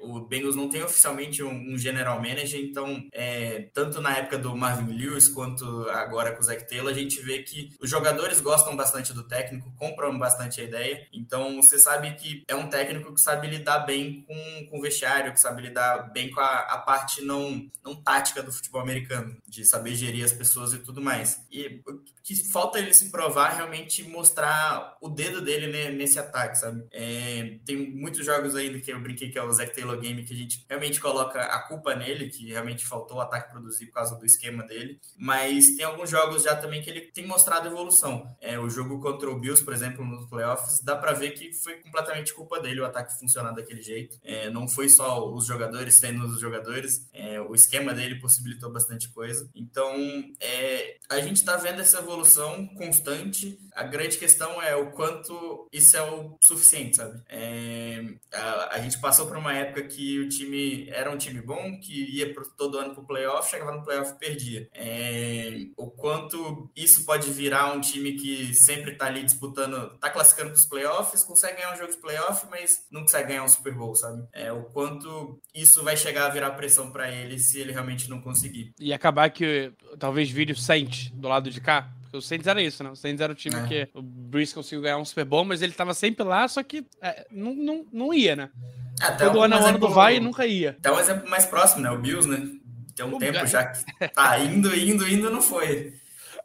O 0.00 0.20
Bengals 0.20 0.54
não 0.54 0.68
tem 0.68 0.82
oficialmente 0.82 1.42
um 1.42 1.76
general 1.78 2.20
manager, 2.20 2.60
então 2.60 3.02
é, 3.12 3.70
tanto 3.72 4.00
na 4.00 4.16
época 4.16 4.38
do 4.38 4.54
Marvin 4.54 4.92
Lewis 4.92 5.28
quanto 5.28 5.88
agora 5.90 6.32
com 6.32 6.40
o 6.40 6.44
Zach 6.44 6.68
Taylor, 6.68 6.90
a 6.90 6.94
gente 6.94 7.20
vê 7.22 7.42
que 7.42 7.70
os 7.80 7.88
jogadores 7.88 8.40
gostam 8.40 8.76
bastante 8.76 9.12
do 9.12 9.26
técnico, 9.26 9.72
compram 9.78 10.18
bastante 10.18 10.60
a 10.60 10.64
ideia. 10.64 11.06
Então 11.12 11.60
você 11.60 11.78
sabe 11.78 12.14
que 12.14 12.44
é 12.46 12.54
um 12.54 12.68
técnico 12.68 13.14
que 13.14 13.20
sabe 13.20 13.48
lidar 13.48 13.80
bem 13.80 14.22
com, 14.22 14.66
com 14.66 14.78
o 14.78 14.82
vestiário, 14.82 15.32
que 15.32 15.40
sabe 15.40 15.62
lidar 15.62 16.12
bem 16.12 16.30
com 16.30 16.40
a, 16.40 16.58
a 16.58 16.78
parte 16.78 17.22
não, 17.22 17.70
não 17.82 17.94
tática 17.94 18.42
do 18.42 18.52
futebol 18.52 18.82
americano, 18.82 19.36
de 19.48 19.64
saber 19.64 19.94
gerir 19.94 20.24
as 20.24 20.32
pessoas 20.32 20.74
e 20.74 20.78
tudo 20.78 21.00
mais. 21.00 21.42
E 21.50 21.80
que 22.22 22.50
falta 22.50 22.78
ele 22.78 22.94
se 22.94 23.10
provar 23.10 23.56
realmente 23.56 24.02
mostrar 24.04 24.96
o 25.00 25.08
dedo 25.08 25.40
dele 25.40 25.90
nesse 25.92 26.18
ataque, 26.18 26.56
sabe? 26.56 26.84
É, 26.92 27.58
tem 27.64 27.90
muitos 27.90 28.24
jogos 28.24 28.54
aí 28.54 28.80
que 28.80 28.92
eu 28.92 29.00
brinquei 29.00 29.30
que 29.30 29.38
é 29.38 29.42
o 29.42 29.52
Zach 29.52 29.74
Taylor 29.74 29.98
Game 29.98 30.24
que 30.24 30.32
a 30.32 30.36
gente 30.36 30.64
realmente 30.68 31.00
coloca 31.00 31.40
a 31.40 31.58
culpa 31.60 31.94
nele, 31.94 32.28
que 32.28 32.48
realmente 32.48 32.86
faltou 32.86 33.18
o 33.18 33.20
ataque 33.20 33.50
produzir 33.50 33.86
por 33.86 33.94
causa 33.94 34.16
do 34.16 34.24
esquema 34.24 34.64
dele. 34.64 35.00
Mas 35.16 35.76
tem 35.76 35.84
alguns 35.84 36.10
jogos 36.10 36.44
já 36.44 36.54
também 36.54 36.80
que 36.80 36.90
ele 36.90 37.00
tem 37.12 37.26
mostrado 37.26 37.66
evolução. 37.66 38.34
É, 38.40 38.58
o 38.58 38.70
jogo 38.70 39.00
contra 39.00 39.28
o 39.28 39.38
Bills, 39.38 39.64
por 39.64 39.74
exemplo, 39.74 40.04
nos 40.04 40.28
playoffs, 40.28 40.80
dá 40.82 40.96
para 40.96 41.12
ver 41.12 41.30
que 41.32 41.52
foi 41.52 41.74
completamente 41.80 42.32
culpa 42.32 42.60
dele 42.60 42.80
o 42.80 42.86
ataque 42.86 43.18
funcionar 43.18 43.52
daquele 43.52 43.82
jeito. 43.82 44.18
É, 44.22 44.48
não 44.48 44.68
foi 44.68 44.88
só 44.88 45.28
os 45.32 45.46
jogadores 45.46 45.98
sendo 45.98 46.24
os 46.26 46.40
jogadores, 46.40 47.08
é, 47.12 47.40
o 47.40 47.54
esquema 47.54 47.92
dele 47.92 48.20
possibilitou 48.20 48.72
bastante 48.72 49.08
coisa. 49.10 49.48
Então, 49.54 49.94
é, 50.40 50.96
a 51.08 51.20
gente 51.20 51.36
está 51.36 51.56
vendo 51.56 51.80
essa 51.92 51.98
evolução 51.98 52.66
constante. 52.68 53.58
A 53.74 53.84
grande 53.84 54.16
questão 54.16 54.60
é 54.60 54.74
o 54.74 54.90
quanto 54.92 55.68
isso 55.72 55.96
é 55.96 56.02
o 56.02 56.36
suficiente, 56.42 56.96
sabe? 56.96 57.20
É, 57.28 58.02
a, 58.32 58.76
a, 58.76 58.80
gente 58.80 58.98
passou 59.00 59.26
por 59.26 59.36
uma 59.36 59.52
época 59.52 59.82
que 59.84 60.18
o 60.18 60.28
time 60.28 60.88
era 60.90 61.10
um 61.10 61.16
time 61.16 61.40
bom, 61.40 61.78
que 61.80 62.16
ia 62.16 62.32
pro, 62.32 62.44
todo 62.56 62.78
ano 62.78 62.94
para 62.94 63.02
o 63.02 63.06
playoff, 63.06 63.50
chegava 63.50 63.72
no 63.72 63.84
playoff 63.84 64.12
e 64.12 64.18
perdia. 64.18 64.68
É, 64.74 65.66
o 65.76 65.90
quanto 65.90 66.70
isso 66.76 67.04
pode 67.04 67.30
virar 67.30 67.72
um 67.72 67.80
time 67.80 68.12
que 68.12 68.54
sempre 68.54 68.92
está 68.92 69.06
ali 69.06 69.22
disputando, 69.22 69.94
está 69.94 70.10
classificando 70.10 70.50
para 70.50 70.58
os 70.58 70.68
playoffs, 70.68 71.24
consegue 71.24 71.56
ganhar 71.56 71.72
um 71.72 71.76
jogo 71.78 71.92
de 71.92 71.98
playoff, 71.98 72.46
mas 72.50 72.86
não 72.90 73.02
consegue 73.02 73.28
ganhar 73.28 73.44
um 73.44 73.48
Super 73.48 73.74
Bowl, 73.74 73.94
sabe? 73.94 74.22
É, 74.32 74.52
o 74.52 74.64
quanto 74.64 75.40
isso 75.54 75.82
vai 75.82 75.96
chegar 75.96 76.26
a 76.26 76.30
virar 76.30 76.50
pressão 76.52 76.90
para 76.90 77.10
ele 77.10 77.38
se 77.38 77.58
ele 77.58 77.72
realmente 77.72 78.08
não 78.08 78.20
conseguir. 78.20 78.74
E 78.78 78.92
acabar 78.92 79.30
que 79.30 79.72
talvez 79.98 80.30
vire 80.30 80.52
o 80.52 80.56
Saints 80.56 81.10
do 81.10 81.28
lado 81.28 81.50
de 81.50 81.60
cá, 81.60 81.81
o 82.12 82.20
Saints 82.20 82.46
era 82.46 82.62
isso, 82.62 82.84
né? 82.84 82.90
O 82.90 82.96
Saints 82.96 83.20
era 83.20 83.32
o 83.32 83.36
time 83.36 83.56
é. 83.56 83.66
que 83.66 83.88
o 83.94 84.02
Breeze 84.02 84.54
conseguiu 84.54 84.82
ganhar 84.82 84.98
um 84.98 85.04
Super 85.04 85.24
Bowl, 85.24 85.44
mas 85.44 85.62
ele 85.62 85.72
tava 85.72 85.94
sempre 85.94 86.24
lá, 86.24 86.46
só 86.46 86.62
que 86.62 86.84
é, 87.00 87.26
não, 87.30 87.54
não, 87.54 87.86
não 87.92 88.14
ia, 88.14 88.36
né? 88.36 88.50
Até 89.00 89.26
Todo 89.26 89.42
ano 89.42 89.54
é 89.54 89.60
o 89.60 89.66
ano 89.66 89.78
do 89.78 89.88
vai 89.88 90.16
e 90.16 90.20
nunca 90.20 90.46
ia. 90.46 90.70
Até 90.78 90.92
um 90.92 90.98
exemplo 90.98 91.28
mais 91.28 91.46
próximo, 91.46 91.82
né? 91.82 91.90
O 91.90 91.98
Bills, 91.98 92.28
né? 92.28 92.48
Tem 92.94 93.06
um 93.06 93.14
o 93.14 93.18
tempo 93.18 93.46
já 93.46 93.64
que 93.66 94.08
tá 94.08 94.38
indo, 94.38 94.74
indo, 94.76 95.08
indo, 95.08 95.30
não 95.30 95.40
foi. 95.40 95.94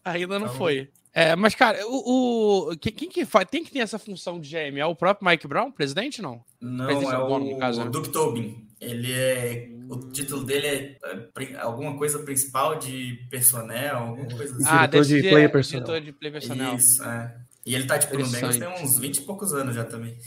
Ainda 0.03 0.39
não 0.39 0.47
então... 0.47 0.57
foi. 0.57 0.89
É, 1.13 1.36
mas, 1.36 1.55
cara, 1.55 1.80
o, 1.88 2.70
o, 2.72 2.78
quem, 2.78 3.09
que 3.09 3.26
faz, 3.26 3.47
tem 3.49 3.63
que 3.63 3.72
ter 3.72 3.80
essa 3.80 3.97
função 3.97 4.39
de 4.39 4.49
GM? 4.49 4.78
É 4.78 4.86
o 4.86 4.95
próprio 4.95 5.28
Mike 5.28 5.47
Brown, 5.47 5.72
presidente, 5.72 6.22
não? 6.22 6.43
Não, 6.61 6.86
presidente 6.86 7.11
é 7.11 7.18
o, 7.18 7.28
dono, 7.28 7.57
caso, 7.57 7.82
o 7.82 7.86
né? 7.86 7.89
Duke 7.89 8.09
Tobin. 8.09 8.68
Ele 8.80 9.11
é. 9.11 9.68
O 9.89 10.09
título 10.11 10.43
dele 10.43 10.67
é, 10.67 10.97
é 11.39 11.59
alguma 11.59 11.97
coisa 11.97 12.19
principal 12.19 12.77
de 12.77 13.25
personnel, 13.29 13.97
alguma 13.97 14.27
coisa 14.27 14.55
assim. 14.55 14.65
Ah, 14.67 14.85
diretor 14.85 15.05
de 15.05 15.21
player 15.21 15.51
personnel. 15.51 15.85
Diretor 15.85 16.05
de 16.05 16.11
player 16.11 16.33
personnel. 16.33 16.75
Isso, 16.75 17.03
é. 17.03 17.35
E 17.65 17.75
ele 17.75 17.85
tá, 17.85 17.97
tipo, 17.97 18.17
no 18.17 18.27
Bengals 18.27 18.57
tem 18.57 18.67
uns 18.67 18.99
20 18.99 19.17
e 19.17 19.21
poucos 19.21 19.53
anos 19.53 19.75
já 19.75 19.83
também. 19.83 20.17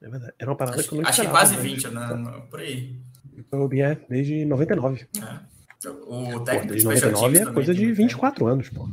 É 0.00 0.08
verdade. 0.08 0.32
Era 0.38 0.50
uma 0.50 0.56
parada 0.56 0.78
acho, 0.78 0.88
que 0.88 0.94
eu 0.94 1.02
não 1.02 1.08
Acho 1.08 1.22
que 1.22 1.28
quase 1.28 1.56
20, 1.56 1.88
né? 1.88 2.42
Por 2.50 2.60
aí. 2.60 2.96
Então, 3.36 3.68
é 3.72 3.98
desde 4.08 4.44
99. 4.44 5.06
É. 5.16 5.88
O 6.06 6.40
técnico 6.40 6.66
pô, 6.66 6.72
desde 6.72 6.84
99 6.84 7.38
é 7.38 7.52
coisa 7.52 7.74
de 7.74 7.92
24 7.92 8.44
né? 8.44 8.52
anos, 8.52 8.68
pô. 8.70 8.88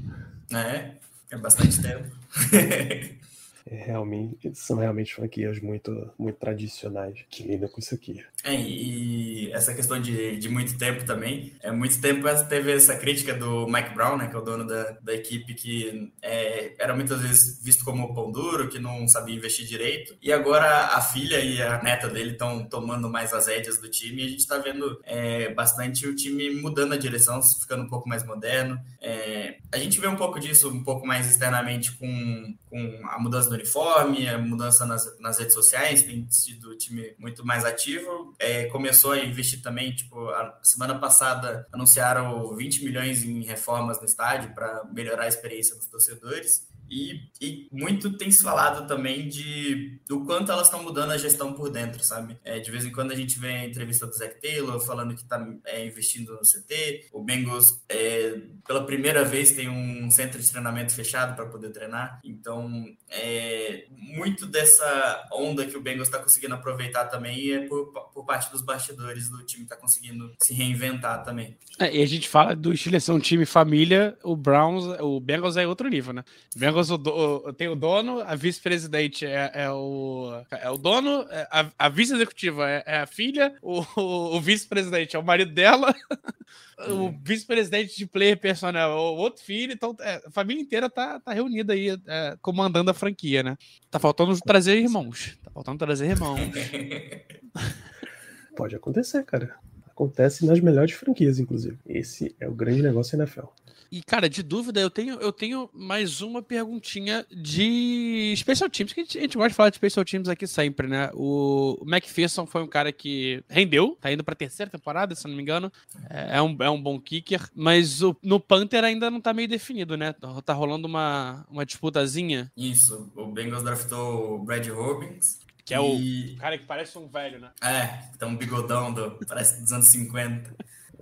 É. 0.53 0.91
É 1.31 1.37
bastante 1.37 1.81
tempo. 1.81 2.07
É, 3.65 3.75
realmente, 3.75 4.51
são 4.55 4.77
realmente 4.77 5.15
franquias 5.15 5.59
muito, 5.59 6.11
muito 6.17 6.37
tradicionais 6.37 7.19
que 7.29 7.43
lidam 7.43 7.69
com 7.69 7.79
isso 7.79 7.95
aqui. 7.95 8.23
É, 8.43 8.53
e 8.53 9.51
essa 9.53 9.73
questão 9.73 10.01
de, 10.01 10.37
de 10.37 10.49
muito 10.49 10.77
tempo 10.77 11.05
também. 11.05 11.53
É 11.61 11.71
muito 11.71 11.99
tempo 12.01 12.23
teve 12.49 12.73
essa 12.73 12.95
crítica 12.95 13.33
do 13.33 13.65
Mike 13.67 13.93
Brown, 13.93 14.17
né, 14.17 14.27
que 14.27 14.35
é 14.35 14.39
o 14.39 14.41
dono 14.41 14.65
da, 14.65 14.91
da 15.01 15.13
equipe, 15.13 15.53
que 15.53 16.11
é, 16.21 16.73
era 16.77 16.93
muitas 16.93 17.21
vezes 17.21 17.63
visto 17.63 17.85
como 17.85 18.13
pão 18.13 18.31
duro, 18.31 18.67
que 18.67 18.79
não 18.79 19.07
sabia 19.07 19.35
investir 19.35 19.65
direito. 19.65 20.15
E 20.21 20.31
agora 20.31 20.87
a 20.87 21.01
filha 21.01 21.39
e 21.39 21.61
a 21.61 21.81
neta 21.81 22.09
dele 22.09 22.31
estão 22.31 22.65
tomando 22.65 23.09
mais 23.09 23.33
as 23.33 23.47
rédeas 23.47 23.77
do 23.77 23.89
time 23.89 24.21
e 24.21 24.25
a 24.25 24.29
gente 24.29 24.39
está 24.39 24.57
vendo 24.57 24.99
é, 25.05 25.53
bastante 25.53 26.05
o 26.07 26.15
time 26.15 26.49
mudando 26.55 26.93
a 26.93 26.97
direção, 26.97 27.39
ficando 27.61 27.83
um 27.83 27.89
pouco 27.89 28.09
mais 28.09 28.25
moderno. 28.25 28.79
É, 29.01 29.57
a 29.71 29.77
gente 29.77 29.99
vê 29.99 30.07
um 30.07 30.15
pouco 30.15 30.39
disso 30.39 30.69
um 30.69 30.83
pouco 30.83 31.05
mais 31.05 31.29
externamente 31.29 31.91
com, 31.93 32.55
com 32.69 33.01
a 33.09 33.19
mudança 33.19 33.52
do 33.53 33.55
uniforme, 33.55 34.27
a 34.27 34.37
mudança 34.37 34.85
nas, 34.85 35.19
nas 35.19 35.37
redes 35.37 35.53
sociais, 35.53 36.01
tem 36.01 36.27
sido 36.29 36.71
o 36.71 36.77
time 36.77 37.15
muito 37.17 37.45
mais 37.45 37.63
ativo. 37.63 38.35
É, 38.39 38.65
começou 38.65 39.11
a 39.11 39.19
investir 39.19 39.61
também, 39.61 39.93
tipo, 39.93 40.29
a 40.29 40.59
semana 40.63 40.97
passada 40.97 41.67
anunciaram 41.71 42.55
20 42.55 42.83
milhões 42.83 43.23
em 43.23 43.43
reformas 43.43 43.99
no 43.99 44.05
estádio 44.05 44.53
para 44.53 44.83
melhorar 44.91 45.23
a 45.23 45.27
experiência 45.27 45.75
dos 45.75 45.87
torcedores. 45.87 46.67
E, 46.93 47.29
e, 47.41 47.67
muito 47.71 48.15
tem 48.17 48.29
se 48.29 48.43
falado 48.43 48.87
também 48.87 49.27
de 49.27 49.99
do 50.07 50.23
quanto 50.25 50.51
elas 50.51 50.67
estão 50.67 50.83
mudando 50.83 51.11
a 51.11 51.17
gestão 51.17 51.53
por 51.53 51.71
dentro, 51.71 52.03
sabe? 52.03 52.37
É, 52.43 52.59
de 52.59 52.69
vez 52.69 52.85
em 52.85 52.91
quando 52.91 53.11
a 53.11 53.15
gente 53.15 53.39
vê 53.39 53.47
a 53.47 53.65
entrevista 53.65 54.05
do 54.05 54.13
Zac 54.13 54.39
Taylor 54.39 54.79
falando 54.79 55.15
que 55.15 55.23
está 55.23 55.43
é, 55.65 55.85
investindo 55.85 56.33
no 56.33 56.41
CT. 56.41 57.07
O 57.11 57.23
Bengals, 57.23 57.81
é, 57.89 58.39
pela 58.67 58.85
primeira 58.85 59.25
vez, 59.25 59.51
tem 59.51 59.69
um 59.69 60.11
centro 60.11 60.39
de 60.39 60.47
treinamento 60.47 60.93
fechado 60.93 61.35
para 61.35 61.47
poder 61.47 61.71
treinar. 61.71 62.19
Então, 62.23 62.85
é, 63.09 63.85
muito 63.89 64.45
dessa 64.45 65.27
onda 65.33 65.65
que 65.65 65.75
o 65.75 65.81
Bengals 65.81 66.07
está 66.07 66.19
conseguindo 66.19 66.53
aproveitar 66.53 67.05
também 67.05 67.53
é 67.53 67.67
por, 67.67 67.91
por 68.13 68.23
parte 68.23 68.51
dos 68.51 68.61
bastidores 68.61 69.29
do 69.29 69.43
time 69.43 69.63
está 69.63 69.75
conseguindo 69.75 70.31
se 70.43 70.53
reinventar 70.53 71.23
também. 71.23 71.57
É, 71.79 71.95
e 71.95 72.03
a 72.03 72.05
gente 72.05 72.29
fala 72.29 72.55
do 72.55 72.75
Steelers 72.75 73.03
ser 73.03 73.11
um 73.11 73.19
time 73.19 73.45
família, 73.45 74.15
o 74.23 74.35
Browns, 74.35 74.85
o 74.99 75.19
Bengals 75.19 75.57
é 75.57 75.65
outro 75.65 75.87
nível, 75.89 76.13
né? 76.13 76.23
O 76.55 76.59
Bengals 76.59 76.82
o 76.89 76.97
do, 76.97 77.53
tem 77.53 77.67
o 77.67 77.75
dono, 77.75 78.21
a 78.21 78.35
vice-presidente 78.35 79.25
é, 79.25 79.51
é, 79.53 79.71
o, 79.71 80.31
é 80.51 80.69
o 80.69 80.77
dono, 80.77 81.25
é, 81.29 81.47
a, 81.51 81.69
a 81.77 81.89
vice-executiva 81.89 82.69
é, 82.69 82.83
é, 82.85 82.97
a 82.99 83.05
filha, 83.05 83.55
o, 83.61 83.81
o, 83.95 84.37
o 84.37 84.41
vice-presidente 84.41 85.15
é 85.15 85.19
o 85.19 85.23
marido 85.23 85.51
dela, 85.51 85.93
o 86.89 87.11
vice-presidente 87.23 87.97
de 87.97 88.05
player 88.05 88.37
personal 88.37 88.91
é 88.91 88.95
o 88.95 89.15
outro 89.15 89.43
filho, 89.43 89.73
então 89.73 89.95
é, 89.99 90.21
a 90.25 90.31
família 90.31 90.61
inteira 90.61 90.89
tá, 90.89 91.19
tá 91.19 91.33
reunida 91.33 91.73
aí, 91.73 91.97
é, 92.07 92.37
comandando 92.41 92.91
a 92.91 92.93
franquia, 92.93 93.43
né? 93.43 93.57
Tá 93.89 93.99
faltando 93.99 94.37
trazer 94.39 94.77
irmãos. 94.77 95.37
Tá 95.43 95.51
faltando 95.51 95.77
trazer 95.77 96.07
irmãos. 96.07 96.39
Pode 98.55 98.75
acontecer, 98.75 99.23
cara. 99.23 99.55
Acontece 99.87 100.45
nas 100.45 100.59
melhores 100.59 100.93
franquias, 100.93 101.39
inclusive. 101.39 101.77
Esse 101.85 102.35
é 102.39 102.47
o 102.47 102.53
grande 102.53 102.81
negócio 102.81 103.17
da 103.17 103.23
NFL. 103.23 103.47
E, 103.93 104.01
cara, 104.01 104.27
de 104.27 104.41
dúvida, 104.41 104.79
eu 104.79 104.89
tenho, 104.89 105.19
eu 105.21 105.31
tenho 105.31 105.69
mais 105.71 106.19
uma 106.19 106.41
perguntinha 106.41 107.23
de 107.31 108.33
Special 108.35 108.67
Teams, 108.67 108.91
que 108.91 109.01
a 109.01 109.03
gente, 109.03 109.17
a 109.19 109.21
gente 109.21 109.37
gosta 109.37 109.49
de 109.49 109.55
falar 109.55 109.69
de 109.69 109.75
Special 109.75 110.03
Teams 110.03 110.27
aqui 110.27 110.47
sempre, 110.47 110.87
né? 110.87 111.11
O 111.13 111.77
McPherson 111.85 112.47
foi 112.47 112.63
um 112.63 112.67
cara 112.67 112.91
que 112.91 113.43
rendeu, 113.47 113.95
tá 114.01 114.11
indo 114.11 114.23
pra 114.23 114.33
terceira 114.33 114.71
temporada, 114.71 115.13
se 115.13 115.27
não 115.27 115.35
me 115.35 115.43
engano. 115.43 115.71
É, 116.09 116.37
é 116.37 116.41
um, 116.41 116.57
é 116.59 116.69
um 116.71 116.81
bom 116.81 116.99
kicker, 116.99 117.47
mas 117.53 118.01
o, 118.01 118.17
no 118.23 118.39
Panther 118.39 118.83
ainda 118.83 119.11
não 119.11 119.21
tá 119.21 119.31
meio 119.31 119.47
definido, 119.47 119.95
né? 119.95 120.11
Tá, 120.11 120.41
tá 120.41 120.53
rolando 120.53 120.87
uma, 120.87 121.45
uma 121.47 121.63
disputazinha. 121.63 122.51
Isso, 122.57 123.11
o 123.15 123.27
Bengals 123.27 123.61
draftou 123.61 124.37
o 124.37 124.43
Brad 124.43 124.67
Robbins, 124.69 125.37
que 125.63 125.71
é 125.71 125.79
o 125.79 125.95
cara 126.39 126.57
que 126.57 126.65
parece 126.65 126.97
um 126.97 127.07
velho, 127.07 127.39
né? 127.39 127.51
É, 127.61 128.09
tem 128.17 128.27
um 128.27 128.35
bigodão, 128.35 128.91
do, 128.91 129.19
parece 129.27 129.61
dos 129.61 129.71
anos 129.71 129.85
50. 129.89 130.51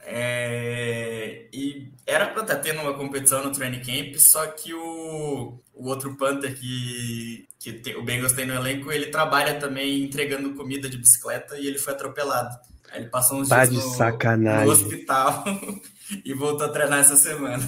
É, 0.03 1.45
e 1.53 1.91
era 2.05 2.27
para 2.27 2.41
estar 2.41 2.55
tá 2.55 2.61
tendo 2.61 2.81
uma 2.81 2.93
competição 2.93 3.43
no 3.43 3.51
training 3.51 3.81
camp, 3.81 4.15
só 4.17 4.47
que 4.47 4.73
o, 4.73 5.59
o 5.73 5.87
outro 5.87 6.15
Panther 6.15 6.57
que, 6.57 7.47
que 7.59 7.73
tem, 7.73 7.95
o 7.95 8.03
Bengals 8.03 8.33
tem 8.33 8.45
no 8.45 8.53
elenco, 8.53 8.91
ele 8.91 9.07
trabalha 9.07 9.59
também 9.59 10.03
entregando 10.03 10.55
comida 10.55 10.89
de 10.89 10.97
bicicleta 10.97 11.57
e 11.57 11.67
ele 11.67 11.77
foi 11.77 11.93
atropelado. 11.93 12.57
Aí 12.91 13.01
ele 13.01 13.09
passou 13.09 13.39
uns 13.39 13.47
tá 13.47 13.65
dias 13.65 13.97
no, 13.97 14.37
no, 14.37 14.71
hospital 14.71 15.45
e 16.25 16.33
voltou 16.33 16.65
a 16.65 16.69
treinar 16.69 16.99
essa 16.99 17.15
semana. 17.15 17.63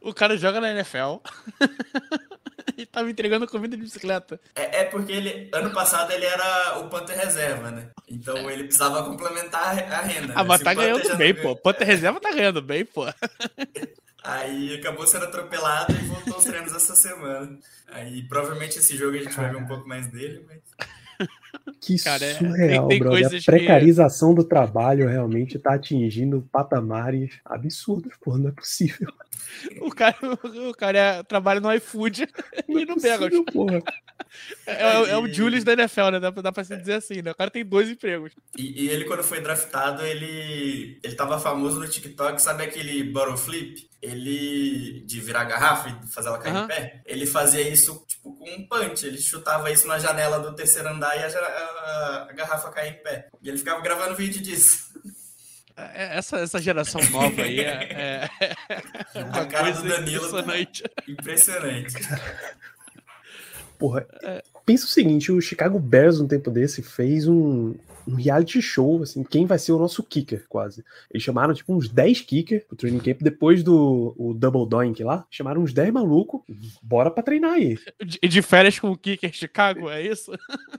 O 0.00 0.12
cara 0.12 0.36
joga 0.36 0.60
na 0.60 0.72
NFL. 0.72 1.20
e 2.78 2.86
tava 2.86 3.10
entregando 3.10 3.46
comida 3.46 3.76
de 3.76 3.82
bicicleta. 3.82 4.40
É, 4.54 4.80
é, 4.80 4.84
porque 4.84 5.12
ele, 5.12 5.48
ano 5.52 5.70
passado 5.72 6.12
ele 6.12 6.24
era 6.24 6.78
o 6.78 6.88
Panther 6.88 7.18
reserva, 7.18 7.70
né? 7.70 7.88
Então 8.08 8.50
ele 8.50 8.64
precisava 8.64 9.02
complementar 9.04 9.78
a 9.78 10.00
renda. 10.02 10.32
Ah, 10.34 10.42
né? 10.42 10.48
mas 10.48 10.60
tá 10.62 10.74
ganhando 10.74 11.16
bem, 11.16 11.34
pô. 11.34 11.56
Panther 11.56 11.86
reserva 11.86 12.20
tá 12.20 12.32
ganhando 12.32 12.62
bem, 12.62 12.84
pô. 12.84 13.04
Aí 14.24 14.76
acabou 14.76 15.04
sendo 15.06 15.24
atropelado 15.24 15.92
e 15.92 16.04
voltou 16.04 16.34
aos 16.34 16.44
treinos 16.44 16.72
essa 16.72 16.94
semana. 16.94 17.58
Aí 17.88 18.22
provavelmente 18.28 18.78
esse 18.78 18.96
jogo 18.96 19.16
a 19.16 19.20
gente 19.22 19.34
vai 19.34 19.50
ver 19.50 19.56
um 19.56 19.66
pouco 19.66 19.88
mais 19.88 20.06
dele, 20.06 20.44
mas. 20.46 20.60
Que 21.80 22.00
Cara, 22.02 22.24
é- 22.24 22.34
surreal, 22.34 22.88
tem- 22.88 22.88
tem 22.88 22.98
brother. 22.98 23.18
A 23.18 23.28
coisas 23.28 23.44
que- 23.44 23.50
precarização 23.50 24.32
do 24.34 24.44
trabalho 24.44 25.08
realmente 25.08 25.58
tá 25.58 25.74
atingindo 25.74 26.48
patamares 26.52 27.32
absurdos, 27.44 28.14
pô, 28.22 28.38
não 28.38 28.48
é 28.48 28.52
possível. 28.52 29.12
O 29.80 29.90
cara, 29.90 30.16
o 30.68 30.74
cara 30.74 30.98
é- 30.98 31.22
trabalha 31.22 31.60
no 31.60 31.72
iFood 31.74 32.26
e 32.68 32.84
no 32.84 32.96
Bengals. 32.96 33.32
É, 34.66 34.72
é- 34.72 35.10
é 35.10 35.16
o 35.18 35.26
Julius 35.32 35.64
da 35.64 35.72
NFL, 35.74 36.10
né? 36.12 36.20
Dá, 36.20 36.32
pra- 36.32 36.42
dá 36.42 36.52
pra 36.52 36.64
se 36.64 36.76
dizer 36.76 36.94
assim, 36.94 37.20
né? 37.22 37.30
O 37.30 37.34
cara 37.34 37.50
tem 37.50 37.64
dois 37.64 37.88
empregos. 37.90 38.32
E, 38.56 38.84
e 38.84 38.88
ele, 38.88 39.04
quando 39.04 39.22
foi 39.22 39.40
draftado, 39.40 40.04
ele, 40.04 40.98
ele 41.02 41.14
tava 41.14 41.38
famoso 41.38 41.78
no 41.78 41.88
TikTok, 41.88 42.40
sabe 42.40 42.64
aquele 42.64 43.04
bottle 43.04 43.36
flip? 43.36 43.88
Ele, 44.00 45.00
de 45.06 45.20
virar 45.20 45.42
a 45.42 45.44
garrafa 45.44 45.88
e 45.88 46.12
fazer 46.12 46.28
ela 46.28 46.38
cair 46.38 46.52
Aham. 46.56 46.64
em 46.64 46.68
pé? 46.68 47.02
Ele 47.06 47.24
fazia 47.24 47.60
isso, 47.60 48.04
tipo, 48.08 48.34
com 48.36 48.50
um 48.50 48.66
punch. 48.66 49.06
Ele 49.06 49.18
chutava 49.18 49.70
isso 49.70 49.86
na 49.86 49.96
janela 49.98 50.40
do 50.40 50.54
terceiro 50.56 50.88
andar 50.88 51.16
e 51.16 51.22
a, 51.22 51.28
a- 51.38 52.26
a 52.28 52.32
garrafa 52.32 52.70
caía 52.70 52.90
em 52.90 53.02
pé. 53.02 53.28
E 53.40 53.48
ele 53.48 53.58
ficava 53.58 53.80
gravando 53.80 54.16
vídeo 54.16 54.42
disso. 54.42 54.91
É, 55.94 56.18
Essa, 56.18 56.38
essa 56.38 56.60
geração 56.60 57.00
nova 57.10 57.42
aí 57.42 57.60
é, 57.60 58.28
é, 58.40 58.54
é 59.14 59.24
uma 59.24 59.40
A 59.42 59.46
cara 59.46 59.70
do 59.70 59.80
coisa 59.80 59.96
Danilo 59.96 60.26
impressionante. 60.26 60.84
Impressionante. 61.08 61.94
Porra, 63.78 64.06
pensa 64.64 64.84
o 64.84 64.88
seguinte, 64.88 65.32
o 65.32 65.40
Chicago 65.40 65.78
Bears 65.78 66.20
um 66.20 66.28
tempo 66.28 66.50
desse 66.50 66.82
fez 66.82 67.26
um, 67.26 67.74
um 68.06 68.14
reality 68.14 68.60
show, 68.60 69.02
assim, 69.02 69.22
quem 69.22 69.46
vai 69.46 69.58
ser 69.58 69.72
o 69.72 69.78
nosso 69.78 70.02
kicker, 70.02 70.44
quase. 70.48 70.84
Eles 71.10 71.22
chamaram, 71.22 71.54
tipo, 71.54 71.74
uns 71.74 71.88
10 71.88 72.20
kicker 72.22 72.66
pro 72.66 72.76
training 72.76 72.98
camp, 72.98 73.22
depois 73.22 73.62
do 73.62 74.14
o 74.16 74.34
Double 74.34 74.68
Doink 74.68 75.02
lá, 75.02 75.26
chamaram 75.30 75.62
uns 75.62 75.72
10 75.72 75.92
malucos, 75.92 76.40
bora 76.82 77.10
pra 77.10 77.22
treinar 77.22 77.52
aí. 77.52 77.78
De, 78.04 78.18
de 78.28 78.42
férias 78.42 78.78
com 78.78 78.90
o 78.90 78.96
Kicker 78.96 79.32
Chicago, 79.32 79.88
é 79.88 80.02
isso? 80.02 80.32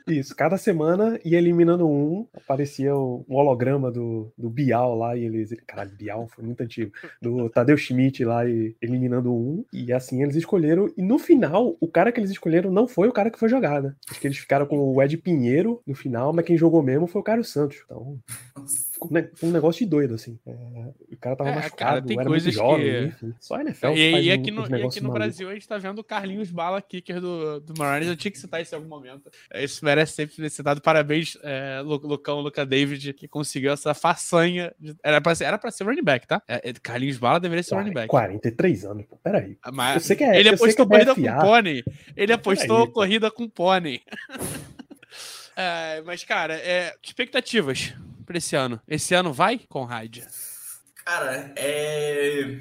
Isso, 0.07 0.35
cada 0.35 0.57
semana 0.57 1.19
ia 1.23 1.37
eliminando 1.37 1.87
um, 1.87 2.27
aparecia 2.33 2.95
o, 2.95 3.25
um 3.27 3.35
holograma 3.35 3.91
do, 3.91 4.31
do 4.37 4.49
Bial 4.49 4.97
lá, 4.97 5.15
e 5.15 5.23
eles. 5.23 5.53
Caralho, 5.65 5.91
Bial 5.91 6.27
foi 6.27 6.43
muito 6.43 6.61
antigo. 6.61 6.91
Do 7.21 7.49
Tadeu 7.49 7.77
Schmidt 7.77 8.23
lá, 8.25 8.47
e 8.47 8.75
eliminando 8.81 9.33
um, 9.33 9.63
e 9.71 9.91
assim 9.93 10.21
eles 10.21 10.35
escolheram. 10.35 10.91
E 10.97 11.01
no 11.01 11.17
final, 11.17 11.77
o 11.79 11.87
cara 11.87 12.11
que 12.11 12.19
eles 12.19 12.31
escolheram 12.31 12.71
não 12.71 12.87
foi 12.87 13.07
o 13.07 13.13
cara 13.13 13.31
que 13.31 13.39
foi 13.39 13.49
jogar, 13.49 13.81
né? 13.81 13.93
Acho 14.09 14.19
que 14.19 14.27
eles 14.27 14.37
ficaram 14.37 14.65
com 14.65 14.77
o 14.77 15.01
Ed 15.01 15.17
Pinheiro 15.17 15.81
no 15.85 15.95
final, 15.95 16.33
mas 16.33 16.45
quem 16.45 16.57
jogou 16.57 16.81
mesmo 16.81 17.07
foi 17.13 17.21
o 17.21 17.23
Caio 17.23 17.43
Santos. 17.43 17.77
Então, 17.85 18.19
ficou 18.91 19.09
um 19.09 19.13
ne- 19.13 19.29
um 19.43 19.51
negócio 19.51 19.85
de 19.85 19.89
doido, 19.89 20.15
assim. 20.15 20.37
É, 20.45 20.51
o 21.11 21.17
cara 21.17 21.35
tava 21.35 21.49
É, 21.51 21.55
machucado, 21.55 21.77
cara, 21.77 22.01
tem 22.01 22.19
era 22.19 22.29
muito 22.29 22.51
jovem, 22.51 22.83
que- 22.85 23.05
enfim. 23.07 23.33
Só 23.39 23.55
a 23.55 23.61
NFL 23.61 23.87
E, 23.95 24.11
faz 24.11 24.25
e 24.25 24.29
um- 24.29 24.33
aqui 24.33 24.51
no, 24.51 24.61
uns 24.63 24.69
e 24.69 24.75
aqui 24.83 25.01
no. 25.01 25.11
Brasil 25.13 25.49
a 25.49 25.53
gente 25.53 25.67
tá 25.67 25.77
vendo 25.77 25.99
o 25.99 26.03
Carlinhos 26.03 26.49
Bala, 26.51 26.81
kicker 26.81 27.21
do, 27.21 27.59
do 27.61 27.73
Mariners. 27.77 28.09
Eu 28.09 28.17
tinha 28.17 28.31
que 28.31 28.37
citar 28.39 28.61
isso 28.61 28.73
em 28.73 28.77
algum 28.77 28.89
momento. 28.89 29.29
É, 29.51 29.63
Isso 29.63 29.83
merece 29.85 30.13
sempre 30.13 30.35
ser 30.35 30.49
citado. 30.49 30.81
Parabéns, 30.81 31.37
é, 31.43 31.81
Lu- 31.81 32.01
Lucão, 32.03 32.39
Luca 32.41 32.65
David, 32.65 33.13
que 33.13 33.27
conseguiu 33.27 33.71
essa 33.71 33.93
façanha. 33.93 34.73
de- 34.79 34.95
era, 35.03 35.21
pra 35.21 35.35
ser, 35.35 35.43
era 35.45 35.57
pra 35.57 35.71
ser 35.71 35.83
running 35.83 36.03
back, 36.03 36.27
tá? 36.27 36.41
É, 36.47 36.69
é, 36.69 36.73
Carlinhos 36.73 37.17
Bala 37.17 37.39
deveria 37.39 37.63
ser 37.63 37.75
running 37.75 37.93
back. 37.93 38.07
43 38.07 38.83
anos, 38.85 39.05
pô, 39.05 39.17
peraí. 39.17 39.57
Mas 39.71 39.95
Eu 39.95 40.01
sei 40.01 40.15
que 40.15 40.23
é- 40.23 40.39
ele 40.39 40.49
apostou 40.49 40.85
é 40.85 40.87
corrida 40.87 41.13
BFA. 41.15 41.33
com 41.35 41.41
pônei. 41.41 41.83
Ele 42.15 42.33
apostou 42.33 42.77
peraí, 42.79 42.93
corrida 42.93 43.31
com 43.31 43.47
pônei. 43.49 44.01
É, 45.55 46.01
mas, 46.01 46.23
cara, 46.23 46.55
é, 46.55 46.95
expectativas 47.03 47.93
pra 48.25 48.37
esse 48.37 48.55
ano. 48.55 48.81
Esse 48.87 49.13
ano 49.13 49.33
vai, 49.33 49.59
Conrad? 49.59 50.19
Cara, 51.05 51.53
é... 51.55 52.57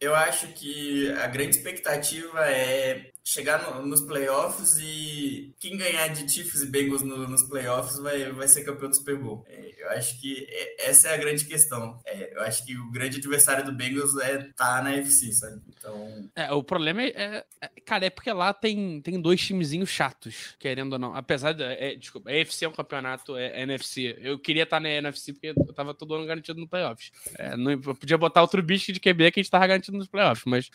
eu 0.00 0.14
acho 0.14 0.48
que 0.48 1.10
a 1.12 1.26
grande 1.26 1.56
expectativa 1.56 2.46
é 2.50 3.10
chegar 3.30 3.62
no- 3.74 3.84
nos 3.86 4.00
playoffs 4.00 4.78
e 4.80 5.52
quem 5.60 5.76
ganhar 5.76 6.08
de 6.08 6.30
Chiefs 6.32 6.62
e 6.62 6.66
Bengals 6.66 7.02
no- 7.02 7.28
nos 7.28 7.42
playoffs 7.42 7.98
vai, 7.98 8.32
vai 8.32 8.48
ser 8.48 8.64
campeão 8.64 8.88
do 8.88 8.96
Super 8.96 9.16
Bowl. 9.18 9.44
É, 9.48 9.74
eu 9.82 9.90
acho 9.90 10.18
que 10.18 10.46
é- 10.48 10.88
essa 10.88 11.08
é 11.08 11.14
a 11.14 11.16
grande 11.18 11.44
questão. 11.44 12.00
É, 12.06 12.34
eu 12.34 12.40
acho 12.42 12.64
que 12.64 12.74
o 12.76 12.90
grande 12.90 13.18
adversário 13.18 13.64
do 13.66 13.72
Bengals 13.72 14.16
é 14.18 14.38
tá 14.56 14.80
na 14.82 14.94
FC, 14.94 15.30
sabe? 15.32 15.60
Então, 15.76 16.30
É, 16.34 16.50
o 16.52 16.62
problema 16.62 17.02
é, 17.02 17.08
é- 17.08 17.44
é- 17.60 17.70
Cara, 17.84 18.04
é 18.06 18.10
porque 18.10 18.30
lá 18.32 18.52
tem, 18.52 19.00
tem 19.00 19.18
dois 19.20 19.40
timezinhos 19.40 19.88
chatos, 19.88 20.54
querendo 20.58 20.92
ou 20.94 20.98
não. 20.98 21.14
Apesar 21.14 21.52
de. 21.52 21.62
É, 21.62 21.94
desculpa, 21.96 22.28
a 22.28 22.34
NFC 22.34 22.64
é 22.66 22.68
um 22.68 22.72
campeonato, 22.72 23.34
é, 23.36 23.60
é 23.60 23.62
NFC. 23.62 24.16
Eu 24.20 24.38
queria 24.38 24.64
estar 24.64 24.78
na 24.78 24.88
NFC 24.90 25.32
porque 25.32 25.48
eu 25.48 25.72
tava 25.74 25.94
todo 25.94 26.14
ano 26.14 26.26
garantido 26.26 26.60
no 26.60 26.68
playoffs. 26.68 27.10
Não, 27.56 27.70
eu 27.72 27.80
podia 27.80 28.18
botar 28.18 28.42
outro 28.42 28.62
bicho 28.62 28.92
de 28.92 29.00
QB 29.00 29.32
que 29.32 29.40
a 29.40 29.42
gente 29.42 29.50
tava 29.50 29.66
garantido 29.66 29.96
nos 29.96 30.06
playoffs, 30.06 30.44
mas 30.46 30.70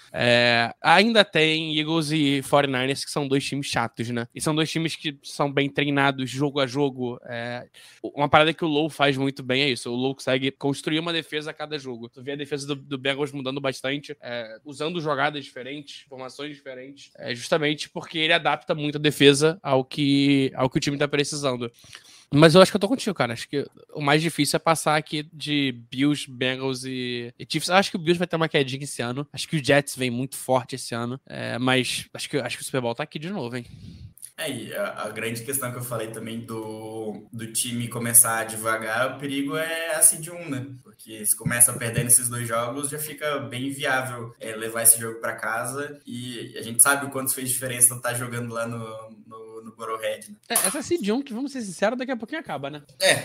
ainda 0.82 1.24
tem 1.24 1.78
Eagles 1.80 2.12
e 2.12 2.42
49ers, 2.44 3.04
que 3.04 3.12
são 3.12 3.28
dois 3.28 3.46
times 3.46 3.68
chatos, 3.68 4.10
né? 4.10 4.28
E 4.34 4.42
são 4.42 4.54
dois 4.54 4.70
times 4.70 4.96
que 4.96 5.18
são 5.24 5.52
bem 5.52 5.70
treinados 5.70 6.30
jogo 6.30 6.60
a 6.60 6.68
jogo. 6.68 7.20
É, 7.26 7.68
uma 8.04 8.30
parada 8.30 8.54
que 8.54 8.64
o 8.64 8.68
Low 8.68 8.90
faz 8.90 9.18
muito 9.18 9.42
bem 9.42 9.64
é 9.64 9.70
isso. 9.70 9.92
O 9.92 9.96
Low 9.96 10.16
consegue 10.16 10.52
construir 10.52 11.00
uma 11.00 11.14
defesa 11.14 11.52
a 11.52 11.54
cada 11.54 11.78
jogo. 11.78 12.10
Tu 12.10 12.22
vê 12.22 12.34
a 12.34 12.36
defesa 12.36 12.68
do, 12.68 12.76
do 12.76 12.98
Bengals 12.98 13.32
mudando 13.32 13.60
bastante, 13.62 14.16
é, 14.22 14.58
usando 14.64 15.02
jogadas 15.02 15.44
diferentes, 15.44 16.06
formações 16.08 16.56
diferentes, 16.56 17.12
é, 17.18 17.34
justamente 17.34 17.90
porque 17.90 18.18
ele 18.18 18.34
adapta 18.34 18.76
muito 18.76 18.98
a 18.98 19.02
defesa 19.02 19.60
ao 19.62 19.84
que, 19.84 20.52
ao 20.56 20.70
que 20.70 20.78
o 20.78 20.82
time 20.82 20.98
tá 20.98 21.08
precisando. 21.08 21.72
Mas 22.36 22.56
eu 22.56 22.62
acho 22.62 22.72
que 22.72 22.76
eu 22.76 22.82
tô 22.82 22.88
contigo, 22.88 23.14
cara. 23.14 23.34
Acho 23.34 23.48
que 23.48 23.66
o 23.94 24.02
mais 24.02 24.22
difícil 24.22 24.58
é 24.58 24.60
passar 24.60 24.96
aqui 24.96 25.30
de 25.32 25.72
Bills, 25.92 26.30
Bengals 26.30 26.84
e, 26.84 27.34
e 27.38 27.46
Chiefs. 27.48 27.70
Acho 27.70 27.92
que 27.92 27.98
o 27.98 28.00
Bills 28.00 28.18
vai 28.18 28.28
ter 28.28 28.36
uma 28.36 28.50
quedinha 28.50 28.84
esse 28.84 29.02
ano. 29.02 29.28
Acho 29.32 29.48
que 29.48 29.58
o 29.58 29.64
Jets 29.64 29.96
vem 29.96 30.10
muito 30.10 30.36
forte 30.36 30.76
esse 30.76 30.96
ano. 30.96 31.20
É, 31.28 31.60
mas 31.60 32.10
acho 32.12 32.30
que, 32.30 32.38
acho 32.38 32.58
que 32.58 32.64
o 32.64 32.66
Super 32.66 32.82
Bowl 32.82 32.96
tá 32.96 33.04
aqui 33.04 33.20
de 33.20 33.30
novo, 33.30 33.56
hein? 33.56 33.66
É, 34.36 34.50
e 34.50 34.76
a, 34.76 35.04
a 35.04 35.10
grande 35.10 35.44
questão 35.44 35.72
que 35.72 35.78
eu 35.78 35.84
falei 35.84 36.08
também 36.08 36.40
do, 36.40 37.28
do 37.32 37.54
time 37.54 37.88
começar 37.88 38.46
devagar, 38.46 39.16
o 39.16 39.20
perigo 39.20 39.56
é 39.56 39.94
a 39.94 40.02
Seed 40.02 40.28
1, 40.28 40.50
né? 40.50 40.68
Porque 40.82 41.24
se 41.24 41.38
começa 41.38 41.72
perdendo 41.74 42.08
esses 42.08 42.30
dois 42.30 42.48
jogos, 42.48 42.90
já 42.90 42.98
fica 42.98 43.40
bem 43.42 43.70
viável 43.70 44.34
é, 44.40 44.56
levar 44.56 44.82
esse 44.82 45.00
jogo 45.00 45.20
para 45.20 45.36
casa. 45.36 46.00
E 46.06 46.58
a 46.58 46.64
gente 46.64 46.82
sabe 46.82 47.06
o 47.06 47.12
quanto 47.12 47.34
fez 47.34 47.50
diferença 47.50 47.94
estar 47.94 48.16
jogando 48.16 48.52
lá 48.52 48.66
no, 48.66 49.12
no, 49.28 49.53
no 49.64 49.76
Burrowhead, 49.76 50.30
né? 50.30 50.36
É, 50.50 50.54
essa 50.54 50.80
1, 50.80 51.22
que 51.22 51.34
vamos 51.34 51.52
ser 51.52 51.62
sinceros, 51.62 51.98
daqui 51.98 52.12
a 52.12 52.18
pouquinho 52.18 52.42
acaba, 52.42 52.70
né? 52.70 52.82
É, 53.02 53.24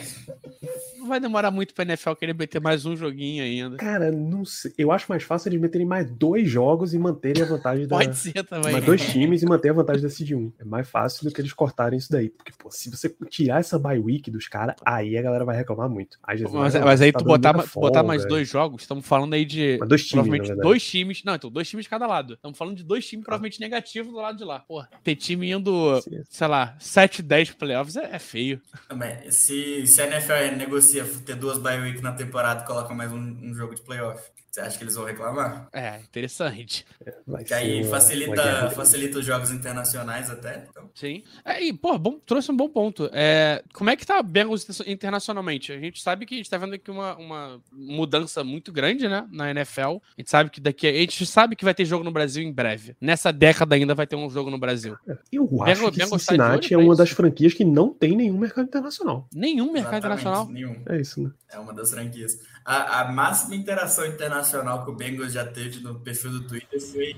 Não 0.99 1.09
vai 1.09 1.20
demorar 1.20 1.51
muito 1.51 1.74
pra 1.74 1.84
NFL 1.84 2.12
querer 2.14 2.34
meter 2.34 2.61
mais 2.61 2.84
um 2.86 2.97
joguinho 2.97 3.43
ainda. 3.43 3.76
Cara, 3.76 4.11
não 4.11 4.45
sei. 4.45 4.72
Eu 4.76 4.93
acho 4.93 5.07
mais 5.09 5.22
fácil 5.22 5.49
eles 5.51 5.61
meterem 5.61 5.86
mais 5.86 6.11
dois 6.11 6.49
jogos 6.49 6.95
e 6.95 6.99
manterem 6.99 7.43
a 7.43 7.47
vantagem 7.47 7.86
da. 7.86 7.97
Pode 7.97 8.16
ser 8.16 8.45
também. 8.45 8.72
Mais 8.72 8.84
dois 8.84 9.05
times 9.07 9.43
e 9.43 9.47
manter 9.47 9.70
a 9.70 9.72
vantagem 9.72 10.03
da 10.03 10.11
Seed 10.11 10.32
1. 10.32 10.53
É 10.59 10.64
mais 10.64 10.89
fácil 10.89 11.24
do 11.24 11.32
que 11.32 11.41
eles 11.41 11.53
cortarem 11.53 11.99
isso 11.99 12.11
daí. 12.11 12.30
Porque, 12.30 12.53
pô, 12.57 12.70
se 12.70 12.91
você 12.91 13.09
tirar 13.28 13.61
essa 13.61 13.78
bye 13.78 13.99
week 13.99 14.30
dos 14.30 14.49
caras, 14.49 14.76
aí 14.84 15.16
a 15.16 15.22
galera 15.22 15.45
vai 15.45 15.57
reclamar 15.57 15.89
muito. 15.89 16.18
Aí, 16.22 16.39
Jesus, 16.39 16.55
Mas, 16.55 16.74
não, 16.74 16.82
mas 16.82 17.01
aí 17.01 17.12
tá 17.12 17.18
tu 17.18 17.24
botar, 17.24 17.53
botar 17.74 18.03
mais 18.03 18.22
folga. 18.22 18.34
dois 18.36 18.49
jogos, 18.49 18.82
estamos 18.82 19.07
falando 19.07 19.34
aí 19.34 19.45
de 19.45 19.76
Mas 19.80 19.89
dois 19.89 20.07
times, 20.07 20.26
provavelmente 20.26 20.62
dois 20.62 20.82
times. 20.82 21.22
Não, 21.24 21.34
então, 21.34 21.51
dois 21.51 21.68
times 21.68 21.84
de 21.84 21.91
cada 21.91 22.07
lado. 22.07 22.34
Estamos 22.34 22.57
falando 22.59 22.76
de 22.76 22.84
dois 22.84 23.07
times 23.07 23.24
provavelmente 23.24 23.61
negativos 23.61 24.12
do 24.12 24.18
lado 24.18 24.39
de 24.39 24.45
lá. 24.45 24.61
Pô, 24.61 24.84
ter 25.03 25.16
time 25.16 25.51
indo. 25.51 26.01
Sei 26.29 26.47
lá, 26.47 26.76
7, 26.79 27.22
10 27.22 27.53
playoffs 27.53 27.97
é, 27.97 28.14
é 28.14 28.18
feio. 28.18 28.61
também. 28.89 29.31
Se, 29.31 29.87
se 29.87 30.03
a 30.03 30.07
NFL 30.07 30.57
negocia 30.57 31.05
ter 31.24 31.35
duas 31.35 31.59
bye 31.59 31.81
week 31.81 32.03
na 32.03 32.12
temporada 32.12 32.64
coloca 32.64 32.95
mais 32.95 33.11
um, 33.11 33.18
um 33.18 33.55
jogo 33.55 33.74
de 33.74 33.83
playoff, 33.83 34.22
você 34.59 34.61
acha 34.61 34.79
que 34.79 34.85
eles 34.85 34.95
vão 34.95 35.05
reclamar? 35.05 35.69
É, 35.73 35.99
interessante. 36.01 36.85
Vai 37.27 37.45
Que 37.45 37.55
aí 37.55 37.85
facilita, 37.85 38.71
facilita 38.71 39.19
os 39.19 39.25
jogos 39.25 39.51
internacionais 39.51 40.29
até. 40.31 40.67
Então, 40.69 40.91
Sim. 40.95 41.23
É, 41.45 41.63
e, 41.63 41.73
pô, 41.73 41.97
bom, 41.99 42.19
trouxe 42.27 42.51
um 42.51 42.57
bom 42.57 42.69
ponto. 42.69 43.09
É, 43.13 43.63
como 43.73 43.91
é 43.91 43.97
que 43.97 44.07
tá 44.07 44.21
Bengals 44.23 44.67
internacionalmente? 44.87 45.73
A 45.73 45.79
gente 45.79 46.03
sabe 46.03 46.27
que 46.27 46.35
a 46.35 46.37
gente 46.39 46.51
tá 46.51 46.59
vendo 46.59 46.75
aqui 46.75 46.91
uma, 46.91 47.17
uma 47.17 47.61
mudança 47.73 48.43
muito 48.43 48.73
grande, 48.73 49.09
né, 49.09 49.27
na 49.31 49.51
NFL. 49.51 49.81
A 49.81 50.21
gente 50.21 50.31
sabe 50.31 50.51
que 50.51 50.61
daqui 50.61 50.87
a, 50.87 50.91
a 50.91 50.95
gente 50.95 51.25
sabe 51.27 51.55
que 51.55 51.65
vai 51.65 51.75
ter 51.75 51.85
jogo 51.85 52.05
no 52.05 52.11
Brasil 52.11 52.43
em 52.43 52.53
breve. 52.53 52.97
Nessa 53.01 53.33
década 53.33 53.75
ainda 53.75 53.95
vai 53.95 54.07
ter 54.07 54.17
um 54.17 54.29
jogo 54.29 54.51
no 54.51 54.59
Brasil. 54.59 54.97
Eu 55.31 55.45
acho 55.45 55.65
Bengals- 55.65 55.91
que 55.95 55.99
Bengals 55.99 56.11
tá 56.11 56.33
Cincinnati 56.33 56.75
olho 56.75 56.83
é 56.83 56.85
uma 56.85 56.93
isso? 56.95 56.99
das 57.03 57.11
franquias 57.11 57.55
que 57.55 57.65
não 57.65 57.93
tem 57.93 58.17
nenhum 58.17 58.39
mercado 58.39 58.67
internacional. 58.67 59.29
Nenhum 59.33 59.73
mercado 59.73 59.99
exatamente, 60.05 60.21
internacional. 60.21 60.49
Nenhum. 60.49 60.83
É 60.89 61.01
isso, 61.01 61.23
né? 61.23 61.31
É 61.51 61.59
uma 61.59 61.73
das 61.73 61.91
franquias. 61.91 62.39
A, 62.65 63.01
a 63.01 63.13
máxima 63.13 63.55
interação 63.55 64.05
internacional 64.07 64.48
que 64.51 64.91
o 64.91 64.95
Bengals 64.95 65.33
já 65.33 65.45
teve 65.45 65.81
no 65.81 66.01
perfil 66.01 66.31
do 66.31 66.47
Twitter 66.47 66.81
foi 66.81 67.17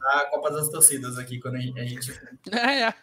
a 0.00 0.24
Copa 0.26 0.50
das 0.50 0.68
Torcidas 0.68 1.18
aqui, 1.18 1.38
quando 1.38 1.56
a 1.56 1.60
gente. 1.60 2.12
É, 2.52 2.82
é. 2.82 2.94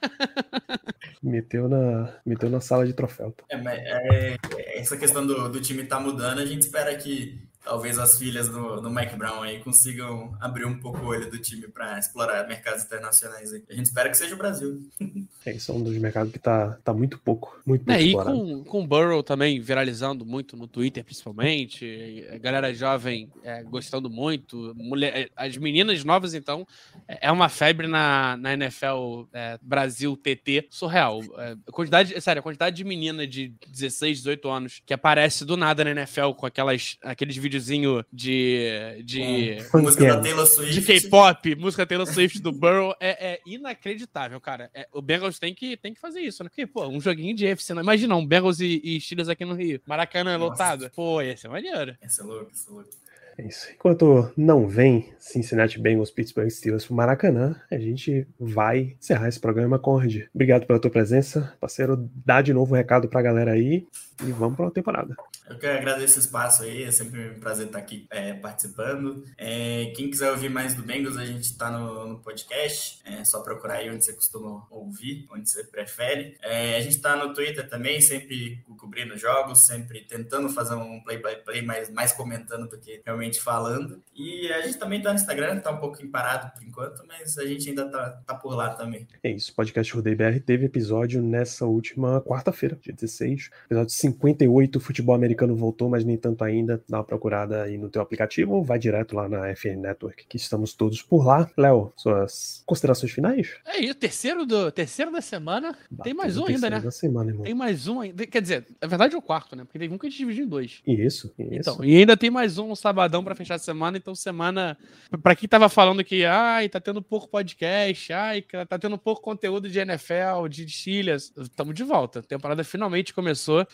Meteu 1.22 1.68
na, 1.68 2.14
meteu 2.26 2.50
na 2.50 2.62
sala 2.62 2.86
de 2.86 2.94
troféu. 2.94 3.36
É, 3.50 3.56
é, 3.56 4.80
essa 4.80 4.98
questão 4.98 5.26
do, 5.26 5.50
do 5.50 5.60
time 5.60 5.84
tá 5.84 6.00
mudando, 6.00 6.40
a 6.40 6.46
gente 6.46 6.62
espera 6.62 6.96
que 6.96 7.42
talvez 7.66 7.98
as 7.98 8.18
filhas 8.18 8.48
do, 8.48 8.80
do 8.80 8.90
Mike 8.90 9.16
Brown 9.16 9.42
aí 9.42 9.60
consigam 9.60 10.38
abrir 10.40 10.66
um 10.66 10.80
pouco 10.80 11.00
o 11.00 11.08
olho 11.08 11.30
do 11.30 11.40
time 11.40 11.68
para 11.68 11.98
explorar 11.98 12.48
mercados 12.48 12.84
internacionais. 12.84 13.52
Aí. 13.52 13.64
A 13.70 13.74
gente 13.74 13.88
espera 13.88 14.10
que 14.10 14.18
seja 14.18 14.36
o 14.36 14.38
Brasil. 14.38 14.88
É, 15.46 15.52
isso 15.52 15.72
é 15.72 15.76
um 15.76 15.84
dos 15.84 15.96
mercados 15.98 16.34
que 16.34 16.40
tá, 16.40 16.76
tá 16.84 16.92
muito 16.92 17.20
pouco, 17.20 17.62
muito 17.64 17.86
pouco 17.86 18.00
é, 18.00 18.04
E 18.04 18.14
com, 18.14 18.64
com 18.64 18.84
o 18.84 18.88
Burrow 18.88 19.22
também 19.22 19.60
viralizando 19.62 20.26
muito 20.26 20.58
no 20.58 20.68
Twitter, 20.68 21.06
principalmente, 21.06 22.26
a 22.34 22.38
galera 22.40 22.74
jovem 22.74 23.30
é, 23.44 23.62
gostando 23.62 24.10
muito, 24.10 24.74
mulher, 24.76 25.30
as 25.36 25.56
meninas 25.56 26.04
novas, 26.04 26.34
então, 26.34 26.66
é, 27.08 27.28
é 27.28 27.32
uma 27.32 27.48
febre 27.48 27.86
na, 27.86 28.36
na 28.38 28.54
NFL 28.54 29.26
é, 29.32 29.60
Brasil 29.62 30.18
TT 30.18 30.66
surreal. 30.72 31.22
É, 31.38 31.56
a 31.68 31.72
quantidade, 31.72 32.20
sério, 32.20 32.40
a 32.40 32.44
quantidade 32.44 32.76
de 32.76 32.84
menina 32.84 33.28
de 33.28 33.54
16, 33.68 34.18
18 34.18 34.50
anos 34.50 34.82
que 34.84 34.96
aparece 34.96 35.46
do 35.46 35.56
nada 35.56 35.84
na 35.84 35.92
NFL 35.92 36.32
com 36.32 36.48
aquelas, 36.48 36.98
aqueles 37.04 37.38
videozinhos 37.56 38.04
de. 38.12 39.02
de 39.04 39.58
música 39.74 40.06
da 40.06 40.22
Taylor 40.22 40.46
Swift. 40.46 40.74
De 40.74 40.82
K-pop, 40.82 41.56
música 41.56 41.86
Taylor 41.86 42.08
Swift 42.08 42.40
do 42.40 42.52
Burrow. 42.52 42.96
É, 43.00 43.34
é 43.34 43.40
inacreditável, 43.46 44.40
cara. 44.42 44.70
É, 44.74 44.88
o 44.92 45.02
Bengals 45.02 45.40
tem 45.40 45.54
que, 45.54 45.78
tem 45.78 45.94
que 45.94 46.00
fazer 46.00 46.22
isso, 46.22 46.44
né? 46.44 46.50
Porque, 46.50 46.68
pô, 46.68 46.88
um 46.88 47.00
joguinho 47.00 47.36
de 47.36 47.46
FC, 47.48 47.74
não. 47.74 47.82
Imagina, 47.82 48.16
um 48.16 48.26
Bengals 48.26 48.60
e, 48.60 48.82
e 48.84 49.00
Steelers 49.00 49.30
aqui 49.30 49.46
no 49.46 49.54
Rio. 49.54 49.82
Maracanã 49.86 50.34
é 50.34 50.38
lotado. 50.38 50.90
Pô, 50.96 51.22
ia 51.22 51.38
ser 51.38 51.48
maneiro. 51.48 51.96
Ia 52.02 52.10
ser 52.10 52.24
louco, 52.24 52.50
ia 52.50 52.56
ser 52.56 52.72
louco. 52.72 52.90
É 53.38 53.46
isso. 53.46 53.68
Enquanto 53.74 54.32
não 54.38 54.68
vem 54.68 55.14
Cincinnati 55.20 55.80
Bengals, 55.80 56.12
Pittsburgh 56.12 56.50
Steelers 56.50 56.86
pro 56.86 56.96
Maracanã, 56.96 57.60
a 57.70 57.78
gente 57.78 58.28
vai 58.40 58.96
encerrar 59.00 59.28
esse 59.28 59.40
programa, 59.40 59.80
Conrad. 59.80 60.24
Obrigado 60.34 60.66
pela 60.66 60.80
tua 60.80 60.92
presença, 60.92 61.54
parceiro. 61.60 62.10
Dá 62.26 62.42
de 62.42 62.54
novo 62.54 62.72
o 62.72 62.76
um 62.76 62.78
recado 62.78 63.10
pra 63.10 63.22
galera 63.22 63.52
aí 63.52 63.86
e 64.24 64.32
vamos 64.32 64.56
para 64.56 64.68
a 64.68 64.72
temporada. 64.72 65.16
Eu 65.48 65.60
que 65.60 65.68
agradeço 65.68 66.18
o 66.18 66.20
espaço 66.20 66.64
aí, 66.64 66.84
é 66.84 66.92
sempre 66.92 67.30
um 67.30 67.40
prazer 67.40 67.68
estar 67.68 67.78
aqui 67.78 68.08
é, 68.10 68.34
participando. 68.34 69.24
É, 69.38 69.92
quem 69.96 70.10
quiser 70.10 70.32
ouvir 70.32 70.50
mais 70.50 70.74
do 70.74 70.82
Bengals, 70.82 71.18
a 71.18 71.26
gente 71.26 71.44
está 71.44 71.70
no, 71.70 72.08
no, 72.08 72.20
podcast, 72.20 73.00
é 73.06 73.24
só 73.24 73.42
procurar 73.42 73.76
aí 73.76 73.90
onde 73.90 74.04
você 74.04 74.14
costuma 74.14 74.66
ouvir, 74.72 75.26
onde 75.30 75.50
você 75.50 75.64
prefere. 75.64 76.38
É, 76.42 76.78
a 76.78 76.82
gente 76.82 76.96
está 76.96 77.16
no 77.16 77.34
Twitter 77.34 77.70
também, 77.70 78.02
sempre 78.02 78.64
cobrindo 78.78 79.18
jogos, 79.18 79.66
sempre 79.66 80.02
tentando 80.02 80.50
fazer 80.50 80.76
um 80.76 81.02
play-by-play, 81.04 81.62
mas 81.62 81.90
mais 81.92 82.12
comentando 82.12 82.68
do 82.68 82.80
que 82.80 83.02
realmente 83.06 83.25
falando. 83.34 84.02
E 84.16 84.52
a 84.54 84.62
gente 84.62 84.78
também 84.78 85.00
está 85.00 85.12
no 85.12 85.20
Instagram, 85.20 85.58
está 85.58 85.72
um 85.72 85.78
pouquinho 85.78 86.10
parado 86.10 86.52
por 86.54 86.64
enquanto, 86.64 87.04
mas 87.06 87.38
a 87.38 87.46
gente 87.46 87.70
ainda 87.70 87.86
está 87.86 88.10
tá 88.26 88.36
por 88.36 88.56
lá 88.56 88.70
também. 88.70 89.06
É 89.22 89.30
isso, 89.30 89.52
o 89.52 89.56
podcast 89.56 89.94
Rodei 89.94 90.16
BR 90.16 90.40
teve 90.46 90.66
episódio 90.66 91.22
nessa 91.22 91.66
última 91.66 92.22
quarta-feira, 92.22 92.78
dia 92.82 92.94
16, 92.94 93.50
episódio 93.66 93.94
58, 93.94 94.80
futebol 94.80 95.16
americano 95.16 95.56
voltou, 95.56 95.90
mas 95.90 96.06
nem 96.06 96.16
tanto 96.18 96.44
ainda. 96.44 96.82
Dá 96.88 97.00
uma 97.00 97.04
procurada 97.04 97.64
aí 97.64 97.78
no 97.78 97.90
teu 97.90 98.02
aplicativo 98.02 98.54
ou 98.54 98.64
vai 98.64 98.80
direto 98.80 99.16
lá 99.16 99.28
na 99.28 99.54
FN 99.56 99.82
Network, 99.82 100.26
que 100.28 100.38
estamos 100.38 100.74
todos 100.74 101.02
por 101.02 101.26
lá. 101.26 101.50
Léo, 101.58 101.92
suas 101.98 102.64
considerações 102.66 103.12
finais? 103.12 103.56
É 103.66 103.80
isso, 103.80 103.96
terceiro, 103.96 104.46
do, 104.46 104.72
terceiro 104.72 105.12
da 105.12 105.22
semana. 105.22 105.78
Bateu 105.92 106.04
tem 106.04 106.14
mais 106.14 106.38
um 106.38 106.46
ainda, 106.46 106.70
né? 106.70 106.80
Da 106.80 106.92
semana, 106.92 107.32
irmão. 107.32 107.44
Tem 107.44 107.54
mais 107.54 107.88
um 107.88 108.00
ainda. 108.00 108.26
Quer 108.26 108.42
dizer, 108.42 108.66
na 108.82 108.88
verdade 108.88 109.14
é 109.14 109.18
o 109.18 109.22
quarto, 109.22 109.56
né? 109.56 109.64
Porque 109.66 109.80
teve 109.80 109.94
um 109.94 109.98
que 109.98 110.08
a 110.08 110.10
gente 110.10 110.20
dividiu 110.20 110.46
em 110.46 110.48
dois. 110.48 110.82
Isso, 110.88 111.34
isso. 111.38 111.54
Então, 111.54 111.84
e 111.84 111.98
ainda 111.98 112.16
tem 112.16 112.30
mais 112.30 112.58
um, 112.58 112.72
um 112.72 112.76
sabadão 112.76 113.15
para 113.24 113.36
fechar 113.36 113.56
a 113.56 113.60
semana. 113.60 113.98
Então, 113.98 114.16
semana. 114.16 114.78
Pra 115.22 115.36
quem 115.36 115.48
tava 115.48 115.70
falando 115.70 116.04
que, 116.04 116.26
ai, 116.26 116.70
tá 116.70 116.80
tendo 116.80 117.02
pouco 117.02 117.28
podcast, 117.28 118.14
ai, 118.14 118.42
tá 118.42 118.80
tendo 118.80 118.98
pouco 118.98 119.22
conteúdo 119.22 119.70
de 119.70 119.80
NFL, 119.80 120.48
de 120.50 120.68
Chiles, 120.68 121.34
estamos 121.38 121.74
de 121.74 121.84
volta. 121.84 122.20
A 122.20 122.24
temporada 122.24 122.64
finalmente 122.64 123.14
começou 123.14 123.68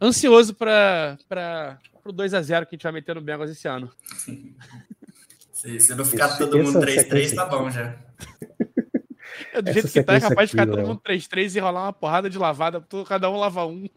ansioso 0.00 0.54
para 0.54 1.16
o 2.04 2.12
2x0 2.12 2.66
que 2.66 2.74
a 2.74 2.76
gente 2.76 2.82
vai 2.82 2.92
meter 2.92 3.14
no 3.14 3.20
Bengals 3.20 3.50
esse 3.50 3.68
ano. 3.68 3.90
Se, 5.52 5.80
se 5.80 5.94
não 5.94 6.04
ficar 6.04 6.28
Isso, 6.28 6.38
todo 6.38 6.62
mundo 6.62 6.78
3-3, 6.78 7.34
tá 7.34 7.46
bom 7.46 7.68
já. 7.68 7.96
É, 9.52 9.60
do 9.60 9.72
jeito 9.72 9.88
que 9.88 10.02
tá, 10.02 10.14
é 10.14 10.20
capaz 10.20 10.48
de 10.48 10.52
ficar 10.52 10.66
todo 10.66 10.86
mundo 10.86 11.00
3-3 11.00 11.56
e 11.56 11.58
rolar 11.58 11.84
uma 11.84 11.92
porrada 11.92 12.30
de 12.30 12.38
lavada, 12.38 12.84
cada 13.08 13.28
um 13.30 13.36
lava 13.36 13.66
um. 13.66 13.88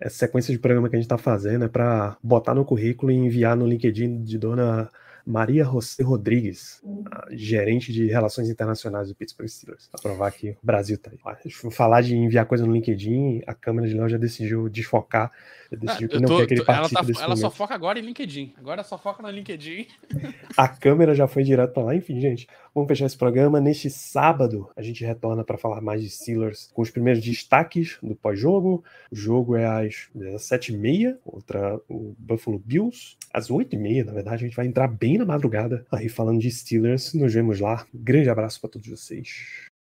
Essa 0.00 0.18
sequência 0.18 0.52
de 0.52 0.58
programa 0.58 0.88
que 0.88 0.96
a 0.96 0.98
gente 0.98 1.08
tá 1.08 1.18
fazendo 1.18 1.64
é 1.64 1.68
para 1.68 2.16
botar 2.22 2.54
no 2.54 2.64
currículo 2.64 3.12
e 3.12 3.14
enviar 3.14 3.56
no 3.56 3.66
LinkedIn 3.66 4.22
de 4.22 4.38
dona 4.38 4.90
Maria 5.26 5.64
José 5.64 6.02
Rodrigues, 6.02 6.82
gerente 7.30 7.92
de 7.92 8.06
relações 8.06 8.50
internacionais 8.50 9.08
do 9.08 9.14
Pittsburgh 9.14 9.48
Steelers, 9.48 9.88
para 9.88 10.02
provar 10.02 10.30
que 10.32 10.50
o 10.50 10.56
Brasil 10.62 10.98
tá 10.98 11.10
aí. 11.10 11.50
Falar 11.70 12.02
de 12.02 12.14
enviar 12.14 12.46
coisa 12.46 12.66
no 12.66 12.72
LinkedIn, 12.72 13.42
a 13.46 13.54
Câmara 13.54 13.88
de 13.88 13.94
Leão 13.94 14.08
já 14.08 14.18
decidiu 14.18 14.68
desfocar, 14.68 15.32
já 15.70 15.78
decidiu 15.78 16.08
que 16.08 16.18
não 16.20 16.28
tô, 16.28 16.38
quer 16.38 16.46
que 16.46 16.54
ele 16.54 16.64
participe 16.64 17.00
ela, 17.00 17.14
tá, 17.14 17.24
ela 17.24 17.36
só 17.36 17.50
foca 17.50 17.74
agora 17.74 17.98
em 17.98 18.02
LinkedIn, 18.02 18.52
agora 18.58 18.82
só 18.82 18.98
foca 18.98 19.22
no 19.22 19.30
LinkedIn. 19.30 19.86
A 20.56 20.68
câmera 20.68 21.14
já 21.14 21.26
foi 21.26 21.42
direto 21.42 21.72
para 21.72 21.84
lá, 21.84 21.94
enfim, 21.94 22.20
gente, 22.20 22.46
vamos 22.74 22.88
fechar 22.88 23.06
esse 23.06 23.16
programa. 23.16 23.60
Neste 23.60 23.88
sábado, 23.88 24.68
a 24.76 24.82
gente 24.82 25.04
retorna 25.04 25.42
para 25.42 25.56
falar 25.56 25.80
mais 25.80 26.02
de 26.02 26.10
Steelers 26.10 26.70
com 26.74 26.82
os 26.82 26.90
primeiros 26.90 27.22
destaques 27.22 27.98
do 28.02 28.14
pós-jogo. 28.14 28.84
O 29.10 29.16
jogo 29.16 29.56
é 29.56 29.66
às 29.66 30.08
17h30 30.14 31.16
contra 31.24 31.80
o 31.88 32.14
Buffalo 32.18 32.58
Bills. 32.58 33.16
Às 33.32 33.50
8h30, 33.50 34.04
na 34.04 34.12
verdade, 34.12 34.44
a 34.44 34.46
gente 34.46 34.56
vai 34.56 34.66
entrar 34.66 34.86
bem 34.86 35.13
na 35.18 35.24
madrugada 35.24 35.86
aí 35.90 36.08
falando 36.08 36.40
de 36.40 36.50
Steelers. 36.50 37.14
Nos 37.14 37.32
vemos 37.32 37.60
lá. 37.60 37.86
Grande 37.92 38.28
abraço 38.28 38.60
para 38.60 38.70
todos 38.70 38.88
vocês. 38.88 39.70